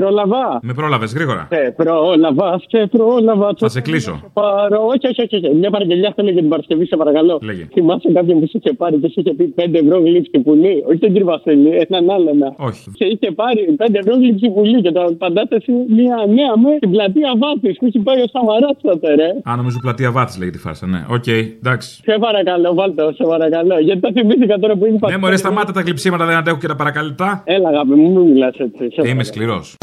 πρόλαβα. 0.00 0.44
Με 0.62 0.72
πρόλαβες 0.78 1.12
γρήγορα. 1.16 1.48
Σε 1.52 1.74
πρόλαβα, 1.76 2.60
σε 2.68 2.80
πρόλαβα. 2.94 3.48
Θα 3.58 3.68
σε 3.68 3.80
κλείσω. 3.80 4.14
Πάρω. 4.32 4.78
Όχι, 4.92 5.06
όχι, 5.10 5.20
όχι, 5.24 5.36
όχι. 5.36 5.54
Μια 5.54 5.70
παραγγελιά 5.70 6.12
θέλω 6.16 6.30
για 6.30 6.40
την 6.40 6.50
Παρασκευή, 6.50 6.84
σε 6.86 6.96
παρακαλώ. 6.96 7.38
Λέγε. 7.42 7.64
Θυμάσαι 7.72 8.08
κάποιον 8.12 8.40
που 8.40 8.46
σου 8.50 8.56
είχε 8.60 8.72
πάρει 8.80 8.96
και 9.02 9.08
σου 9.12 9.20
είχε 9.20 9.32
πει 9.38 9.54
5 9.56 9.74
ευρώ 9.82 9.96
γλύψη 10.06 10.38
πουλί; 10.44 10.74
Όχι 10.88 10.98
τον 10.98 11.10
κύριο 11.12 11.26
Βασίλη, 11.26 11.70
έναν 11.88 12.10
άλλον. 12.16 12.38
Όχι. 12.68 12.82
Και 12.98 13.04
είχε 13.04 13.28
πάρει 13.40 13.76
5 13.78 13.86
ευρώ 14.00 14.14
γλείψει 14.22 14.48
πουλί 14.54 14.80
και 14.84 14.92
το 14.92 15.00
απαντάτε 15.02 15.60
σε 15.60 15.72
μια 15.96 16.16
νέα 16.36 16.52
με 16.64 16.78
την 16.78 16.90
πλατεία 16.90 17.32
Βάθη 17.42 17.70
που 17.78 17.86
έχει 17.86 17.98
πάει 17.98 18.20
ο 18.26 18.28
Σαμαράς 18.32 18.70
τότε, 18.82 19.14
ρε. 19.14 19.28
Α, 19.50 19.56
νομίζω 19.56 19.78
πλατεία 19.80 20.10
Βάθης 20.12 20.38
λέγεται 20.38 20.56
τη 20.56 20.62
φάρσα, 20.62 20.86
ναι. 20.86 21.00
Οκ, 21.16 21.26
εντάξει. 21.26 21.90
Σε 22.04 22.18
παρακαλώ, 22.20 22.74
βάλτε, 22.74 23.02
σε 23.18 23.24
παρακαλώ. 23.32 23.78
Γιατί 23.78 24.00
τα 24.00 24.10
θυμήθηκα 24.16 24.58
τώρα 24.58 24.74
που 24.76 24.86
είναι 24.86 24.98
Ναι, 25.08 25.16
μωρέ, 25.16 25.36
σταμάτα 25.36 25.72
τα 25.72 25.80
γλειψίματα, 25.80 26.24
δεν 26.26 26.36
αντέχω 26.36 26.58
και 26.58 26.66
τα 26.66 26.76
παρακαλητά. 26.76 27.42
Έλα, 27.44 27.68
αγάπη 27.68 27.94
μου, 27.94 28.10
μην 28.10 28.32
μιλάς 28.32 28.54
έτσι. 28.58 28.84
σε 28.92 29.08
Είμαι 29.08 29.24
σκληρός. 29.24 29.76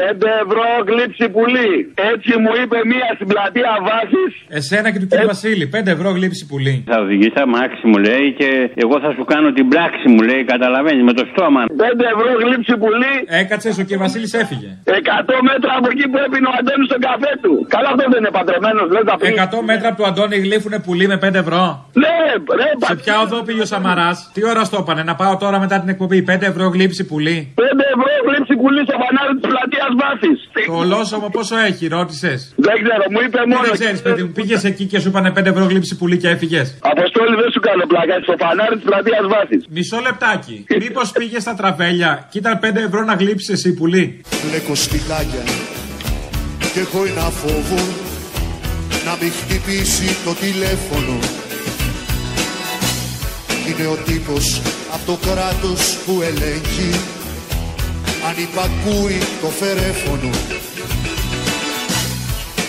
5 0.00 0.04
ευρώ 0.44 0.66
γλείψει 0.90 1.24
πουλί. 1.34 1.70
Έτσι 2.12 2.30
μου 2.42 2.52
είπε 2.60 2.78
μία 2.92 3.08
στην 3.16 3.26
πλατεία 3.32 3.72
Βάθη. 3.88 4.22
Εσένα 4.58 4.88
και 4.92 4.98
του 5.02 5.08
κύριου 5.10 5.30
Βασίλη, 5.34 5.64
5 5.74 5.86
ευρώ 5.96 6.08
γλείψει 6.18 6.42
πουλί. 6.50 6.74
Θα 6.90 6.96
οδηγήσει 7.04 7.38
αμάξι 7.46 7.84
μου 7.90 7.98
λέει 8.06 8.26
και 8.40 8.48
εγώ 8.84 8.96
θα 9.04 9.10
σου 9.16 9.24
κάνω 9.32 9.48
την 9.58 9.66
πράξη 9.72 10.06
μου 10.12 10.22
λέει, 10.28 10.42
καταλαβαίνεις 10.52 11.04
με 11.08 11.14
το 11.18 11.24
στόμα. 11.32 11.60
5 11.84 12.04
ευρώ 12.14 12.30
γλύψη 12.44 12.74
πουλί. 12.82 13.14
Έκατσες, 13.42 13.74
ο 13.80 13.82
κύριος 13.86 14.02
Βασίλης 14.06 14.32
έφυγε. 14.42 14.70
100 14.84 15.36
μέτρα 15.50 15.72
από 15.78 15.88
εκεί 15.94 16.04
που 16.10 16.18
έπινε 16.24 16.46
ο 16.50 16.52
Αντώνης 16.58 16.86
στον 16.90 17.00
καφέ 17.08 17.32
του. 17.44 17.52
Καλά 17.74 17.88
αυτό 17.92 18.04
δεν 18.12 18.20
είναι 18.22 18.32
παντρεμένος, 18.38 18.86
λε 18.94 19.00
να 19.10 19.14
πει. 19.18 19.24
100 19.28 19.60
μέτρα 19.70 19.86
από 19.90 19.96
του 20.00 20.06
Αντώνη 20.10 20.36
γλύφουνε 20.44 20.78
πουλί 20.86 21.06
με 21.12 21.16
5 21.24 21.34
ευρώ. 21.44 21.62
Ναι, 22.02 22.16
ρε, 22.60 22.68
Σε 22.90 22.96
ποια 23.02 23.14
οδό 23.24 23.38
πήγε 23.46 23.62
ο 23.66 23.68
Σαμαράς, 23.72 24.18
τι 24.34 24.40
ώρα 24.50 24.62
στο 24.68 24.76
έπανε, 24.82 25.02
να 25.10 25.14
πάω 25.20 25.34
τώρα 25.44 25.58
μετά 25.64 25.76
την 25.82 25.88
εκπομπή; 25.94 26.18
5 26.30 26.42
ευρώ 26.52 26.64
γλύψη 26.76 27.02
πουλί. 27.10 27.38
5 27.60 27.84
ευρώ 27.94 28.12
γλύψη 28.28 28.54
πουλί 28.60 28.80
στο 28.88 28.96
φανάρι 29.02 29.32
της 29.38 29.46
πλατείας 29.52 29.89
βάση. 30.02 30.30
Το 30.70 30.74
ολόσωμο 30.82 31.28
πόσο 31.36 31.56
έχει, 31.68 31.84
ρώτησες; 31.96 32.38
Δεν 32.66 32.76
ξέρω, 32.84 33.04
μου 33.12 33.20
είπε 33.26 33.40
μόνο. 33.50 33.62
Δεν 33.66 33.72
ξέρεις, 33.80 34.00
παιδί 34.02 34.22
μου, 34.24 34.32
πήγες 34.38 34.62
εκεί 34.70 34.84
και 34.90 34.98
σου 35.02 35.08
είπανε 35.08 35.30
5 35.36 35.46
ευρώ 35.52 35.64
γλύψη 35.64 35.92
πουλί 35.98 36.16
και 36.22 36.28
έφυγες; 36.34 36.66
Αποστόλη 36.94 37.34
δεν 37.42 37.50
σου 37.54 37.60
κάνω 37.68 37.84
πλάκα 37.92 38.14
στο 38.26 38.34
φανάρι 38.42 38.74
της 38.78 38.84
πλατείας 38.90 39.24
βάση. 39.32 39.56
Μισό 39.76 39.98
λεπτάκι. 40.06 40.56
Μήπως 40.82 41.06
πήγες 41.18 41.42
στα 41.42 41.54
τραβέλια 41.54 42.10
και 42.30 42.38
ήταν 42.38 42.54
5 42.62 42.80
ευρώ 42.88 43.00
να 43.10 43.14
γλύψεις 43.14 43.48
εσύ 43.56 43.70
πουλί; 43.74 44.04
Φλέκω 44.42 44.74
σπιτάκια 44.74 45.44
και 46.72 46.80
έχω 46.80 47.00
ένα 47.04 47.26
φόβο 47.40 47.80
να 49.06 49.12
μην 49.20 49.32
χτυπήσει 49.32 50.08
το 50.24 50.32
τηλέφωνο 50.34 51.18
Είναι 53.68 53.86
ο 53.86 53.96
τύπος 54.06 54.60
από 54.94 55.04
το 55.06 55.18
κράτος 55.26 55.96
που 56.06 56.22
ελέγχει 56.22 57.19
αν 58.30 58.36
υπακούει 58.38 59.18
το 59.42 59.48
φερέφωνο. 59.60 60.30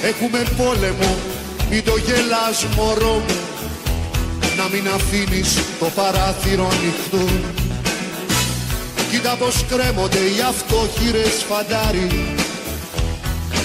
Έχουμε 0.04 0.44
πόλεμο, 0.58 1.18
μην 1.70 1.84
το 1.84 1.96
γελάς 2.06 2.66
μωρό 2.76 3.24
μου. 3.28 3.40
Να 4.58 4.66
μην 4.72 4.88
αφήνεις 4.96 5.60
το 5.80 5.86
παράθυρο 5.86 6.68
ανοιχτό. 6.76 7.26
Κοίτα 9.12 9.36
πως 9.36 9.66
κρέμονται 9.70 10.24
οι 10.34 10.40
αυτόχειρες 10.48 11.46
φαντάρι 11.50 12.08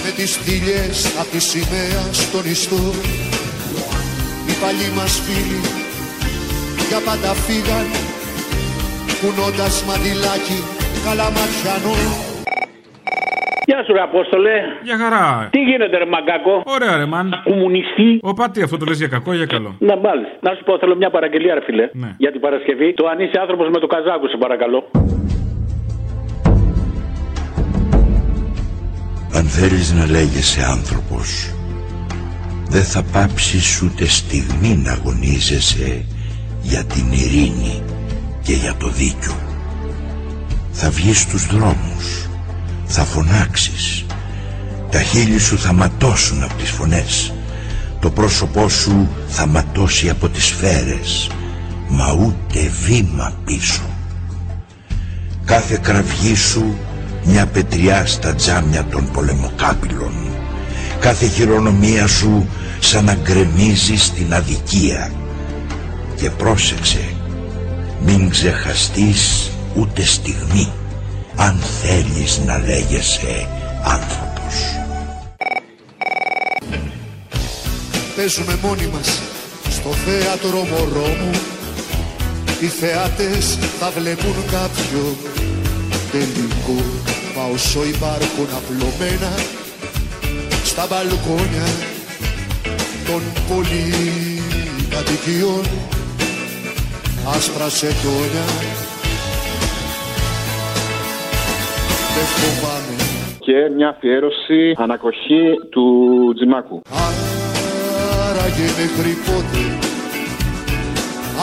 με 0.03 0.09
τις 0.15 0.31
θηλιές 0.43 1.05
απ' 1.19 1.31
τη 1.31 1.39
σημαία 1.39 2.03
στον 2.11 2.51
ιστό. 2.51 2.93
Οι 4.47 4.53
παλιοί 4.61 4.91
μας 4.95 5.21
φίλοι 5.25 5.61
για 6.87 6.99
πάντα 6.99 7.33
φύγαν 7.33 7.87
κουνώντας 9.21 9.83
μαντιλάκι 9.87 10.76
καλαματιανών 11.05 12.01
Γεια 13.69 13.83
σου, 13.85 13.93
ρε 13.93 14.01
Απόστολε. 14.01 14.55
Για 14.83 14.97
χαρά. 14.97 15.47
Τι 15.51 15.59
γίνεται, 15.59 15.97
ρε 15.97 16.05
Μαγκάκο; 16.05 16.53
Ωραία, 16.65 16.97
ρε 16.97 17.05
μαν. 17.05 17.41
Κομμουνιστή. 17.43 18.19
Ο 18.21 18.33
πατή, 18.33 18.61
αυτό 18.61 18.77
το 18.77 18.85
λες 18.85 18.97
για 18.97 19.07
κακό 19.07 19.33
ή 19.33 19.35
για 19.35 19.45
καλό; 19.45 19.75
Να 19.79 19.95
μάλιστα. 19.97 20.35
Να 20.39 20.51
σου 20.55 20.63
πω, 20.63 20.77
θέλω 20.77 20.95
μια 20.95 21.09
παραγγελία, 21.09 21.53
ρε 21.53 21.63
φιλέ. 21.67 21.89
Ναι. 21.93 22.15
Για 22.17 22.31
την 22.31 22.41
Παρασκευή. 22.41 22.93
Το 22.93 23.07
αν 23.07 23.19
είσαι 23.19 23.39
άνθρωπος 23.39 23.67
με 23.69 23.79
το 23.79 23.87
καζάκο, 23.87 24.27
σε 24.27 24.37
παρακαλώ. 24.37 24.79
Αν 29.37 29.43
θέλεις 29.43 29.93
να 29.93 30.05
λέγεσαι 30.05 30.61
άνθρωπος 30.75 31.57
δεν 32.69 32.83
θα 32.83 33.03
πάψεις 33.11 33.81
ούτε 33.81 34.05
στιγμή 34.05 34.81
να 34.83 34.91
αγωνίζεσαι 34.91 36.05
για 36.61 36.83
την 36.85 37.11
ειρήνη 37.11 37.83
και 38.43 38.53
για 38.53 38.75
το 38.79 38.87
δίκιο. 38.87 39.46
Θα 40.79 40.89
βγεις 40.89 41.19
στους 41.19 41.45
δρόμους, 41.45 42.29
θα 42.85 43.03
φωνάξεις, 43.03 44.05
τα 44.91 45.01
χείλη 45.01 45.39
σου 45.39 45.59
θα 45.59 45.73
ματώσουν 45.73 46.43
από 46.43 46.53
τις 46.53 46.69
φωνές, 46.69 47.33
το 47.99 48.09
πρόσωπό 48.09 48.69
σου 48.69 49.09
θα 49.27 49.47
ματώσει 49.47 50.09
από 50.09 50.29
τις 50.29 50.45
σφαίρες, 50.45 51.29
μα 51.87 52.11
ούτε 52.13 52.71
βήμα 52.85 53.33
πίσω. 53.45 53.81
Κάθε 55.45 55.79
κραυγή 55.81 56.35
σου 56.35 56.77
μια 57.23 57.45
πετριά 57.45 58.05
στα 58.05 58.35
τζάμια 58.35 58.85
των 58.85 59.11
πολεμοκάπηλων. 59.11 60.13
Κάθε 60.99 61.27
χειρονομία 61.27 62.07
σου 62.07 62.47
σαν 62.79 63.03
να 63.05 63.13
γκρεμίζει 63.13 63.95
στην 63.95 64.33
αδικία. 64.33 65.11
Και 66.15 66.29
πρόσεξε, 66.29 67.13
μην 68.05 68.29
ξεχαστείς 68.29 69.51
ούτε 69.77 70.05
στιγμή, 70.05 70.71
αν 71.35 71.59
θέλεις 71.81 72.41
να 72.45 72.57
λέγεσαι 72.57 73.47
άνθρωπος. 73.83 74.55
Παίζουμε 78.15 78.59
μόνοι 78.61 78.87
μας 78.93 79.21
στο 79.69 79.89
θέατρο 79.89 80.63
μωρό 80.63 81.07
μου 81.07 81.31
Οι 82.61 82.65
θεάτες 82.65 83.57
θα 83.79 83.91
βλέπουν 83.97 84.35
κάποιο 84.51 85.15
τελικό 86.11 86.83
Μα 87.35 87.43
όσο 87.53 87.85
υπάρχουν 87.85 88.47
απλωμένα 88.55 89.31
στα 90.63 90.87
μπαλκόνια 90.89 91.67
των 93.05 93.21
πολυκατοικιών 93.47 95.65
άσπρα 97.35 97.69
σεντόνια 97.69 98.45
δεν 102.17 102.27
φοβάμαι 102.35 102.95
Και 103.39 103.57
μια 103.75 103.89
αφιέρωση 103.89 104.73
ανακοχή 104.77 105.43
του 105.69 105.85
Τζιμάκου. 106.35 106.81
Άραγε 108.27 108.67
μέχρι 108.79 109.13
πότε 109.25 109.61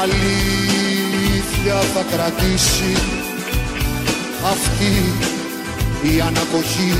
αλήθεια 0.02 1.74
θα 1.94 2.02
κρατήσει 2.16 2.92
αυτή 4.52 4.94
η 6.10 6.20
ανακοχή. 6.20 6.92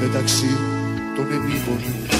Μεταξύ 0.00 0.56
των 1.16 1.26
ενήλων 1.32 2.13